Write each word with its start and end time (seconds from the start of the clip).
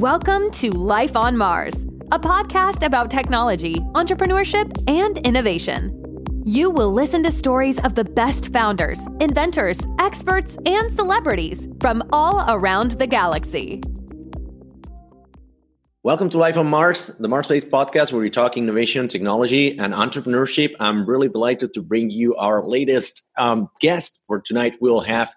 Welcome 0.00 0.50
to 0.52 0.70
Life 0.70 1.14
on 1.14 1.36
Mars, 1.36 1.84
a 2.10 2.18
podcast 2.18 2.86
about 2.86 3.10
technology, 3.10 3.74
entrepreneurship, 3.92 4.82
and 4.88 5.18
innovation. 5.18 6.24
You 6.46 6.70
will 6.70 6.90
listen 6.90 7.22
to 7.24 7.30
stories 7.30 7.78
of 7.84 7.96
the 7.96 8.04
best 8.04 8.50
founders, 8.50 9.06
inventors, 9.20 9.78
experts, 9.98 10.56
and 10.64 10.90
celebrities 10.90 11.68
from 11.82 12.02
all 12.14 12.42
around 12.48 12.92
the 12.92 13.06
galaxy. 13.06 13.82
Welcome 16.02 16.30
to 16.30 16.38
Life 16.38 16.56
on 16.56 16.68
Mars, 16.68 17.08
the 17.18 17.28
MarsBased 17.28 17.68
podcast 17.68 18.10
where 18.10 18.22
we 18.22 18.30
talk 18.30 18.56
innovation, 18.56 19.06
technology, 19.06 19.78
and 19.78 19.92
entrepreneurship. 19.92 20.74
I'm 20.80 21.04
really 21.04 21.28
delighted 21.28 21.74
to 21.74 21.82
bring 21.82 22.08
you 22.08 22.34
our 22.36 22.64
latest 22.64 23.28
um, 23.36 23.68
guest 23.80 24.22
for 24.26 24.40
tonight. 24.40 24.76
We'll 24.80 25.00
have 25.00 25.34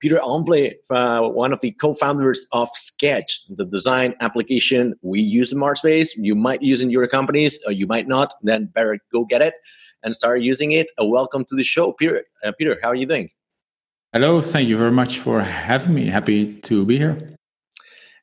Pieter 0.00 0.18
Omvlee, 0.18 0.74
uh, 0.90 1.28
one 1.28 1.52
of 1.52 1.60
the 1.60 1.70
co-founders 1.72 2.46
of 2.52 2.68
Sketch, 2.74 3.40
the 3.48 3.64
design 3.64 4.14
application 4.20 4.94
we 5.00 5.20
use 5.20 5.52
in 5.52 5.58
MarsBased. 5.58 6.10
You 6.16 6.34
might 6.34 6.62
use 6.62 6.82
in 6.82 6.90
your 6.90 7.06
companies, 7.08 7.58
or 7.64 7.72
you 7.72 7.86
might 7.86 8.06
not. 8.06 8.34
Then 8.42 8.66
better 8.66 8.98
go 9.12 9.24
get 9.24 9.40
it 9.40 9.54
and 10.02 10.14
start 10.14 10.42
using 10.42 10.72
it. 10.72 10.90
Uh, 11.00 11.06
welcome 11.06 11.46
to 11.46 11.54
the 11.54 11.64
show, 11.64 11.92
Peter. 11.92 12.24
Uh, 12.44 12.52
Peter, 12.58 12.78
how 12.82 12.88
are 12.88 12.94
you 12.94 13.06
doing? 13.06 13.30
Hello, 14.12 14.42
thank 14.42 14.68
you 14.68 14.76
very 14.76 14.92
much 14.92 15.18
for 15.18 15.40
having 15.40 15.94
me. 15.94 16.06
Happy 16.08 16.54
to 16.60 16.84
be 16.84 16.98
here. 16.98 17.36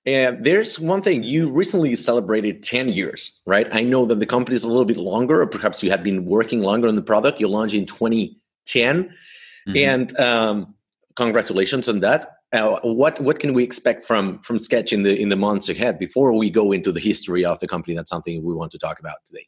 And 0.05 0.43
there's 0.45 0.79
one 0.79 1.01
thing 1.01 1.23
you 1.23 1.49
recently 1.49 1.95
celebrated 1.95 2.63
10 2.63 2.89
years, 2.89 3.41
right? 3.45 3.67
I 3.73 3.81
know 3.81 4.05
that 4.05 4.19
the 4.19 4.25
company 4.25 4.55
is 4.55 4.63
a 4.63 4.67
little 4.67 4.85
bit 4.85 4.97
longer, 4.97 5.41
or 5.41 5.47
perhaps 5.47 5.81
you 5.81 5.89
had 5.89 6.03
been 6.03 6.25
working 6.25 6.61
longer 6.61 6.87
on 6.87 6.95
the 6.95 7.01
product. 7.01 7.39
You 7.39 7.47
launched 7.47 7.73
in 7.73 7.85
2010. 7.85 9.03
Mm-hmm. 9.03 9.77
And 9.77 10.19
um, 10.19 10.75
congratulations 11.15 11.87
on 11.87 11.99
that. 12.01 12.35
Uh, 12.51 12.79
what 12.83 13.19
what 13.19 13.39
can 13.39 13.53
we 13.53 13.63
expect 13.63 14.03
from 14.03 14.39
from 14.39 14.59
Sketch 14.59 14.93
in 14.93 15.03
the 15.03 15.19
in 15.19 15.29
the 15.29 15.35
months 15.35 15.69
ahead 15.69 15.97
before 15.97 16.33
we 16.37 16.49
go 16.49 16.71
into 16.71 16.91
the 16.91 16.99
history 16.99 17.43
of 17.43 17.59
the 17.59 17.67
company? 17.67 17.95
That's 17.95 18.09
something 18.09 18.43
we 18.43 18.53
want 18.53 18.71
to 18.71 18.77
talk 18.77 18.99
about 18.99 19.17
today. 19.25 19.47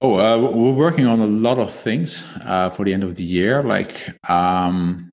Oh, 0.00 0.20
uh, 0.20 0.38
we're 0.38 0.74
working 0.74 1.06
on 1.06 1.20
a 1.20 1.26
lot 1.26 1.58
of 1.58 1.72
things 1.72 2.26
uh, 2.42 2.70
for 2.70 2.84
the 2.84 2.92
end 2.92 3.02
of 3.02 3.14
the 3.16 3.24
year. 3.24 3.62
Like 3.62 4.10
um, 4.30 5.10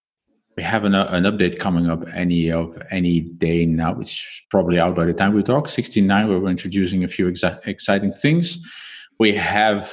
we 0.57 0.63
have 0.63 0.83
an, 0.83 0.93
an 0.93 1.23
update 1.23 1.57
coming 1.57 1.89
up 1.89 2.03
any 2.13 2.51
of 2.51 2.77
any 2.91 3.21
day 3.21 3.65
now, 3.65 3.93
which 3.93 4.11
is 4.11 4.41
probably 4.51 4.79
out 4.79 4.95
by 4.95 5.05
the 5.05 5.13
time 5.13 5.33
we 5.33 5.41
talk. 5.41 5.69
69, 5.69 6.27
where 6.27 6.39
we're 6.39 6.49
introducing 6.49 7.03
a 7.03 7.07
few 7.07 7.31
exa- 7.31 7.65
exciting 7.65 8.11
things. 8.11 8.59
We 9.19 9.33
have, 9.35 9.91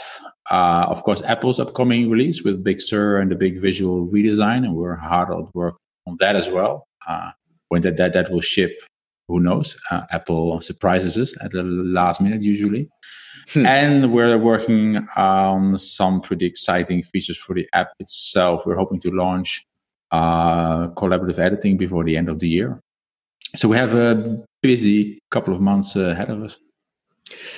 uh, 0.50 0.86
of 0.88 1.02
course, 1.04 1.22
Apple's 1.22 1.60
upcoming 1.60 2.10
release 2.10 2.42
with 2.42 2.64
Big 2.64 2.80
Sur 2.80 3.18
and 3.18 3.30
the 3.30 3.36
big 3.36 3.60
visual 3.60 4.06
redesign, 4.08 4.64
and 4.64 4.74
we're 4.74 4.96
hard 4.96 5.30
at 5.30 5.54
work 5.54 5.76
on 6.10 6.16
that 6.18 6.36
as 6.36 6.50
well. 6.50 6.86
Uh, 7.08 7.30
when 7.68 7.82
that, 7.82 7.96
that 7.96 8.12
that 8.12 8.30
will 8.30 8.40
ship, 8.40 8.72
who 9.28 9.40
knows? 9.40 9.76
Uh, 9.90 10.02
Apple 10.10 10.60
surprises 10.60 11.16
us 11.16 11.34
at 11.40 11.52
the 11.52 11.62
last 11.62 12.20
minute 12.20 12.42
usually. 12.42 12.88
Hmm. 13.52 13.66
And 13.66 14.12
we're 14.12 14.38
working 14.38 15.06
on 15.16 15.78
some 15.78 16.20
pretty 16.20 16.46
exciting 16.46 17.02
features 17.02 17.38
for 17.38 17.54
the 17.54 17.68
app 17.72 17.92
itself. 17.98 18.66
We're 18.66 18.76
hoping 18.76 19.00
to 19.00 19.10
launch 19.10 19.64
uh, 20.10 20.88
collaborative 20.90 21.38
editing 21.38 21.76
before 21.76 22.04
the 22.04 22.16
end 22.16 22.28
of 22.28 22.40
the 22.40 22.48
year. 22.48 22.80
So 23.56 23.68
we 23.68 23.76
have 23.76 23.94
a 23.94 24.44
busy 24.62 25.18
couple 25.30 25.54
of 25.54 25.60
months 25.60 25.96
ahead 25.96 26.28
of 26.28 26.42
us 26.42 26.58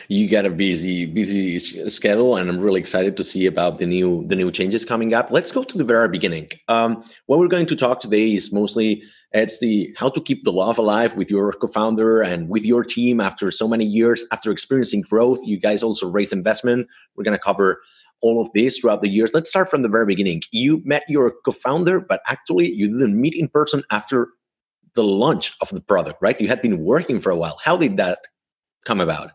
you 0.09 0.29
got 0.29 0.45
a 0.45 0.51
busy 0.51 1.07
busy 1.07 1.59
schedule 1.59 2.37
and 2.37 2.51
i'm 2.51 2.59
really 2.59 2.81
excited 2.81 3.17
to 3.17 3.25
see 3.25 3.47
about 3.47 3.79
the 3.79 3.87
new 3.87 4.27
the 4.29 4.37
new 4.37 4.51
changes 4.51 4.85
coming 4.85 5.15
up. 5.15 5.31
Let's 5.31 5.53
go 5.53 5.63
to 5.65 5.79
the 5.79 5.85
very 5.85 6.09
beginning. 6.09 6.51
Um, 6.69 7.05
what 7.27 7.39
we're 7.39 7.49
going 7.49 7.67
to 7.67 7.77
talk 7.77 8.01
today 8.01 8.35
is 8.35 8.53
mostly 8.53 9.03
it's 9.33 9.61
the 9.61 9.95
how 9.97 10.09
to 10.11 10.21
keep 10.21 10.45
the 10.45 10.53
love 10.53 10.79
alive 10.79 11.17
with 11.17 11.31
your 11.31 11.53
co-founder 11.53 12.23
and 12.23 12.49
with 12.49 12.65
your 12.65 12.85
team 12.85 13.21
after 13.21 13.51
so 13.51 13.67
many 13.67 13.85
years 13.85 14.25
after 14.31 14.51
experiencing 14.51 15.03
growth. 15.03 15.39
You 15.43 15.59
guys 15.59 15.83
also 15.83 16.11
raised 16.11 16.33
investment. 16.33 16.87
We're 17.17 17.25
going 17.25 17.37
to 17.37 17.43
cover 17.43 17.81
all 18.21 18.41
of 18.41 18.53
this 18.53 18.79
throughout 18.79 19.03
the 19.03 19.09
years. 19.09 19.33
Let's 19.35 19.51
start 19.51 19.69
from 19.69 19.83
the 19.83 19.89
very 19.89 20.07
beginning. 20.07 20.43
You 20.53 20.83
met 20.85 21.03
your 21.09 21.33
co-founder 21.45 22.01
but 22.01 22.21
actually 22.29 22.73
you 22.73 22.89
didn't 22.89 23.21
meet 23.21 23.35
in 23.35 23.49
person 23.49 23.83
after 23.91 24.29
the 24.95 25.05
launch 25.05 25.55
of 25.63 25.71
the 25.71 25.81
product 25.81 26.21
right? 26.21 26.39
You 26.41 26.49
had 26.49 26.63
been 26.63 26.85
working 26.85 27.21
for 27.21 27.31
a 27.31 27.37
while. 27.37 27.59
How 27.65 27.77
did 27.77 27.97
that 27.97 28.19
come 28.85 29.01
about 29.01 29.31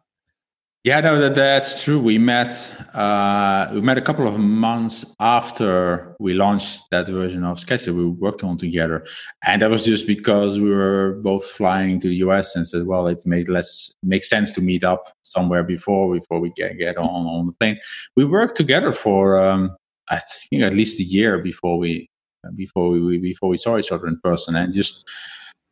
yeah, 0.88 1.02
no, 1.02 1.20
that, 1.20 1.36
that's 1.36 1.84
true. 1.84 2.00
We 2.00 2.18
met 2.18 2.54
uh, 2.96 3.68
we 3.74 3.82
met 3.82 3.98
a 3.98 4.02
couple 4.02 4.26
of 4.26 4.40
months 4.40 5.06
after 5.20 6.16
we 6.18 6.34
launched 6.34 6.86
that 6.92 7.10
version 7.10 7.44
of 7.44 7.60
Sketch 7.60 7.84
that 7.84 7.94
we 7.94 8.06
worked 8.06 8.42
on 8.42 8.58
together, 8.58 9.06
and 9.46 9.62
that 9.62 9.70
was 9.70 9.84
just 9.84 10.08
because 10.08 10.62
we 10.62 10.70
were 10.70 11.20
both 11.22 11.46
flying 11.46 12.00
to 12.00 12.08
the 12.08 12.16
US 12.28 12.56
and 12.56 12.66
said, 12.66 12.86
well, 12.86 13.06
it 13.08 13.20
made 13.26 13.50
less 13.50 13.92
make 14.02 14.24
sense 14.24 14.50
to 14.52 14.62
meet 14.62 14.86
up 14.86 15.12
somewhere 15.24 15.62
before 15.62 16.14
before 16.14 16.40
we 16.40 16.52
get 16.56 16.78
get 16.78 16.96
on 16.96 17.26
on 17.26 17.48
the 17.48 17.52
plane. 17.60 17.78
We 18.16 18.24
worked 18.24 18.56
together 18.56 18.94
for 18.94 19.46
um, 19.46 19.76
I 20.10 20.20
think 20.20 20.62
at 20.64 20.74
least 20.74 21.02
a 21.02 21.04
year 21.04 21.40
before 21.40 21.78
we 21.78 22.08
before 22.56 22.92
we 22.92 23.18
before 23.18 23.50
we 23.50 23.58
saw 23.58 23.78
each 23.78 23.92
other 23.92 24.08
in 24.08 24.22
person, 24.24 24.56
and 24.56 24.74
just. 24.74 25.06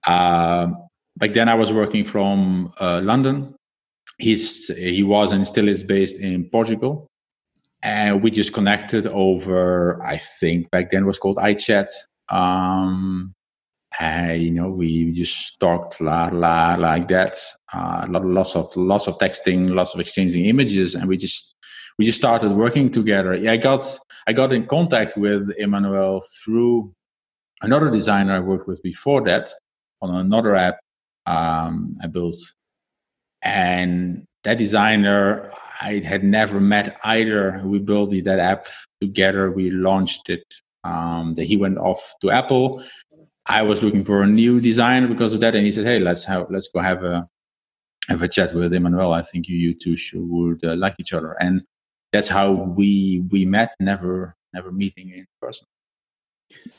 Um, 0.07 0.77
back 1.17 1.33
then, 1.33 1.49
I 1.49 1.55
was 1.55 1.73
working 1.73 2.05
from 2.05 2.71
uh, 2.79 3.01
London, 3.03 3.54
he's 4.17 4.67
he 4.75 5.03
was 5.03 5.31
and 5.31 5.45
still 5.47 5.67
is 5.67 5.83
based 5.83 6.19
in 6.19 6.49
Portugal, 6.49 7.07
and 7.83 8.23
we 8.23 8.31
just 8.31 8.53
connected 8.53 9.07
over. 9.07 10.01
I 10.03 10.17
think 10.17 10.69
back 10.71 10.89
then 10.89 11.05
was 11.05 11.19
called 11.19 11.37
iChat. 11.37 11.87
Um, 12.29 13.33
and, 13.99 14.41
you 14.41 14.51
know, 14.51 14.69
we 14.69 15.11
just 15.13 15.59
talked 15.59 16.01
la 16.01 16.29
la 16.31 16.75
like 16.75 17.07
that. 17.07 17.37
Uh, 17.71 18.05
lots 18.09 18.55
of 18.55 18.75
lots 18.75 19.07
of 19.07 19.17
texting, 19.17 19.73
lots 19.73 19.93
of 19.93 20.01
exchanging 20.01 20.45
images, 20.45 20.95
and 20.95 21.07
we 21.07 21.17
just 21.17 21.55
we 21.97 22.05
just 22.05 22.17
started 22.17 22.51
working 22.51 22.89
together. 22.91 23.35
Yeah, 23.35 23.53
I 23.53 23.57
got 23.57 23.83
I 24.27 24.33
got 24.33 24.53
in 24.53 24.65
contact 24.65 25.17
with 25.17 25.49
Emanuel 25.57 26.19
through 26.43 26.93
another 27.61 27.89
designer 27.89 28.35
I 28.35 28.39
worked 28.39 28.67
with 28.67 28.81
before 28.83 29.21
that 29.21 29.47
on 30.01 30.13
another 30.15 30.55
app 30.55 30.77
um, 31.25 31.95
I 32.03 32.07
built 32.07 32.37
and 33.45 34.25
that 34.43 34.57
designer 34.57 35.51
I 35.81 36.01
had 36.03 36.23
never 36.23 36.59
met 36.59 36.97
either. 37.03 37.61
We 37.63 37.79
built 37.79 38.11
that 38.11 38.39
app 38.39 38.67
together. 39.01 39.51
We 39.51 39.71
launched 39.71 40.29
it. 40.29 40.43
Um, 40.83 41.33
that 41.33 41.45
he 41.45 41.57
went 41.57 41.79
off 41.79 42.13
to 42.21 42.29
Apple. 42.29 42.83
I 43.47 43.63
was 43.63 43.81
looking 43.81 44.03
for 44.03 44.21
a 44.21 44.27
new 44.27 44.61
designer 44.61 45.07
because 45.07 45.33
of 45.33 45.39
that, 45.39 45.55
and 45.55 45.65
he 45.65 45.71
said, 45.71 45.85
"Hey, 45.85 45.99
let's 45.99 46.25
have 46.25 46.47
let's 46.51 46.67
go 46.67 46.79
have 46.79 47.03
a 47.03 47.27
have 48.07 48.21
a 48.21 48.27
chat 48.27 48.53
with 48.53 48.71
Emanuel. 48.73 49.13
I 49.13 49.23
think 49.23 49.47
you 49.47 49.57
you 49.57 49.73
two 49.73 49.95
should 49.95 50.21
would 50.21 50.63
uh, 50.63 50.75
like 50.75 50.95
each 50.99 51.13
other." 51.13 51.35
And 51.39 51.63
that's 52.11 52.29
how 52.29 52.51
we 52.51 53.23
we 53.31 53.45
met. 53.45 53.73
Never 53.79 54.35
never 54.53 54.71
meeting 54.71 55.09
in 55.09 55.25
person. 55.41 55.67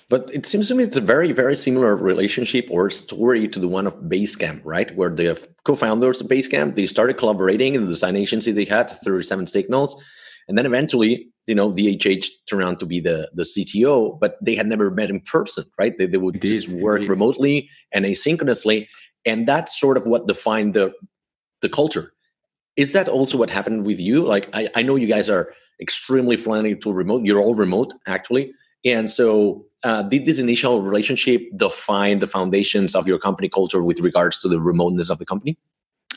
But 0.09 0.31
it 0.33 0.47
seems 0.47 0.69
to 0.69 0.75
me 0.75 0.85
it's 0.85 0.97
a 0.97 1.01
very, 1.01 1.33
very 1.33 1.57
similar 1.57 1.97
relationship 1.97 2.69
or 2.71 2.91
story 2.91 3.49
to 3.49 3.59
the 3.59 3.67
one 3.67 3.87
of 3.89 3.97
Basecamp, 4.03 4.61
right? 4.65 4.95
Where 4.95 5.11
the 5.11 5.49
co-founders 5.65 6.21
of 6.21 6.29
Basecamp, 6.29 6.77
they 6.77 6.87
started 6.87 7.19
collaborating 7.19 7.75
in 7.75 7.83
the 7.83 7.91
design 7.91 8.15
agency 8.15 8.53
they 8.53 8.65
had, 8.65 8.91
37 8.91 9.49
Signals. 9.49 10.01
And 10.49 10.57
then 10.57 10.65
eventually, 10.65 11.29
you 11.49 11.57
know, 11.57 11.73
DHH 11.73 12.27
turned 12.49 12.63
out 12.63 12.79
to 12.81 12.87
be 12.87 13.01
the, 13.01 13.29
the 13.35 13.43
CTO, 13.43 14.19
but 14.21 14.37
they 14.41 14.55
had 14.55 14.69
never 14.69 14.93
met 14.93 15.11
in 15.11 15.21
person, 15.21 15.65
right? 15.77 15.97
They, 15.99 16.07
they 16.07 16.19
would 16.19 16.37
indeed, 16.37 16.61
just 16.63 16.73
work 16.77 16.99
indeed. 16.99 17.11
remotely 17.11 17.71
and 17.93 18.05
asynchronously. 18.05 18.87
And 19.25 19.49
that's 19.49 19.79
sort 19.79 19.97
of 19.97 20.07
what 20.07 20.29
defined 20.29 20.75
the, 20.75 20.93
the 21.63 21.69
culture. 21.69 22.13
Is 22.77 22.93
that 22.93 23.09
also 23.09 23.39
what 23.39 23.51
happened 23.51 23.87
with 23.87 23.99
you? 23.99 24.25
Like, 24.25 24.49
I, 24.53 24.69
I 24.77 24.83
know 24.83 24.95
you 24.95 25.09
guys 25.09 25.29
are 25.29 25.53
extremely 25.81 26.37
friendly 26.37 26.77
to 26.77 26.93
remote. 26.93 27.25
You're 27.25 27.41
all 27.41 27.57
remote, 27.57 27.93
actually. 28.07 28.53
And 28.87 29.11
so, 29.11 29.67
uh, 29.83 30.03
did 30.03 30.27
this 30.27 30.39
initial 30.39 30.83
relationship 30.83 31.43
define 31.57 32.21
the 32.21 32.27
foundations 32.27 32.95
of 32.95 33.07
your 33.07 33.19
company 33.19 33.49
culture 33.49 33.83
with 33.83 34.01
regards 34.01 34.41
to 34.43 34.49
the 34.49 34.61
remoteness 34.61 35.11
of 35.11 35.19
the 35.19 35.27
company? 35.27 35.59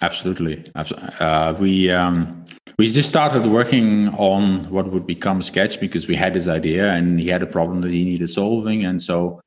Absolutely. 0.01 0.63
Uh, 0.75 1.53
we 1.59 1.91
um, 1.91 2.45
we 2.77 2.87
just 2.87 3.09
started 3.09 3.45
working 3.45 4.09
on 4.09 4.69
what 4.69 4.89
would 4.91 5.05
become 5.05 5.41
Sketch 5.41 5.79
because 5.79 6.07
we 6.07 6.15
had 6.15 6.33
this 6.33 6.47
idea 6.47 6.91
and 6.91 7.19
he 7.19 7.27
had 7.27 7.43
a 7.43 7.47
problem 7.47 7.81
that 7.81 7.91
he 7.91 8.05
needed 8.05 8.29
solving, 8.29 8.85
and 8.85 9.01
so 9.01 9.41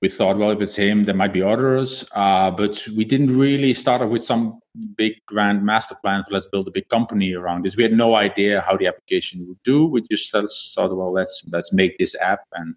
we 0.00 0.08
thought, 0.08 0.36
well, 0.36 0.50
if 0.50 0.60
it's 0.60 0.76
him, 0.76 1.06
there 1.06 1.14
might 1.14 1.32
be 1.32 1.42
others. 1.42 2.04
Uh, 2.14 2.50
but 2.50 2.86
we 2.94 3.06
didn't 3.06 3.36
really 3.36 3.72
start 3.72 4.06
with 4.08 4.22
some 4.22 4.60
big 4.96 5.24
grand 5.26 5.64
master 5.64 5.94
plan. 6.02 6.24
So 6.24 6.32
let's 6.32 6.46
build 6.46 6.68
a 6.68 6.70
big 6.70 6.88
company 6.88 7.32
around 7.32 7.64
this. 7.64 7.76
We 7.76 7.82
had 7.82 7.92
no 7.92 8.14
idea 8.16 8.60
how 8.60 8.76
the 8.76 8.86
application 8.86 9.46
would 9.48 9.62
do. 9.62 9.86
We 9.86 10.02
just 10.02 10.32
thought, 10.32 10.96
well, 10.96 11.12
let's 11.12 11.46
let's 11.52 11.72
make 11.72 11.98
this 11.98 12.16
app, 12.20 12.40
and 12.52 12.74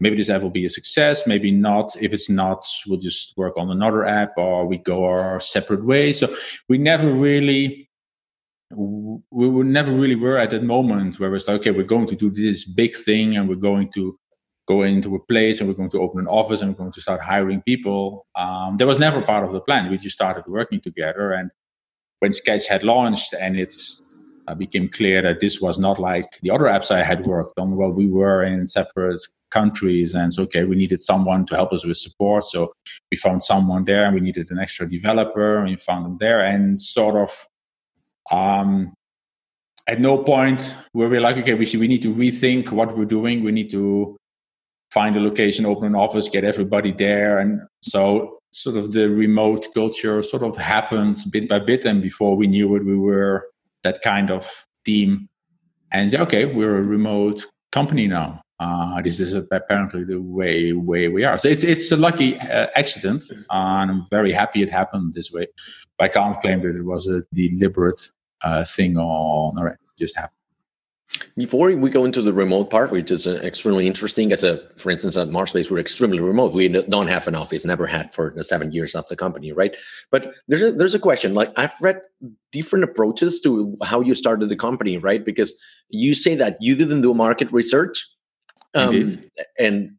maybe 0.00 0.16
this 0.16 0.30
app 0.30 0.42
will 0.42 0.50
be 0.50 0.66
a 0.66 0.70
success. 0.70 1.26
Maybe 1.26 1.50
not. 1.50 1.90
If 2.00 2.12
it's 2.12 2.28
not, 2.28 2.62
we'll 2.86 3.00
just 3.00 3.36
work 3.36 3.56
on 3.56 3.70
another 3.70 4.04
app, 4.04 4.32
or 4.36 4.66
we 4.66 4.78
go 4.78 5.04
our 5.04 5.40
separate 5.40 5.84
ways. 5.84 6.18
So 6.20 6.34
we 6.68 6.78
never 6.78 7.12
really 7.12 7.86
we 8.70 9.48
were 9.48 9.64
never 9.64 9.92
really 9.92 10.16
were 10.16 10.38
at 10.38 10.50
that 10.50 10.64
moment 10.64 11.20
where 11.20 11.34
it's 11.34 11.46
like, 11.46 11.60
okay, 11.60 11.70
we're 11.70 11.84
going 11.84 12.06
to 12.06 12.16
do 12.16 12.30
this 12.30 12.64
big 12.64 12.96
thing 12.96 13.36
and 13.36 13.48
we're 13.48 13.54
going 13.54 13.90
to 13.92 14.18
go 14.66 14.82
into 14.82 15.14
a 15.14 15.20
place 15.20 15.60
and 15.60 15.68
we're 15.68 15.76
going 15.76 15.90
to 15.90 16.00
open 16.00 16.20
an 16.20 16.26
office 16.26 16.60
and 16.60 16.70
we're 16.70 16.78
going 16.78 16.92
to 16.92 17.00
start 17.00 17.20
hiring 17.20 17.62
people. 17.62 18.26
Um, 18.34 18.76
that 18.76 18.86
was 18.86 18.98
never 18.98 19.22
part 19.22 19.44
of 19.44 19.52
the 19.52 19.60
plan. 19.60 19.90
We 19.90 19.98
just 19.98 20.16
started 20.16 20.44
working 20.46 20.80
together. 20.80 21.32
And 21.32 21.50
when 22.18 22.32
Sketch 22.32 22.66
had 22.66 22.82
launched 22.82 23.32
and 23.32 23.56
it 23.56 23.74
uh, 24.48 24.54
became 24.54 24.88
clear 24.88 25.22
that 25.22 25.40
this 25.40 25.60
was 25.60 25.78
not 25.78 25.98
like 25.98 26.26
the 26.42 26.50
other 26.50 26.64
apps 26.64 26.90
I 26.90 27.04
had 27.04 27.26
worked 27.26 27.58
on, 27.58 27.76
well, 27.76 27.90
we 27.90 28.08
were 28.08 28.42
in 28.42 28.66
separate 28.66 29.20
countries. 29.50 30.14
And 30.14 30.34
so, 30.34 30.42
okay, 30.44 30.64
we 30.64 30.74
needed 30.74 31.00
someone 31.00 31.46
to 31.46 31.54
help 31.54 31.72
us 31.72 31.86
with 31.86 31.96
support. 31.96 32.44
So 32.44 32.72
we 33.10 33.16
found 33.16 33.44
someone 33.44 33.84
there 33.84 34.04
and 34.04 34.14
we 34.14 34.20
needed 34.20 34.50
an 34.50 34.58
extra 34.58 34.88
developer 34.88 35.58
and 35.58 35.70
we 35.70 35.76
found 35.76 36.04
them 36.04 36.16
there. 36.18 36.40
And 36.40 36.78
sort 36.78 37.14
of, 37.16 37.46
um, 38.32 38.94
at 39.86 40.00
no 40.00 40.18
point 40.18 40.74
were 40.92 41.08
we 41.08 41.20
like, 41.20 41.36
okay, 41.36 41.54
we, 41.54 41.64
should, 41.64 41.78
we 41.78 41.86
need 41.86 42.02
to 42.02 42.12
rethink 42.12 42.72
what 42.72 42.96
we're 42.96 43.04
doing. 43.04 43.44
We 43.44 43.52
need 43.52 43.70
to 43.70 44.16
find 44.90 45.16
a 45.16 45.20
location, 45.20 45.66
open 45.66 45.86
an 45.86 45.94
office, 45.94 46.28
get 46.28 46.44
everybody 46.44 46.92
there. 46.92 47.38
And 47.38 47.60
so 47.82 48.38
sort 48.50 48.76
of 48.76 48.92
the 48.92 49.08
remote 49.08 49.66
culture 49.74 50.22
sort 50.22 50.42
of 50.42 50.56
happens 50.56 51.24
bit 51.26 51.48
by 51.48 51.58
bit. 51.58 51.84
And 51.84 52.02
before 52.02 52.36
we 52.36 52.46
knew 52.46 52.74
it, 52.76 52.84
we 52.84 52.96
were 52.96 53.46
that 53.82 54.00
kind 54.02 54.30
of 54.30 54.66
team. 54.84 55.28
And 55.92 56.14
okay, 56.14 56.44
we're 56.44 56.76
a 56.78 56.82
remote 56.82 57.46
company 57.72 58.06
now. 58.06 58.40
Uh, 58.58 59.02
this 59.02 59.20
is 59.20 59.34
apparently 59.34 60.02
the 60.02 60.18
way 60.18 60.72
way 60.72 61.08
we 61.08 61.24
are. 61.24 61.36
So 61.36 61.48
it's 61.48 61.62
it's 61.62 61.92
a 61.92 61.96
lucky 61.96 62.38
uh, 62.38 62.68
accident, 62.74 63.24
and 63.50 63.90
I'm 63.90 64.02
very 64.08 64.32
happy 64.32 64.62
it 64.62 64.70
happened 64.70 65.12
this 65.12 65.30
way. 65.30 65.46
But 65.98 66.04
I 66.04 66.08
can't 66.08 66.40
claim 66.40 66.62
that 66.62 66.74
it 66.74 66.84
was 66.84 67.06
a 67.06 67.22
deliberate 67.34 68.00
uh, 68.42 68.64
thing 68.64 68.96
or 68.96 69.68
it 69.68 69.78
just 69.98 70.16
happened. 70.16 70.35
Before 71.36 71.70
we 71.70 71.90
go 71.90 72.04
into 72.04 72.20
the 72.20 72.32
remote 72.32 72.70
part, 72.70 72.90
which 72.90 73.10
is 73.10 73.26
uh, 73.26 73.40
extremely 73.42 73.86
interesting, 73.86 74.32
as 74.32 74.42
a 74.42 74.60
for 74.76 74.90
instance 74.90 75.16
at 75.16 75.28
MarsBase, 75.28 75.70
we're 75.70 75.78
extremely 75.78 76.18
remote. 76.18 76.52
We 76.52 76.68
don't 76.68 77.06
have 77.08 77.28
an 77.28 77.34
office, 77.34 77.64
never 77.64 77.86
had 77.86 78.14
for 78.14 78.32
the 78.34 78.42
seven 78.42 78.72
years 78.72 78.94
of 78.94 79.06
the 79.08 79.16
company, 79.16 79.52
right? 79.52 79.76
But 80.10 80.34
there's 80.48 80.62
a 80.62 80.72
there's 80.72 80.94
a 80.94 80.98
question. 80.98 81.34
Like 81.34 81.52
I've 81.56 81.74
read 81.80 82.00
different 82.52 82.84
approaches 82.84 83.40
to 83.42 83.76
how 83.84 84.00
you 84.00 84.14
started 84.14 84.48
the 84.48 84.56
company, 84.56 84.98
right? 84.98 85.24
Because 85.24 85.54
you 85.90 86.14
say 86.14 86.34
that 86.34 86.56
you 86.60 86.74
didn't 86.74 87.02
do 87.02 87.14
market 87.14 87.52
research, 87.52 88.06
um, 88.74 89.16
and 89.58 89.94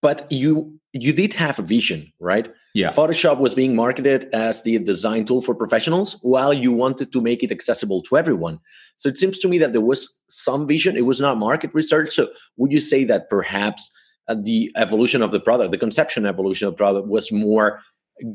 but 0.00 0.30
you 0.30 0.78
you 0.92 1.12
did 1.12 1.32
have 1.34 1.58
a 1.58 1.62
vision, 1.62 2.12
right? 2.20 2.52
Yeah. 2.78 2.92
Photoshop 2.92 3.38
was 3.38 3.56
being 3.56 3.74
marketed 3.74 4.28
as 4.32 4.62
the 4.62 4.78
design 4.78 5.24
tool 5.24 5.42
for 5.42 5.52
professionals 5.52 6.16
while 6.22 6.54
you 6.54 6.70
wanted 6.72 7.12
to 7.12 7.20
make 7.20 7.42
it 7.42 7.50
accessible 7.50 8.02
to 8.02 8.16
everyone. 8.16 8.60
So 8.96 9.08
it 9.08 9.18
seems 9.18 9.36
to 9.40 9.48
me 9.48 9.58
that 9.58 9.72
there 9.72 9.80
was 9.92 10.20
some 10.28 10.64
vision. 10.68 10.96
It 10.96 11.04
was 11.04 11.20
not 11.20 11.38
market 11.38 11.74
research. 11.74 12.14
So 12.14 12.28
would 12.56 12.70
you 12.70 12.78
say 12.78 13.02
that 13.04 13.28
perhaps 13.30 13.90
uh, 14.28 14.36
the 14.40 14.70
evolution 14.76 15.22
of 15.22 15.32
the 15.32 15.40
product, 15.40 15.72
the 15.72 15.78
conception 15.78 16.24
evolution 16.24 16.68
of 16.68 16.74
the 16.74 16.76
product 16.76 17.08
was 17.08 17.32
more 17.32 17.80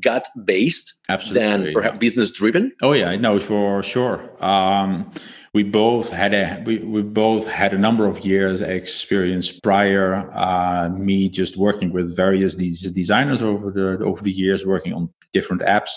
gut 0.02 0.28
based 0.44 0.94
than 1.32 1.72
perhaps 1.72 2.00
business 2.00 2.30
driven? 2.30 2.74
Oh 2.82 2.92
yeah, 2.92 3.16
no, 3.16 3.40
for 3.40 3.82
sure. 3.82 4.44
Um, 4.44 5.10
we 5.54 5.62
both 5.62 6.10
had 6.10 6.34
a 6.34 6.62
we, 6.66 6.80
we 6.80 7.04
both 7.04 7.48
had 7.48 7.74
a 7.74 7.78
number 7.78 8.08
of 8.08 8.26
years 8.26 8.62
experience 8.62 9.52
prior 9.52 10.32
uh, 10.34 10.90
me 10.90 11.30
just 11.30 11.58
working 11.58 11.94
with 11.94 12.16
various 12.16 12.56
these 12.56 12.82
designers 12.92 13.42
over 13.42 13.72
the 13.72 14.04
over 14.04 14.24
the 14.24 14.32
years 14.32 14.66
working 14.66 14.94
on 14.94 15.10
different 15.32 15.62
apps. 15.62 15.92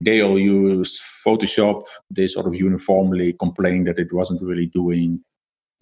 They 0.00 0.22
all 0.22 0.38
used 0.38 1.00
photoshop. 1.24 1.84
They 2.10 2.26
sort 2.26 2.46
of 2.46 2.54
uniformly 2.54 3.34
complained 3.34 3.86
that 3.86 3.98
it 3.98 4.12
wasn't 4.12 4.42
really 4.42 4.66
doing 4.66 5.22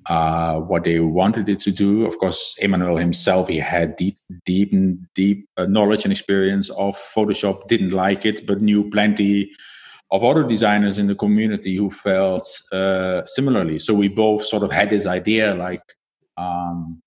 uh, 0.06 0.58
what 0.60 0.84
they 0.84 0.98
wanted 0.98 1.48
it 1.48 1.60
to 1.60 1.70
do. 1.70 2.06
Of 2.06 2.18
course 2.18 2.56
emanuel 2.60 2.96
himself 2.96 3.46
he 3.46 3.58
had 3.58 3.94
deep 3.94 4.18
deep 4.44 4.74
deep 5.14 5.48
uh, 5.56 5.66
knowledge 5.66 6.04
and 6.04 6.12
experience 6.12 6.68
of 6.70 6.96
photoshop 6.96 7.68
didn't 7.68 7.90
like 7.90 8.26
it 8.26 8.44
but 8.44 8.60
knew 8.60 8.90
plenty 8.90 9.52
of 10.12 10.24
other 10.24 10.44
designers 10.44 10.98
in 10.98 11.06
the 11.06 11.14
community 11.14 11.76
who 11.76 11.90
felt 11.90 12.46
uh, 12.72 13.24
similarly. 13.26 13.78
So 13.78 13.94
we 13.94 14.08
both 14.08 14.44
sort 14.44 14.64
of 14.64 14.72
had 14.72 14.90
this 14.90 15.06
idea 15.06 15.54
like 15.54 15.82
um, 16.36 17.00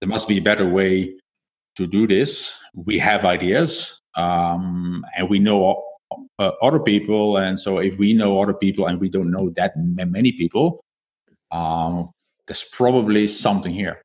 there 0.00 0.08
must 0.08 0.28
be 0.28 0.38
a 0.38 0.42
better 0.42 0.68
way 0.68 1.14
to 1.76 1.86
do 1.86 2.06
this. 2.06 2.58
We 2.74 2.98
have 2.98 3.24
ideas 3.24 4.00
um, 4.16 5.04
and 5.16 5.28
we 5.28 5.38
know 5.38 5.82
uh, 6.38 6.52
other 6.62 6.80
people. 6.80 7.36
And 7.36 7.60
so 7.60 7.78
if 7.78 7.98
we 7.98 8.14
know 8.14 8.40
other 8.40 8.54
people 8.54 8.86
and 8.86 9.00
we 9.00 9.08
don't 9.08 9.30
know 9.30 9.50
that 9.50 9.72
many 9.76 10.32
people, 10.32 10.84
um, 11.50 12.10
there's 12.46 12.64
probably 12.64 13.26
something 13.26 13.74
here. 13.74 14.02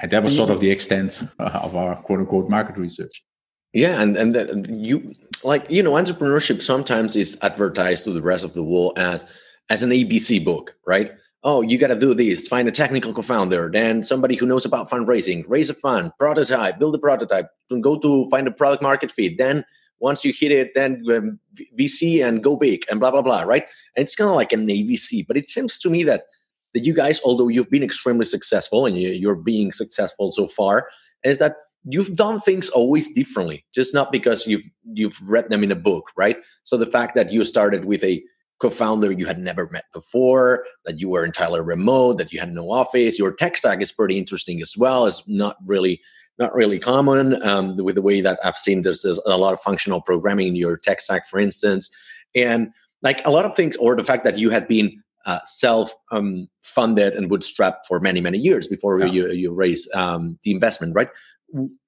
And 0.00 0.10
that 0.10 0.22
was 0.22 0.36
sort 0.36 0.50
of 0.50 0.60
the 0.60 0.70
extent 0.70 1.22
of 1.38 1.76
our 1.76 1.96
quote 1.96 2.20
unquote 2.20 2.48
market 2.48 2.76
research. 2.76 3.24
Yeah, 3.72 4.00
and 4.00 4.16
and 4.16 4.34
the, 4.34 4.72
you 4.72 5.12
like 5.44 5.68
you 5.70 5.82
know 5.82 5.92
entrepreneurship 5.92 6.62
sometimes 6.62 7.16
is 7.16 7.38
advertised 7.42 8.04
to 8.04 8.12
the 8.12 8.22
rest 8.22 8.44
of 8.44 8.54
the 8.54 8.62
world 8.62 8.98
as 8.98 9.30
as 9.70 9.82
an 9.82 9.90
ABC 9.90 10.44
book, 10.44 10.74
right? 10.86 11.12
Oh, 11.42 11.60
you 11.60 11.76
got 11.76 11.88
to 11.88 11.98
do 11.98 12.14
this. 12.14 12.48
Find 12.48 12.66
a 12.68 12.72
technical 12.72 13.12
co-founder, 13.12 13.70
then 13.70 14.02
somebody 14.02 14.34
who 14.34 14.46
knows 14.46 14.64
about 14.64 14.88
fundraising, 14.88 15.44
raise 15.46 15.68
a 15.68 15.74
fund, 15.74 16.10
prototype, 16.18 16.78
build 16.78 16.94
a 16.94 16.98
prototype, 16.98 17.48
go 17.82 17.98
to 17.98 18.26
find 18.30 18.48
a 18.48 18.50
product 18.50 18.82
market 18.82 19.12
fit. 19.12 19.36
Then 19.36 19.62
once 20.00 20.24
you 20.24 20.32
hit 20.32 20.52
it, 20.52 20.72
then 20.74 21.04
um, 21.10 21.38
VC 21.78 22.26
and 22.26 22.42
go 22.42 22.56
big 22.56 22.84
and 22.90 22.98
blah 22.98 23.10
blah 23.10 23.22
blah, 23.22 23.42
right? 23.42 23.64
And 23.96 24.04
it's 24.04 24.16
kind 24.16 24.30
of 24.30 24.36
like 24.36 24.52
an 24.52 24.66
ABC. 24.66 25.26
But 25.26 25.36
it 25.36 25.48
seems 25.48 25.78
to 25.80 25.90
me 25.90 26.02
that 26.04 26.24
that 26.72 26.84
you 26.84 26.92
guys, 26.92 27.20
although 27.24 27.48
you've 27.48 27.70
been 27.70 27.82
extremely 27.82 28.26
successful 28.26 28.86
and 28.86 28.96
you're 28.96 29.36
being 29.36 29.72
successful 29.72 30.32
so 30.32 30.46
far, 30.46 30.88
is 31.24 31.38
that 31.38 31.56
you've 31.84 32.14
done 32.14 32.40
things 32.40 32.68
always 32.70 33.12
differently 33.12 33.64
just 33.74 33.94
not 33.94 34.10
because 34.10 34.46
you've 34.46 34.64
you've 34.92 35.18
read 35.22 35.48
them 35.50 35.62
in 35.62 35.70
a 35.70 35.76
book 35.76 36.10
right? 36.16 36.38
So 36.64 36.76
the 36.76 36.86
fact 36.86 37.14
that 37.14 37.32
you 37.32 37.44
started 37.44 37.84
with 37.84 38.02
a 38.04 38.22
co-founder 38.60 39.10
you 39.10 39.26
had 39.26 39.38
never 39.38 39.68
met 39.70 39.84
before 39.92 40.64
that 40.84 41.00
you 41.00 41.08
were 41.08 41.24
entirely 41.24 41.60
remote 41.60 42.18
that 42.18 42.32
you 42.32 42.38
had 42.38 42.52
no 42.52 42.70
office 42.70 43.18
your 43.18 43.32
tech 43.32 43.56
stack 43.56 43.82
is 43.82 43.90
pretty 43.90 44.16
interesting 44.16 44.62
as 44.62 44.76
well 44.76 45.06
it's 45.06 45.26
not 45.28 45.56
really 45.66 46.00
not 46.38 46.54
really 46.54 46.78
common 46.78 47.42
um, 47.42 47.76
with 47.78 47.96
the 47.96 48.00
way 48.00 48.20
that 48.20 48.38
i've 48.44 48.56
seen 48.56 48.82
there's 48.82 49.04
a 49.04 49.36
lot 49.36 49.52
of 49.52 49.60
functional 49.60 50.00
programming 50.00 50.46
in 50.46 50.54
your 50.54 50.76
tech 50.76 51.00
stack 51.00 51.26
for 51.26 51.40
instance. 51.40 51.90
And 52.34 52.72
like 53.02 53.24
a 53.26 53.30
lot 53.30 53.44
of 53.44 53.54
things 53.54 53.76
or 53.76 53.94
the 53.94 54.04
fact 54.04 54.24
that 54.24 54.38
you 54.38 54.50
had 54.50 54.66
been 54.66 55.02
uh, 55.26 55.38
self 55.44 55.94
um, 56.10 56.48
funded 56.62 57.14
and 57.14 57.30
bootstrapped 57.30 57.86
for 57.88 58.00
many 58.00 58.20
many 58.20 58.38
years 58.38 58.66
before 58.66 59.00
yeah. 59.00 59.06
you, 59.06 59.30
you 59.30 59.52
raise 59.52 59.88
um, 59.94 60.38
the 60.42 60.50
investment 60.50 60.94
right 60.94 61.08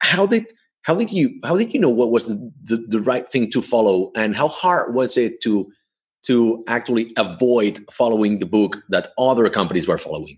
how 0.00 0.26
did 0.26 0.46
how 0.82 0.94
did 0.94 1.10
you 1.10 1.38
how 1.44 1.56
did 1.56 1.74
you 1.74 1.80
know 1.80 1.90
what 1.90 2.10
was 2.10 2.26
the, 2.26 2.52
the, 2.62 2.76
the 2.88 3.00
right 3.00 3.28
thing 3.28 3.50
to 3.50 3.62
follow? 3.62 4.12
And 4.14 4.36
how 4.36 4.48
hard 4.48 4.94
was 4.94 5.16
it 5.16 5.40
to 5.42 5.70
to 6.26 6.64
actually 6.66 7.12
avoid 7.16 7.84
following 7.90 8.38
the 8.38 8.46
book 8.46 8.82
that 8.88 9.12
other 9.18 9.48
companies 9.48 9.86
were 9.86 9.98
following? 9.98 10.36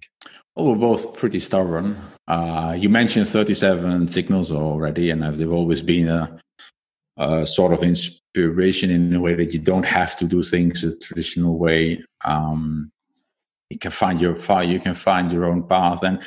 Well, 0.54 0.66
we're 0.66 0.76
both 0.76 1.16
pretty 1.16 1.40
stubborn. 1.40 1.97
Uh, 2.26 2.76
you 2.78 2.88
mentioned 2.88 3.28
37 3.28 4.08
signals 4.08 4.52
already 4.52 5.11
and 5.11 5.23
they've 5.23 5.52
always 5.52 5.82
been 5.82 6.08
a, 6.08 6.38
a, 7.16 7.47
sort 7.47 7.73
of 7.73 7.82
inspiration 7.82 8.90
in 8.90 9.14
a 9.14 9.20
way 9.20 9.35
that 9.35 9.52
you 9.54 9.58
don't 9.58 9.87
have 9.87 10.16
to 10.16 10.26
do 10.26 10.42
things 10.42 10.85
a 10.85 10.99
traditional 10.99 11.58
way. 11.58 12.04
Um, 12.25 12.90
you 13.70 13.78
can 13.78 13.90
find 13.90 14.20
your 14.20 14.37
you 14.62 14.80
can 14.80 14.94
find 14.94 15.32
your 15.32 15.44
own 15.44 15.62
path. 15.62 16.02
And 16.02 16.23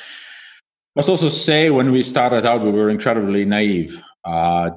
must 0.95 1.09
also 1.09 1.29
say 1.29 1.69
when 1.69 1.91
we 1.91 2.03
started 2.03 2.45
out, 2.45 2.63
we 2.63 2.71
were 2.71 2.89
incredibly 2.89 3.45
naive. 3.45 4.01
Uh, 4.25 4.69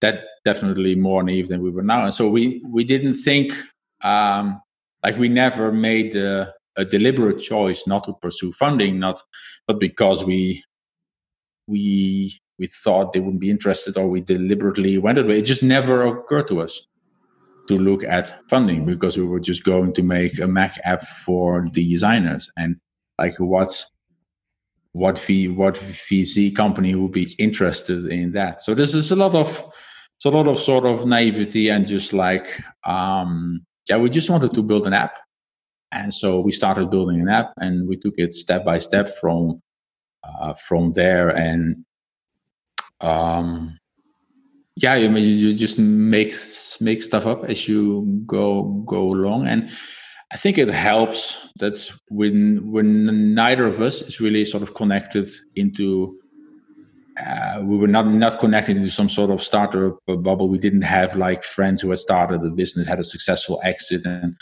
that 0.00 0.24
definitely 0.44 0.94
more 0.94 1.22
naive 1.22 1.48
than 1.48 1.62
we 1.62 1.70
were 1.70 1.82
now, 1.82 2.04
and 2.04 2.12
so 2.14 2.28
we 2.28 2.60
we 2.66 2.84
didn't 2.84 3.14
think 3.14 3.52
um, 4.02 4.60
like 5.02 5.16
we 5.16 5.28
never 5.28 5.72
made 5.72 6.16
a, 6.16 6.52
a, 6.76 6.84
deliberate 6.84 7.38
choice 7.38 7.86
not 7.86 8.04
to 8.04 8.12
pursue 8.14 8.52
funding, 8.52 8.98
not 8.98 9.22
not 9.68 9.78
because 9.78 10.24
we 10.24 10.62
we 11.66 12.38
we 12.58 12.66
thought 12.66 13.12
they 13.12 13.20
wouldn't 13.20 13.40
be 13.40 13.50
interested 13.50 13.96
or 13.96 14.08
we 14.08 14.20
deliberately 14.20 14.98
went 14.98 15.18
away. 15.18 15.38
It 15.38 15.42
just 15.42 15.62
never 15.62 16.02
occurred 16.02 16.48
to 16.48 16.60
us 16.60 16.86
to 17.68 17.78
look 17.78 18.02
at 18.02 18.34
funding 18.50 18.84
because 18.84 19.16
we 19.16 19.24
were 19.24 19.40
just 19.40 19.64
going 19.64 19.92
to 19.94 20.02
make 20.02 20.38
a 20.40 20.48
Mac 20.48 20.78
app 20.84 21.02
for 21.02 21.68
the 21.72 21.88
designers 21.88 22.50
and 22.56 22.76
like 23.18 23.34
what's 23.38 23.91
what 24.92 25.18
v 25.18 25.48
what 25.48 25.74
VC 25.74 26.54
company 26.54 26.94
would 26.94 27.12
be 27.12 27.34
interested 27.38 28.06
in 28.06 28.32
that. 28.32 28.60
So 28.60 28.74
this 28.74 28.94
is 28.94 29.10
a 29.10 29.16
lot 29.16 29.34
of 29.34 29.48
it's 30.16 30.24
a 30.24 30.30
lot 30.30 30.46
of 30.46 30.58
sort 30.58 30.84
of 30.84 31.06
naivety 31.06 31.68
and 31.68 31.86
just 31.86 32.12
like 32.12 32.46
um, 32.84 33.64
yeah, 33.88 33.96
we 33.96 34.10
just 34.10 34.30
wanted 34.30 34.54
to 34.54 34.62
build 34.62 34.86
an 34.86 34.92
app, 34.92 35.18
and 35.90 36.14
so 36.14 36.40
we 36.40 36.52
started 36.52 36.90
building 36.90 37.20
an 37.20 37.28
app, 37.28 37.52
and 37.56 37.88
we 37.88 37.96
took 37.96 38.14
it 38.16 38.34
step 38.34 38.64
by 38.64 38.78
step 38.78 39.08
from 39.20 39.60
uh, 40.22 40.54
from 40.54 40.92
there, 40.92 41.30
and 41.30 41.84
um, 43.00 43.78
yeah, 44.76 44.92
I 44.92 45.08
mean, 45.08 45.24
you 45.24 45.54
just 45.54 45.78
make 45.78 46.32
make 46.80 47.02
stuff 47.02 47.26
up 47.26 47.44
as 47.44 47.66
you 47.68 48.22
go 48.26 48.62
go 48.86 49.12
along, 49.12 49.48
and 49.48 49.70
I 50.32 50.36
think 50.36 50.56
it 50.56 50.68
helps 50.68 51.50
that 51.58 51.76
when 52.08 52.72
when 52.72 53.34
neither 53.34 53.68
of 53.68 53.80
us 53.80 54.00
is 54.00 54.18
really 54.18 54.46
sort 54.46 54.62
of 54.62 54.72
connected 54.72 55.28
into 55.56 56.18
uh, 57.20 57.60
we 57.62 57.76
were 57.76 57.86
not 57.86 58.06
not 58.06 58.38
connected 58.38 58.78
into 58.78 58.90
some 58.90 59.10
sort 59.10 59.30
of 59.30 59.42
startup 59.42 59.98
bubble. 60.06 60.48
We 60.48 60.56
didn't 60.56 60.82
have 60.82 61.16
like 61.16 61.44
friends 61.44 61.82
who 61.82 61.90
had 61.90 61.98
started 61.98 62.42
a 62.42 62.50
business, 62.50 62.86
had 62.86 62.98
a 63.00 63.04
successful 63.04 63.60
exit, 63.62 64.06
and 64.06 64.34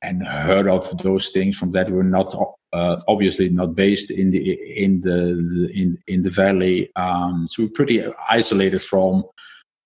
and 0.00 0.24
heard 0.24 0.68
of 0.68 0.96
those 0.98 1.30
things 1.30 1.58
from 1.58 1.72
that. 1.72 1.90
We 1.90 1.96
were 1.96 2.04
not 2.04 2.32
uh, 2.72 2.96
obviously 3.08 3.48
not 3.48 3.74
based 3.74 4.12
in 4.12 4.30
the 4.30 4.52
in 4.84 5.00
the, 5.00 5.34
the 5.34 5.72
in 5.74 5.98
in 6.06 6.22
the 6.22 6.30
valley, 6.30 6.94
um, 6.94 7.48
so 7.48 7.64
we're 7.64 7.70
pretty 7.70 8.04
isolated 8.30 8.80
from 8.80 9.24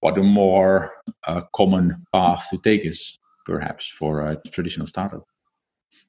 what 0.01 0.19
a 0.19 0.23
more 0.23 0.93
uh, 1.27 1.43
common 1.55 1.97
path 2.13 2.49
to 2.51 2.59
take 2.59 2.85
is, 2.85 3.19
perhaps 3.47 3.89
for 3.89 4.21
a 4.21 4.37
traditional 4.53 4.87
startup 4.87 5.25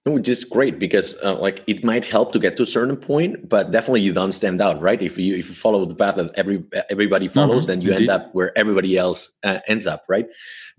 which 0.04 0.28
is 0.28 0.44
great 0.44 0.80
because 0.80 1.16
uh, 1.24 1.36
like 1.36 1.64
it 1.68 1.84
might 1.84 2.06
help 2.06 2.32
to 2.34 2.40
get 2.40 2.58
to 2.58 2.64
a 2.64 2.66
certain 2.66 2.98
point 2.98 3.48
but 3.48 3.70
definitely 3.70 4.02
you 4.02 4.14
don't 4.14 4.32
stand 4.32 4.60
out 4.60 4.82
right? 4.82 5.02
If 5.02 5.18
you 5.18 5.36
if 5.36 5.50
you 5.50 5.56
follow 5.56 5.86
the 5.86 5.94
path 5.94 6.16
that 6.16 6.32
every 6.36 6.64
everybody 6.90 7.28
follows 7.28 7.64
mm-hmm. 7.64 7.68
then 7.68 7.82
you 7.82 7.92
Indeed. 7.92 8.10
end 8.10 8.22
up 8.22 8.34
where 8.34 8.58
everybody 8.58 8.98
else 8.98 9.30
uh, 9.44 9.60
ends 9.68 9.86
up 9.86 10.04
right? 10.10 10.28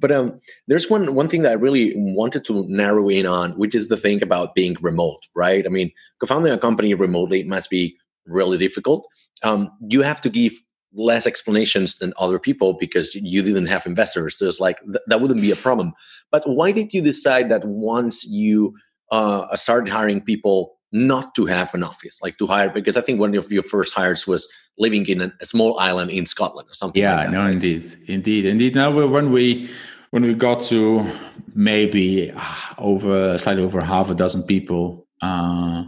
But 0.01 0.11
um 0.11 0.41
there's 0.67 0.91
one 0.91 1.15
one 1.15 1.29
thing 1.29 1.43
that 1.43 1.53
i 1.53 1.55
really 1.55 1.93
wanted 1.97 2.45
to 2.47 2.67
narrow 2.69 3.09
in 3.09 3.27
on 3.27 3.53
which 3.53 3.77
is 3.77 3.89
the 3.89 3.97
thing 3.97 4.23
about 4.23 4.57
being 4.57 4.77
remote 4.81 5.21
right? 5.37 5.65
I 5.65 5.69
mean 5.69 5.93
co-founding 6.21 6.53
a 6.53 6.59
company 6.59 6.93
remotely 6.95 7.45
must 7.45 7.71
be 7.71 7.97
really 8.27 8.59
difficult. 8.59 9.07
Um 9.45 9.71
you 9.89 10.03
have 10.03 10.21
to 10.23 10.31
give 10.31 10.55
less 10.95 11.27
explanations 11.27 11.97
than 11.97 12.13
other 12.19 12.39
people 12.39 12.75
because 12.75 13.15
you 13.15 13.41
didn't 13.41 13.67
have 13.67 13.87
investors. 13.87 14.37
So 14.37 14.47
it's 14.47 14.61
like 14.61 14.79
th- 14.83 15.05
that 15.07 15.21
wouldn't 15.21 15.41
be 15.41 15.51
a 15.51 15.57
problem. 15.57 15.93
But 16.31 16.43
why 16.47 16.73
did 16.73 16.93
you 16.93 17.01
decide 17.01 17.51
that 17.51 17.65
once 17.65 18.25
you 18.25 18.75
uh, 19.13 19.55
started 19.57 19.91
hiring 19.91 20.21
people 20.21 20.79
not 20.91 21.35
to 21.35 21.47
have 21.47 21.73
an 21.75 21.83
office, 21.83 22.21
like 22.23 22.37
to 22.39 22.47
hire, 22.47 22.71
because 22.71 22.97
I 22.97 23.03
think 23.03 23.21
one 23.21 23.35
of 23.35 23.53
your 23.53 23.63
first 23.63 23.95
hires 23.95 24.27
was 24.27 24.49
living 24.79 25.07
in 25.07 25.23
a, 25.23 25.47
small 25.47 25.79
island 25.79 26.11
in 26.11 26.27
Scotland 26.27 26.69
or 26.69 26.75
something. 26.75 27.01
Yeah, 27.01 27.17
like 27.17 27.27
that, 27.27 27.33
no, 27.33 27.45
right? 27.45 27.53
indeed, 27.53 27.85
indeed, 28.09 28.45
indeed. 28.47 28.75
Now, 28.75 28.91
when 28.91 29.31
we 29.31 29.71
when 30.11 30.23
we 30.25 30.35
got 30.35 30.63
to 30.65 31.07
maybe 31.55 32.31
uh, 32.31 32.55
over 32.79 33.39
slightly 33.39 33.63
over 33.63 33.81
half 33.81 34.11
a 34.11 34.15
dozen 34.15 34.43
people, 34.43 35.07
uh, 35.21 35.85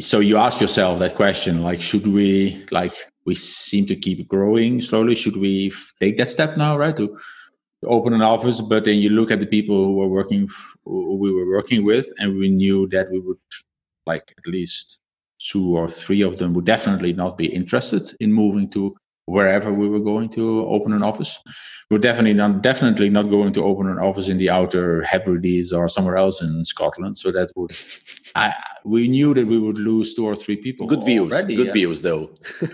so 0.00 0.20
you 0.20 0.36
ask 0.38 0.60
yourself 0.60 0.98
that 1.00 1.14
question, 1.14 1.62
like, 1.62 1.82
should 1.82 2.06
we 2.06 2.64
like 2.70 2.92
we 3.26 3.34
seem 3.34 3.86
to 3.86 3.96
keep 3.96 4.26
growing 4.28 4.80
slowly? 4.80 5.14
Should 5.14 5.36
we 5.36 5.72
take 6.00 6.16
that 6.16 6.30
step 6.30 6.56
now, 6.56 6.76
right? 6.76 6.96
To 6.96 7.18
open 7.84 8.12
an 8.12 8.22
office, 8.22 8.60
but 8.60 8.84
then 8.84 8.98
you 8.98 9.10
look 9.10 9.30
at 9.30 9.40
the 9.40 9.46
people 9.46 9.84
who 9.84 9.94
were 9.96 10.08
working, 10.08 10.48
who 10.84 11.16
we 11.16 11.32
were 11.32 11.48
working 11.50 11.84
with, 11.84 12.12
and 12.18 12.36
we 12.36 12.48
knew 12.48 12.88
that 12.88 13.10
we 13.10 13.20
would, 13.20 13.38
like 14.06 14.34
at 14.38 14.46
least 14.46 15.00
two 15.38 15.76
or 15.76 15.88
three 15.88 16.22
of 16.22 16.38
them 16.38 16.54
would 16.54 16.64
definitely 16.64 17.12
not 17.12 17.36
be 17.36 17.46
interested 17.46 18.14
in 18.20 18.32
moving 18.32 18.68
to 18.70 18.96
wherever 19.26 19.72
we 19.72 19.88
were 19.88 20.00
going 20.00 20.28
to 20.30 20.66
open 20.66 20.92
an 20.92 21.02
office. 21.02 21.38
We're 21.90 21.98
definitely 21.98 22.34
not 22.34 22.62
definitely 22.62 23.10
not 23.10 23.28
going 23.28 23.52
to 23.52 23.64
open 23.64 23.88
an 23.88 23.98
office 23.98 24.28
in 24.28 24.38
the 24.38 24.48
outer 24.48 25.02
Hebrides 25.02 25.72
or 25.72 25.88
somewhere 25.88 26.16
else 26.16 26.40
in 26.40 26.64
Scotland. 26.64 27.18
So 27.18 27.30
that 27.32 27.50
would 27.54 27.76
I 28.34 28.54
we 28.84 29.08
knew 29.08 29.34
that 29.34 29.46
we 29.46 29.58
would 29.58 29.78
lose 29.78 30.14
two 30.14 30.26
or 30.26 30.34
three 30.34 30.56
people. 30.56 30.86
Good 30.86 31.04
views. 31.04 31.30
Already, 31.30 31.56
Good 31.56 31.66
yeah. 31.66 31.72
views 31.72 32.02
though. 32.02 32.30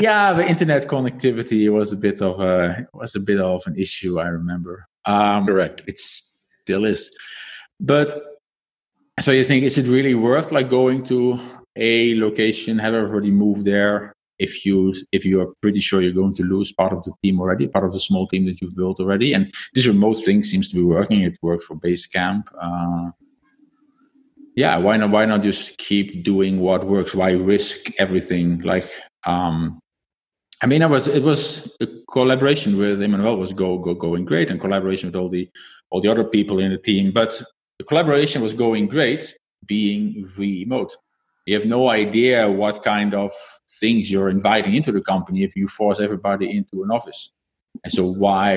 yeah, 0.00 0.34
the 0.34 0.46
internet 0.46 0.86
connectivity 0.86 1.72
was 1.72 1.92
a 1.92 1.96
bit 1.96 2.20
of 2.20 2.40
a 2.40 2.86
was 2.92 3.14
a 3.14 3.20
bit 3.20 3.40
of 3.40 3.66
an 3.66 3.76
issue, 3.76 4.20
I 4.20 4.28
remember. 4.28 4.86
Um, 5.06 5.46
Correct. 5.46 5.82
It 5.86 5.98
still 5.98 6.84
is. 6.84 7.16
But 7.80 8.14
so 9.20 9.32
you 9.32 9.44
think 9.44 9.64
is 9.64 9.78
it 9.78 9.86
really 9.86 10.14
worth 10.14 10.52
like 10.52 10.68
going 10.68 11.04
to 11.04 11.38
a 11.76 12.20
location, 12.20 12.78
have 12.78 12.92
everybody 12.92 13.30
move 13.30 13.64
there, 13.64 14.14
if 14.38 14.64
you 14.64 14.94
if 15.12 15.24
you 15.24 15.40
are 15.40 15.52
pretty 15.60 15.80
sure 15.80 16.00
you're 16.00 16.12
going 16.12 16.34
to 16.34 16.44
lose 16.44 16.72
part 16.72 16.92
of 16.92 17.02
the 17.04 17.12
team 17.22 17.40
already, 17.40 17.66
part 17.68 17.84
of 17.84 17.92
the 17.92 18.00
small 18.00 18.26
team 18.26 18.46
that 18.46 18.60
you've 18.60 18.76
built 18.76 19.00
already. 19.00 19.32
And 19.32 19.52
this 19.74 19.86
remote 19.86 20.18
thing 20.24 20.42
seems 20.42 20.68
to 20.68 20.76
be 20.76 20.82
working. 20.82 21.22
It 21.22 21.36
worked 21.42 21.64
for 21.64 21.76
Basecamp. 21.76 22.44
Uh, 22.60 23.10
yeah, 24.54 24.76
why 24.76 24.96
not? 24.96 25.10
Why 25.10 25.24
not 25.24 25.42
just 25.42 25.78
keep 25.78 26.24
doing 26.24 26.58
what 26.60 26.84
works? 26.84 27.14
Why 27.14 27.30
risk 27.30 27.92
everything? 27.98 28.58
Like, 28.60 28.86
um, 29.24 29.80
I 30.62 30.66
mean, 30.66 30.82
I 30.82 30.86
was 30.86 31.06
it 31.06 31.22
was 31.22 31.76
the 31.78 32.02
collaboration 32.10 32.76
with 32.76 33.00
Emanuel 33.02 33.36
was 33.36 33.52
go 33.52 33.78
go 33.78 33.94
going 33.94 34.24
great, 34.24 34.50
and 34.50 34.60
collaboration 34.60 35.08
with 35.08 35.16
all 35.16 35.28
the 35.28 35.48
all 35.90 36.00
the 36.00 36.10
other 36.10 36.24
people 36.24 36.58
in 36.58 36.70
the 36.70 36.78
team. 36.78 37.12
But 37.12 37.40
the 37.78 37.84
collaboration 37.84 38.42
was 38.42 38.52
going 38.52 38.88
great, 38.88 39.34
being 39.66 40.26
remote 40.36 40.96
you 41.48 41.54
have 41.54 41.64
no 41.64 41.88
idea 41.88 42.50
what 42.50 42.82
kind 42.82 43.14
of 43.14 43.32
things 43.80 44.12
you're 44.12 44.28
inviting 44.28 44.74
into 44.74 44.92
the 44.92 45.00
company 45.00 45.44
if 45.44 45.56
you 45.56 45.66
force 45.66 45.98
everybody 45.98 46.54
into 46.54 46.82
an 46.82 46.90
office. 46.90 47.32
And 47.82 47.90
so 47.90 48.04
why 48.04 48.52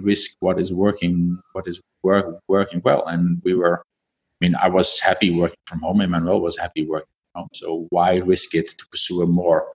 risk 0.00 0.38
what 0.40 0.58
is 0.58 0.72
working, 0.72 1.38
what 1.52 1.66
is 1.66 1.82
work, 2.02 2.40
working 2.48 2.80
well? 2.82 3.06
And 3.06 3.42
we 3.44 3.52
were, 3.52 3.80
I 3.80 4.36
mean, 4.40 4.54
I 4.54 4.68
was 4.68 4.98
happy 4.98 5.30
working 5.30 5.58
from 5.66 5.80
home. 5.80 6.00
Emanuel 6.00 6.40
was 6.40 6.56
happy 6.56 6.86
working 6.86 7.12
from 7.34 7.42
home. 7.42 7.48
So 7.52 7.86
why 7.90 8.16
risk 8.16 8.54
it 8.54 8.68
to 8.78 8.86
pursue 8.86 9.20
a 9.20 9.26
more 9.26 9.70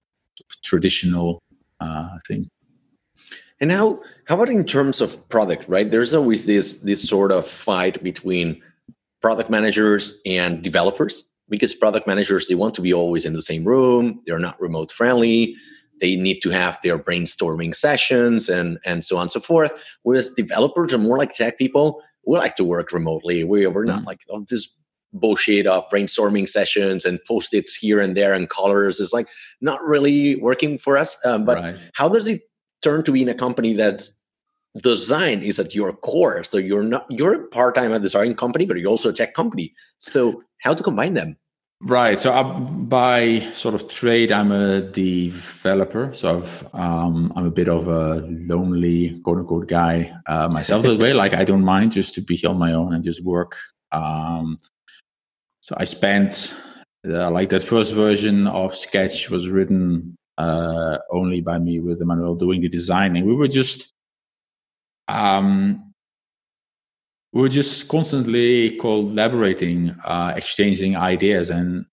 traditional 0.64 1.44
uh, 1.80 2.18
thing? 2.28 2.50
And 3.60 3.72
how 3.72 4.02
how 4.26 4.34
about 4.34 4.50
in 4.50 4.66
terms 4.66 5.00
of 5.00 5.30
product, 5.30 5.70
right? 5.70 5.92
There's 5.92 6.16
always 6.16 6.48
this 6.48 6.80
this 6.80 7.08
sort 7.08 7.32
of 7.32 7.46
fight 7.46 8.02
between 8.04 8.64
product 9.22 9.52
managers 9.52 10.18
and 10.26 10.64
developers 10.64 11.27
because 11.50 11.74
product 11.76 12.08
managers 12.08 12.48
they 12.48 12.56
want 12.56 12.74
to 12.76 12.82
be 12.82 12.94
always 12.94 13.26
in 13.26 13.34
the 13.34 13.42
same 13.42 13.66
room. 13.66 14.22
They're 14.26 14.40
not 14.40 14.60
remote 14.60 14.92
friendly. 14.92 15.56
They 16.00 16.16
need 16.16 16.42
to 16.42 16.50
have 16.50 16.78
their 16.84 17.00
brainstorming 17.00 17.76
sessions 17.76 18.50
and 18.50 18.80
and 18.86 19.04
so 19.04 19.18
on 19.18 19.24
and 19.24 19.32
so 19.32 19.40
forth. 19.40 19.72
Whereas 20.04 20.32
developers 20.32 20.94
are 20.94 21.00
more 21.00 21.18
like 21.18 21.34
tech 21.34 21.58
people. 21.58 22.02
We 22.26 22.38
like 22.38 22.56
to 22.58 22.64
work 22.64 22.92
remotely. 22.92 23.44
We, 23.44 23.66
we're 23.68 23.86
not 23.86 24.00
mm-hmm. 24.00 24.08
like 24.08 24.22
oh, 24.30 24.46
this 24.50 24.76
bullshit 25.14 25.66
of 25.68 25.88
brainstorming 25.90 26.48
sessions 26.48 27.06
and 27.06 27.20
post-its 27.26 27.76
here 27.76 28.00
and 28.00 28.16
there 28.16 28.34
and 28.34 28.50
colors 28.50 29.00
is 29.00 29.14
like 29.14 29.28
not 29.62 29.82
really 29.84 30.36
working 30.36 30.78
for 30.78 30.98
us. 30.98 31.18
Um, 31.26 31.46
but 31.46 31.58
right. 31.58 31.76
how 31.94 32.10
does 32.10 32.28
it 32.28 32.42
turn 32.82 33.04
to 33.06 33.12
be 33.12 33.22
in 33.22 33.30
a 33.30 33.34
company 33.34 33.74
that's 33.74 34.20
design 34.84 35.42
is 35.42 35.60
at 35.60 35.74
your 35.74 35.94
core? 35.94 36.44
So 36.44 36.58
you're 36.58 36.84
not 36.84 37.06
you're 37.10 37.34
a 37.34 37.48
part-time 37.48 37.94
at 37.94 38.02
design 38.02 38.36
company 38.36 38.66
but 38.66 38.78
you're 38.78 38.90
also 38.90 39.10
a 39.10 39.14
tech 39.14 39.34
company. 39.34 39.74
So 40.00 40.44
how 40.60 40.74
to 40.74 40.84
combine 40.84 41.14
them 41.14 41.38
right 41.82 42.20
so 42.20 42.34
I, 42.34 42.44
by 42.44 43.40
sort 43.54 43.76
of 43.76 43.88
trade 43.88 44.32
i'm 44.32 44.52
a 44.52 44.82
developer 44.82 46.12
so 46.14 46.44
i 46.74 46.82
um, 46.82 47.32
i'm 47.36 47.46
a 47.46 47.52
bit 47.52 47.70
of 47.70 47.88
a 47.88 48.22
lonely 48.26 49.20
quote 49.24 49.38
unquote 49.38 49.68
guy 49.68 50.12
uh, 50.28 50.48
myself 50.48 50.84
that 50.84 51.00
way 51.00 51.14
like 51.14 51.34
i 51.34 51.44
don't 51.44 51.64
mind 51.64 51.92
just 51.92 52.16
to 52.16 52.22
be 52.22 52.44
on 52.46 52.58
my 52.58 52.74
own 52.74 52.94
and 52.94 53.04
just 53.04 53.24
work 53.24 53.56
um, 53.92 54.58
so 55.62 55.76
i 55.78 55.86
spent 55.86 56.56
uh, 57.08 57.30
like 57.30 57.50
that 57.50 57.62
first 57.62 57.94
version 57.94 58.48
of 58.48 58.76
sketch 58.76 59.30
was 59.30 59.50
written 59.50 60.18
uh, 60.38 60.98
only 61.12 61.42
by 61.42 61.58
me 61.58 61.80
with 61.80 62.02
Emanuel 62.02 62.36
doing 62.36 62.62
the 62.62 62.70
designing. 62.70 63.26
We 63.26 63.36
were 63.36 63.48
just 63.48 63.94
um, 65.08 65.87
we're 67.34 67.50
just 67.50 67.88
constantly 67.88 68.78
collaborating, 68.78 69.96
uh, 70.06 70.34
exchanging 70.36 70.96
ideas, 70.96 71.50
and 71.50 71.86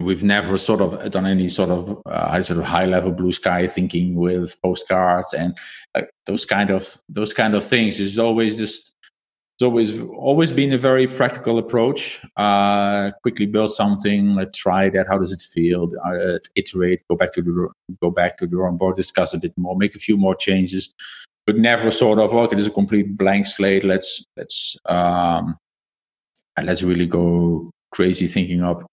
we've 0.00 0.24
never 0.24 0.56
sort 0.58 0.80
of 0.80 1.10
done 1.10 1.26
any 1.26 1.48
sort 1.48 1.70
of 1.70 2.00
uh, 2.06 2.42
sort 2.42 2.58
of 2.58 2.64
high 2.64 2.86
level 2.86 3.12
blue 3.12 3.32
sky 3.32 3.66
thinking 3.66 4.14
with 4.14 4.60
postcards 4.62 5.34
and 5.34 5.56
uh, 5.94 6.02
those 6.26 6.44
kind 6.44 6.70
of 6.70 6.96
those 7.08 7.32
kind 7.32 7.54
of 7.54 7.64
things. 7.64 8.00
It's 8.00 8.18
always 8.18 8.56
just 8.56 8.94
it's 9.56 9.62
always 9.62 10.00
always 10.00 10.52
been 10.52 10.72
a 10.72 10.78
very 10.78 11.06
practical 11.06 11.58
approach. 11.58 12.24
Uh, 12.36 13.10
quickly 13.22 13.46
build 13.46 13.72
something, 13.72 14.34
let's 14.34 14.58
try 14.58 14.88
that. 14.90 15.06
How 15.06 15.18
does 15.18 15.32
it 15.32 15.42
feel? 15.52 15.90
Uh, 16.04 16.38
iterate, 16.56 17.02
go 17.08 17.16
back 17.16 17.32
to 17.34 17.42
the 17.42 17.68
go 18.00 18.10
back 18.10 18.36
to 18.38 18.46
the 18.46 18.50
drawing 18.50 18.78
board, 18.78 18.96
discuss 18.96 19.34
a 19.34 19.38
bit 19.38 19.52
more, 19.56 19.76
make 19.76 19.94
a 19.94 19.98
few 19.98 20.16
more 20.16 20.34
changes, 20.34 20.94
but 21.50 21.58
never 21.58 21.90
sort 21.90 22.20
of 22.20 22.32
okay, 22.32 22.54
this 22.54 22.66
is 22.66 22.70
a 22.70 22.74
complete 22.74 23.16
blank 23.16 23.44
slate. 23.44 23.82
Let's 23.82 24.22
let's 24.36 24.76
um, 24.86 25.56
let's 26.62 26.84
really 26.84 27.06
go 27.06 27.72
crazy 27.90 28.28
thinking 28.28 28.62
up 28.62 28.86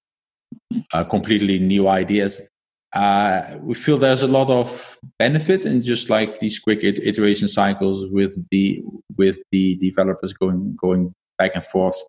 uh, 0.92 1.04
completely 1.04 1.60
new 1.60 1.88
ideas. 1.88 2.50
Uh, 2.96 3.58
we 3.62 3.76
feel 3.76 3.96
there's 3.96 4.24
a 4.24 4.28
lot 4.40 4.50
of 4.50 4.98
benefit 5.20 5.66
in 5.66 5.84
just 5.84 6.10
like 6.10 6.40
these 6.40 6.58
quick 6.58 6.84
iteration 6.84 7.48
cycles 7.48 8.08
with 8.10 8.34
the 8.50 8.82
with 9.18 9.38
the 9.52 9.76
developers 9.76 10.34
going 10.34 10.76
going 10.76 11.14
back 11.38 11.52
and 11.54 11.64
forth. 11.64 12.02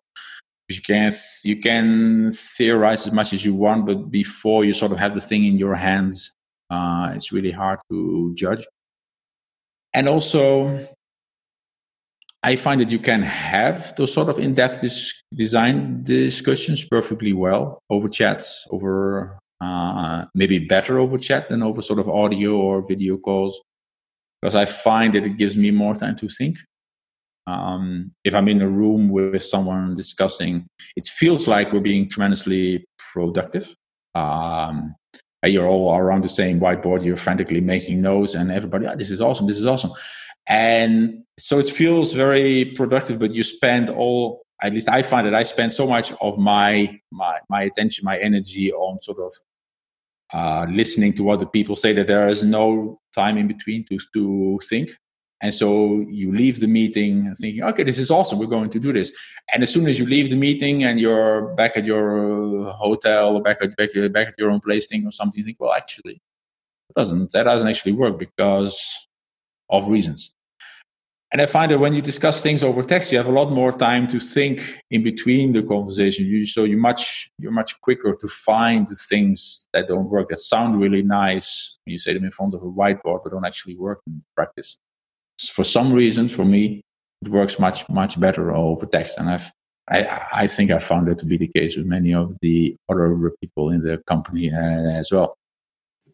You 0.67 0.81
can 0.81 1.11
you 1.43 1.57
can 1.57 2.31
theorize 2.31 3.05
as 3.05 3.13
much 3.13 3.33
as 3.33 3.45
you 3.45 3.53
want, 3.53 3.85
but 3.85 4.09
before 4.09 4.65
you 4.65 4.73
sort 4.73 4.93
of 4.93 4.97
have 4.97 5.13
the 5.13 5.21
thing 5.21 5.45
in 5.45 5.59
your 5.59 5.75
hands, 5.75 6.33
uh, 6.71 7.11
it's 7.13 7.31
really 7.31 7.51
hard 7.51 7.77
to 7.91 8.33
judge 8.33 8.65
and 9.93 10.07
also 10.07 10.85
I 12.41 12.55
find 12.55 12.79
that 12.81 12.89
you 12.89 12.99
can 12.99 13.21
have 13.23 13.95
those 13.97 14.13
sort 14.13 14.29
of 14.29 14.39
in-depth 14.39 14.85
design 15.33 16.03
discussions 16.03 16.85
perfectly 16.85 17.33
well 17.33 17.81
over 17.89 18.07
chats, 18.07 18.65
over 18.71 19.37
uh, 19.61 20.25
maybe 20.33 20.59
better 20.59 20.99
over 20.99 21.17
chat 21.17 21.49
than 21.49 21.61
over 21.61 21.81
sort 21.81 21.99
of 21.99 22.07
audio 22.07 22.55
or 22.55 22.87
video 22.87 23.17
calls 23.17 23.59
because 24.41 24.55
I 24.55 24.65
find 24.65 25.15
that 25.15 25.25
it 25.25 25.37
gives 25.37 25.57
me 25.57 25.71
more 25.71 25.95
time 25.95 26.15
to 26.17 26.29
think. 26.29 26.57
Um, 27.45 28.11
if 28.23 28.35
I'm 28.35 28.47
in 28.47 28.61
a 28.61 28.69
room 28.69 29.09
with 29.09 29.43
someone 29.43 29.95
discussing, 29.95 30.67
it 30.95 31.07
feels 31.07 31.47
like 31.47 31.73
we're 31.73 31.79
being 31.79 32.07
tremendously 32.07 32.85
productive. 33.11 33.73
Um, 34.15 34.95
you're 35.43 35.67
all 35.67 35.95
around 35.95 36.23
the 36.23 36.29
same 36.29 36.59
whiteboard, 36.59 37.03
you're 37.03 37.15
frantically 37.15 37.61
making 37.61 38.01
notes, 38.01 38.35
and 38.35 38.51
everybody, 38.51 38.85
oh, 38.87 38.95
this 38.95 39.11
is 39.11 39.21
awesome, 39.21 39.47
this 39.47 39.57
is 39.57 39.65
awesome. 39.65 39.91
And 40.47 41.23
so 41.37 41.59
it 41.59 41.69
feels 41.69 42.13
very 42.13 42.65
productive, 42.75 43.19
but 43.19 43.33
you 43.33 43.43
spend 43.43 43.89
all, 43.89 44.41
at 44.61 44.73
least 44.73 44.89
I 44.89 45.03
find 45.03 45.27
that 45.27 45.35
I 45.35 45.43
spend 45.43 45.71
so 45.71 45.87
much 45.87 46.11
of 46.19 46.37
my, 46.37 46.99
my, 47.11 47.39
my 47.49 47.63
attention, 47.63 48.03
my 48.03 48.17
energy 48.17 48.73
on 48.73 48.99
sort 48.99 49.19
of 49.19 49.33
uh, 50.33 50.65
listening 50.69 51.13
to 51.13 51.23
what 51.23 51.39
the 51.39 51.45
people 51.45 51.75
say 51.75 51.93
that 51.93 52.07
there 52.07 52.27
is 52.27 52.43
no 52.43 52.99
time 53.15 53.37
in 53.37 53.47
between 53.47 53.85
to, 53.85 53.99
to 54.13 54.59
think. 54.67 54.91
And 55.41 55.53
so 55.53 56.05
you 56.09 56.33
leave 56.33 56.59
the 56.59 56.67
meeting 56.67 57.33
thinking, 57.35 57.63
okay, 57.63 57.83
this 57.83 57.97
is 57.97 58.11
awesome. 58.11 58.39
We're 58.39 58.47
going 58.47 58.69
to 58.71 58.79
do 58.79 58.91
this. 58.91 59.11
And 59.53 59.63
as 59.63 59.73
soon 59.73 59.87
as 59.87 59.97
you 59.97 60.05
leave 60.05 60.29
the 60.29 60.35
meeting 60.35 60.83
and 60.83 60.99
you're 60.99 61.53
back 61.55 61.77
at 61.77 61.85
your 61.85 62.67
uh, 62.67 62.73
hotel 62.73 63.35
or 63.35 63.41
back 63.41 63.57
at, 63.61 63.75
back, 63.77 63.95
uh, 63.95 64.09
back 64.09 64.27
at 64.27 64.33
your 64.37 64.51
own 64.51 64.59
place 64.59 64.87
thing 64.87 65.05
or 65.05 65.11
something, 65.11 65.37
you 65.37 65.45
think, 65.45 65.57
well, 65.59 65.73
actually, 65.73 66.21
it 66.89 66.95
doesn't, 66.95 67.31
that 67.31 67.43
doesn't 67.43 67.69
actually 67.69 67.93
work 67.93 68.19
because 68.19 69.07
of 69.69 69.87
reasons. 69.87 70.33
And 71.31 71.41
I 71.43 71.45
find 71.45 71.71
that 71.71 71.77
when 71.77 71.93
you 71.93 72.01
discuss 72.01 72.41
things 72.41 72.63
over 72.63 72.81
text, 72.81 73.11
you 73.11 73.19
have 73.19 73.27
a 73.27 73.31
lot 73.31 73.51
more 73.51 73.71
time 73.71 74.07
to 74.07 74.19
think 74.19 74.81
in 74.89 75.03
between 75.03 75.53
the 75.53 75.61
conversation. 75.61 76.25
You, 76.25 76.43
so 76.43 76.63
you 76.63 76.75
much 76.75 77.29
you're 77.37 77.51
much 77.51 77.79
quicker 77.81 78.15
to 78.15 78.27
find 78.27 78.87
the 78.87 78.95
things 78.95 79.69
that 79.71 79.87
don't 79.87 80.09
work 80.09 80.29
that 80.29 80.39
sound 80.39 80.81
really 80.81 81.03
nice 81.03 81.77
when 81.85 81.93
you 81.93 81.99
say 81.99 82.15
them 82.15 82.23
in 82.23 82.31
front 82.31 82.55
of 82.55 82.63
a 82.63 82.65
whiteboard, 82.65 83.23
but 83.23 83.31
don't 83.31 83.45
actually 83.45 83.77
work 83.77 84.01
in 84.07 84.23
practice. 84.35 84.79
For 85.39 85.63
some 85.63 85.93
reason, 85.93 86.27
for 86.27 86.45
me, 86.45 86.81
it 87.21 87.29
works 87.29 87.59
much 87.59 87.87
much 87.89 88.19
better 88.19 88.51
over 88.51 88.85
text, 88.85 89.17
and 89.17 89.29
I've 89.29 89.51
I, 89.89 90.27
I 90.43 90.47
think 90.47 90.71
I 90.71 90.79
found 90.79 91.07
that 91.07 91.17
to 91.19 91.25
be 91.25 91.37
the 91.37 91.47
case 91.47 91.75
with 91.75 91.85
many 91.85 92.13
of 92.13 92.37
the 92.41 92.75
other 92.89 93.31
people 93.41 93.71
in 93.71 93.81
the 93.81 93.97
company 94.05 94.51
uh, 94.51 94.99
as 94.99 95.11
well. 95.11 95.35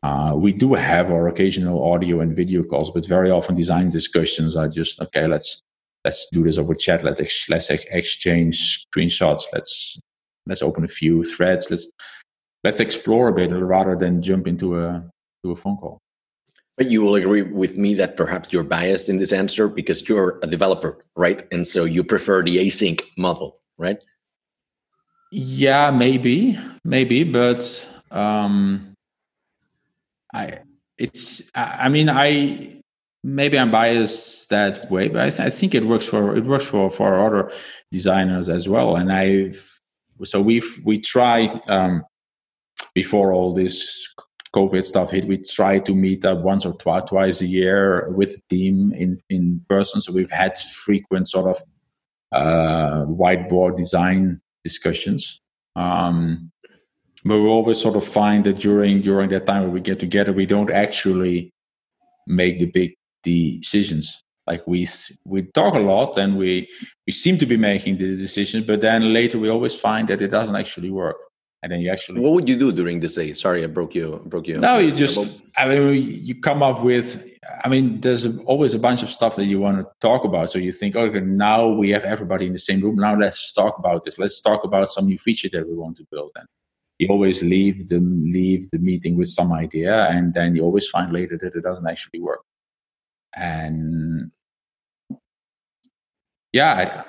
Uh, 0.02 0.34
we 0.36 0.54
do 0.54 0.74
have 0.76 1.12
our 1.12 1.28
occasional 1.28 1.92
audio 1.92 2.22
and 2.22 2.36
video 2.36 2.64
calls, 2.64 2.92
but 2.92 3.08
very 3.08 3.32
often 3.32 3.56
design 3.56 3.90
discussions 3.90 4.56
are 4.56 4.70
just 4.70 5.02
okay. 5.02 5.28
Let's 5.28 5.62
let's 6.04 6.30
do 6.32 6.44
this 6.44 6.58
over 6.58 6.76
chat. 6.76 7.04
Let's 7.04 7.20
ex- 7.20 7.50
let's 7.50 7.72
ex- 7.72 7.86
exchange 7.90 8.86
screenshots. 8.86 9.44
Let's 9.52 10.00
let's 10.46 10.62
open 10.62 10.84
a 10.86 10.88
few 10.88 11.24
threads. 11.24 11.72
Let's 11.72 11.92
let's 12.64 12.80
explore 12.80 13.30
a 13.30 13.34
bit 13.34 13.52
rather 13.52 13.96
than 13.96 14.22
jump 14.22 14.48
into 14.48 14.80
a 14.80 15.10
to 15.44 15.52
a 15.52 15.56
phone 15.56 15.78
call. 15.78 16.00
But 16.78 16.92
you 16.92 17.02
will 17.02 17.16
agree 17.16 17.44
with 17.44 17.78
me 17.78 17.94
that 17.96 18.18
perhaps 18.18 18.52
you're 18.52 18.66
biased 18.66 19.08
in 19.08 19.18
this 19.18 19.32
answer 19.32 19.70
because 19.70 20.08
you're 20.10 20.40
a 20.44 20.48
developer, 20.48 20.98
right? 21.16 21.42
And 21.52 21.66
so 21.66 21.86
you 21.86 22.04
prefer 22.04 22.44
the 22.44 22.58
async 22.58 23.02
model, 23.18 23.60
right? 23.78 24.04
Yeah, 25.32 25.92
maybe, 25.92 26.60
maybe, 26.84 27.24
but 27.24 27.90
um, 28.12 28.94
I 30.34 30.60
it's 30.98 31.50
I 31.56 31.90
mean 31.90 32.10
I 32.10 32.82
maybe 33.24 33.58
I'm 33.58 33.72
biased 33.72 34.50
that 34.50 34.90
way, 34.92 35.08
but 35.08 35.22
I, 35.22 35.30
th- 35.30 35.40
I 35.42 35.50
think 35.50 35.74
it 35.74 35.86
works 35.86 36.06
for 36.08 36.36
it 36.36 36.46
works 36.46 36.66
for 36.66 36.90
for 36.90 37.20
other 37.20 37.52
designers 37.92 38.50
as 38.50 38.70
well. 38.70 38.96
And 38.96 39.12
I've 39.12 39.80
so 40.24 40.42
we've 40.42 40.80
we 40.86 41.00
try 41.00 41.60
um, 41.68 42.06
before 42.94 43.34
all 43.34 43.54
this 43.54 44.14
COVID 44.56 44.86
stuff 44.86 45.12
hit, 45.12 45.28
we 45.28 45.38
try 45.38 45.80
to 45.80 45.94
meet 45.94 46.24
up 46.26 46.40
once 46.40 46.66
or 46.66 46.74
twice 46.74 47.04
twice 47.10 47.42
a 47.42 47.48
year 47.48 48.10
with 48.12 48.32
the 48.36 48.56
team 48.56 48.94
in 48.94 49.22
in 49.30 49.66
person. 49.68 50.02
So 50.02 50.14
we've 50.14 50.32
had 50.32 50.58
frequent 50.58 51.28
sort 51.28 51.50
of 51.54 51.58
uh, 52.32 53.06
whiteboard 53.06 53.76
design 53.76 54.40
discussions. 54.64 55.42
Um, 55.76 56.52
but 57.26 57.42
we 57.42 57.48
always 57.48 57.82
sort 57.82 57.96
of 57.96 58.06
find 58.06 58.46
that 58.46 58.58
during 58.58 59.02
during 59.02 59.30
that 59.30 59.46
time 59.46 59.64
when 59.64 59.72
we 59.72 59.82
get 59.82 60.00
together 60.00 60.32
we 60.32 60.46
don't 60.46 60.72
actually 60.72 61.52
make 62.28 62.60
the 62.60 62.68
big 62.68 62.94
decisions 63.24 64.22
like 64.48 64.66
we 64.68 64.88
we 65.26 65.42
talk 65.42 65.74
a 65.74 65.80
lot 65.80 66.18
and 66.18 66.38
we 66.38 66.68
we 67.06 67.12
seem 67.12 67.38
to 67.38 67.46
be 67.46 67.58
making 67.58 67.98
the 67.98 68.08
decisions 68.08 68.66
but 68.66 68.82
then 68.82 69.12
later 69.12 69.40
we 69.40 69.50
always 69.50 69.78
find 69.78 70.08
that 70.08 70.22
it 70.22 70.30
doesn't 70.30 70.56
actually 70.56 70.92
work 70.92 71.18
and 71.64 71.72
then 71.72 71.82
you 71.82 71.90
actually 71.90 72.22
what 72.22 72.34
would 72.34 72.48
you 72.48 72.58
do 72.58 72.72
during 72.72 73.00
this 73.00 73.16
day? 73.16 73.34
Sorry 73.34 73.64
i 73.64 73.68
broke 73.68 73.96
you 73.96 74.22
broke 74.26 74.48
you. 74.48 74.58
No 74.60 74.78
you 74.78 74.92
uh, 74.92 74.96
just 74.96 75.42
i 75.58 75.68
mean 75.68 76.24
you 76.24 76.40
come 76.40 76.62
up 76.62 76.84
with 76.84 77.26
i 77.64 77.68
mean 77.68 78.02
there's 78.02 78.26
always 78.40 78.74
a 78.74 78.80
bunch 78.80 79.02
of 79.04 79.10
stuff 79.10 79.36
that 79.38 79.46
you 79.46 79.60
want 79.60 79.78
to 79.80 79.86
talk 80.00 80.26
about. 80.26 80.52
So 80.52 80.60
you 80.60 80.72
think 80.72 80.96
okay 80.96 81.20
now 81.20 81.68
we 81.68 81.90
have 81.90 82.06
everybody 82.06 82.46
in 82.46 82.54
the 82.54 82.60
same 82.60 82.82
room. 82.82 82.96
Now 82.96 83.16
let's 83.18 83.52
talk 83.52 83.80
about 83.80 84.06
this. 84.06 84.20
Let's 84.20 84.40
talk 84.42 84.64
about 84.64 84.90
some 84.90 85.06
new 85.06 85.18
feature 85.18 85.50
that 85.54 85.68
we 85.68 85.76
want 85.76 85.98
to 85.98 86.06
build 86.12 86.32
and 86.36 86.48
you 87.00 87.08
always 87.10 87.44
leave 87.44 87.90
the 87.90 88.00
leave 88.00 88.70
the 88.72 88.80
meeting 88.80 89.18
with 89.18 89.30
some 89.30 89.52
idea 89.52 90.08
and 90.08 90.34
then 90.34 90.56
you 90.56 90.64
always 90.64 90.88
find 90.88 91.12
later 91.12 91.38
that 91.42 91.56
it 91.56 91.62
doesn't 91.62 91.88
actually 91.88 92.22
work. 92.22 92.44
And 93.36 94.32
yeah 96.54 97.04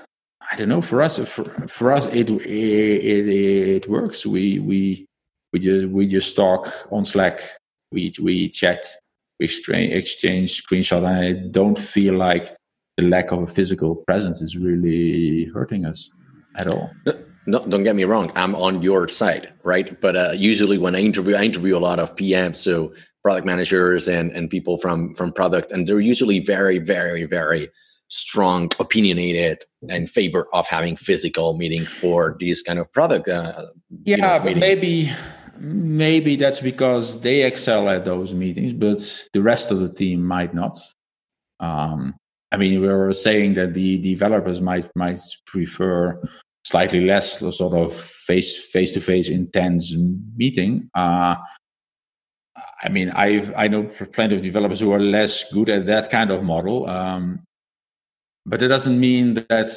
i, 0.51 0.57
don't 0.57 0.69
know 0.69 0.83
for 0.83 1.03
us 1.03 1.19
for, 1.29 1.45
for 1.45 1.93
us 1.93 2.07
it, 2.07 2.31
it, 2.31 3.29
it 3.29 3.89
works. 3.89 4.27
We 4.27 4.59
we 4.59 5.07
we 5.53 5.59
just 5.61 5.89
we 5.89 6.07
just 6.07 6.37
talk 6.37 6.69
on 6.91 7.05
slack. 7.05 7.41
We 7.93 8.13
we 8.23 8.49
chat. 8.49 8.85
We 9.39 9.47
exchange 9.47 10.63
screenshots. 10.63 11.05
And 11.05 11.07
i 11.07 11.33
don't 11.33 11.79
feel 11.79 12.15
like 12.15 12.47
the 12.97 13.07
lack 13.09 13.31
of 13.33 13.43
a 13.43 13.47
physical 13.47 13.97
presence 13.97 14.41
is 14.41 14.57
really 14.57 15.45
hurting 15.53 15.85
us 15.85 16.11
at 16.57 16.69
all. 16.69 16.91
No, 17.47 17.65
don't 17.67 17.85
get 17.85 17.95
me 17.95 18.05
wrong. 18.05 18.33
I'm 18.35 18.55
on 18.57 18.83
your 18.83 19.07
side, 19.07 19.53
right? 19.63 20.01
But 20.01 20.17
uh, 20.17 20.33
usually 20.35 20.79
when 20.79 20.97
I 20.97 21.01
interview, 21.01 21.37
I 21.37 21.45
interview 21.45 21.77
a 21.77 21.79
lot 21.79 22.01
of 22.01 22.17
PMs, 22.17 22.57
so 22.57 22.93
product 23.23 23.47
managers 23.47 24.09
and 24.09 24.33
and 24.33 24.51
people 24.51 24.79
from 24.79 25.15
from 25.15 25.33
product, 25.33 25.71
and 25.71 25.87
they're 25.87 26.01
usually 26.01 26.41
very, 26.41 26.79
very, 26.79 27.25
very 27.25 27.71
strong, 28.09 28.71
opinionated 28.79 29.65
in 29.89 30.07
favor 30.07 30.49
of 30.53 30.67
having 30.67 30.97
physical 30.97 31.57
meetings 31.57 31.93
for 31.93 32.37
these 32.39 32.63
kind 32.63 32.79
of 32.79 32.93
product. 32.93 33.29
Uh, 33.29 33.67
yeah, 34.05 34.17
you 34.17 34.23
know, 34.23 34.41
but 34.43 34.57
maybe 34.57 35.11
maybe 35.59 36.37
that's 36.37 36.61
because 36.61 37.21
they 37.21 37.43
excel 37.43 37.89
at 37.89 38.05
those 38.05 38.35
meetings, 38.35 38.73
but 38.73 39.01
the 39.33 39.43
rest 39.43 39.71
of 39.71 39.79
the 39.81 39.93
team 39.93 40.23
might 40.23 40.55
not. 40.55 40.79
Um, 41.61 42.15
I 42.53 42.57
mean, 42.57 42.81
we 42.81 42.89
were 42.89 43.13
saying 43.13 43.55
that 43.55 43.75
the 43.75 43.99
developers 43.99 44.61
might 44.61 44.89
might 44.95 45.21
prefer 45.47 46.21
slightly 46.65 47.05
less 47.07 47.39
sort 47.39 47.75
of 47.75 47.95
face 47.95 48.71
face 48.71 48.93
to 48.95 49.01
face 49.01 49.29
intense 49.29 49.95
meeting. 50.37 50.89
Uh, 50.95 51.37
I 52.83 52.89
mean, 52.89 53.11
I've 53.11 53.53
I 53.57 53.69
know 53.69 53.85
plenty 54.13 54.37
of 54.37 54.43
developers 54.43 54.81
who 54.81 54.93
are 54.93 55.01
less 55.01 55.51
good 55.53 55.69
at 55.69 55.87
that 55.87 56.11
kind 56.11 56.31
of 56.31 56.43
model, 56.43 56.89
um, 56.89 57.41
but 58.47 58.63
it 58.63 58.69
doesn't 58.69 58.99
mean 58.99 59.35
that. 59.35 59.69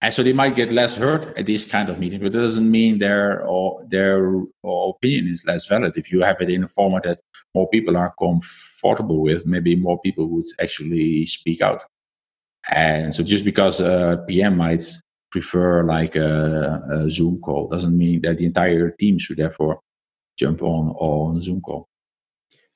And 0.00 0.14
so 0.14 0.22
they 0.22 0.32
might 0.32 0.54
get 0.54 0.70
less 0.72 0.96
hurt 0.96 1.36
at 1.36 1.46
this 1.46 1.66
kind 1.66 1.88
of 1.88 1.98
meeting, 1.98 2.20
but 2.20 2.34
it 2.34 2.38
doesn't 2.38 2.70
mean 2.70 2.98
their 2.98 3.44
or 3.44 3.84
their 3.88 4.42
or 4.62 4.94
opinion 4.96 5.28
is 5.28 5.44
less 5.44 5.66
valid. 5.66 5.96
If 5.96 6.12
you 6.12 6.22
have 6.22 6.40
it 6.40 6.50
in 6.50 6.64
a 6.64 6.68
format 6.68 7.02
that 7.02 7.20
more 7.54 7.68
people 7.68 7.96
are 7.96 8.14
comfortable 8.16 9.20
with, 9.20 9.44
maybe 9.44 9.74
more 9.74 10.00
people 10.00 10.28
would 10.28 10.46
actually 10.60 11.26
speak 11.26 11.60
out. 11.60 11.82
And 12.70 13.12
so 13.12 13.24
just 13.24 13.44
because 13.44 13.80
a 13.80 14.24
PM 14.28 14.56
might 14.56 14.82
prefer 15.30 15.82
like 15.84 16.16
a, 16.16 16.82
a, 16.90 17.10
Zoom 17.10 17.40
call. 17.40 17.68
Doesn't 17.68 17.96
mean 17.96 18.22
that 18.22 18.38
the 18.38 18.46
entire 18.46 18.90
team 18.90 19.18
should 19.18 19.36
therefore 19.36 19.80
jump 20.38 20.62
on 20.62 20.90
on 20.90 21.40
Zoom 21.40 21.60
call. 21.60 21.88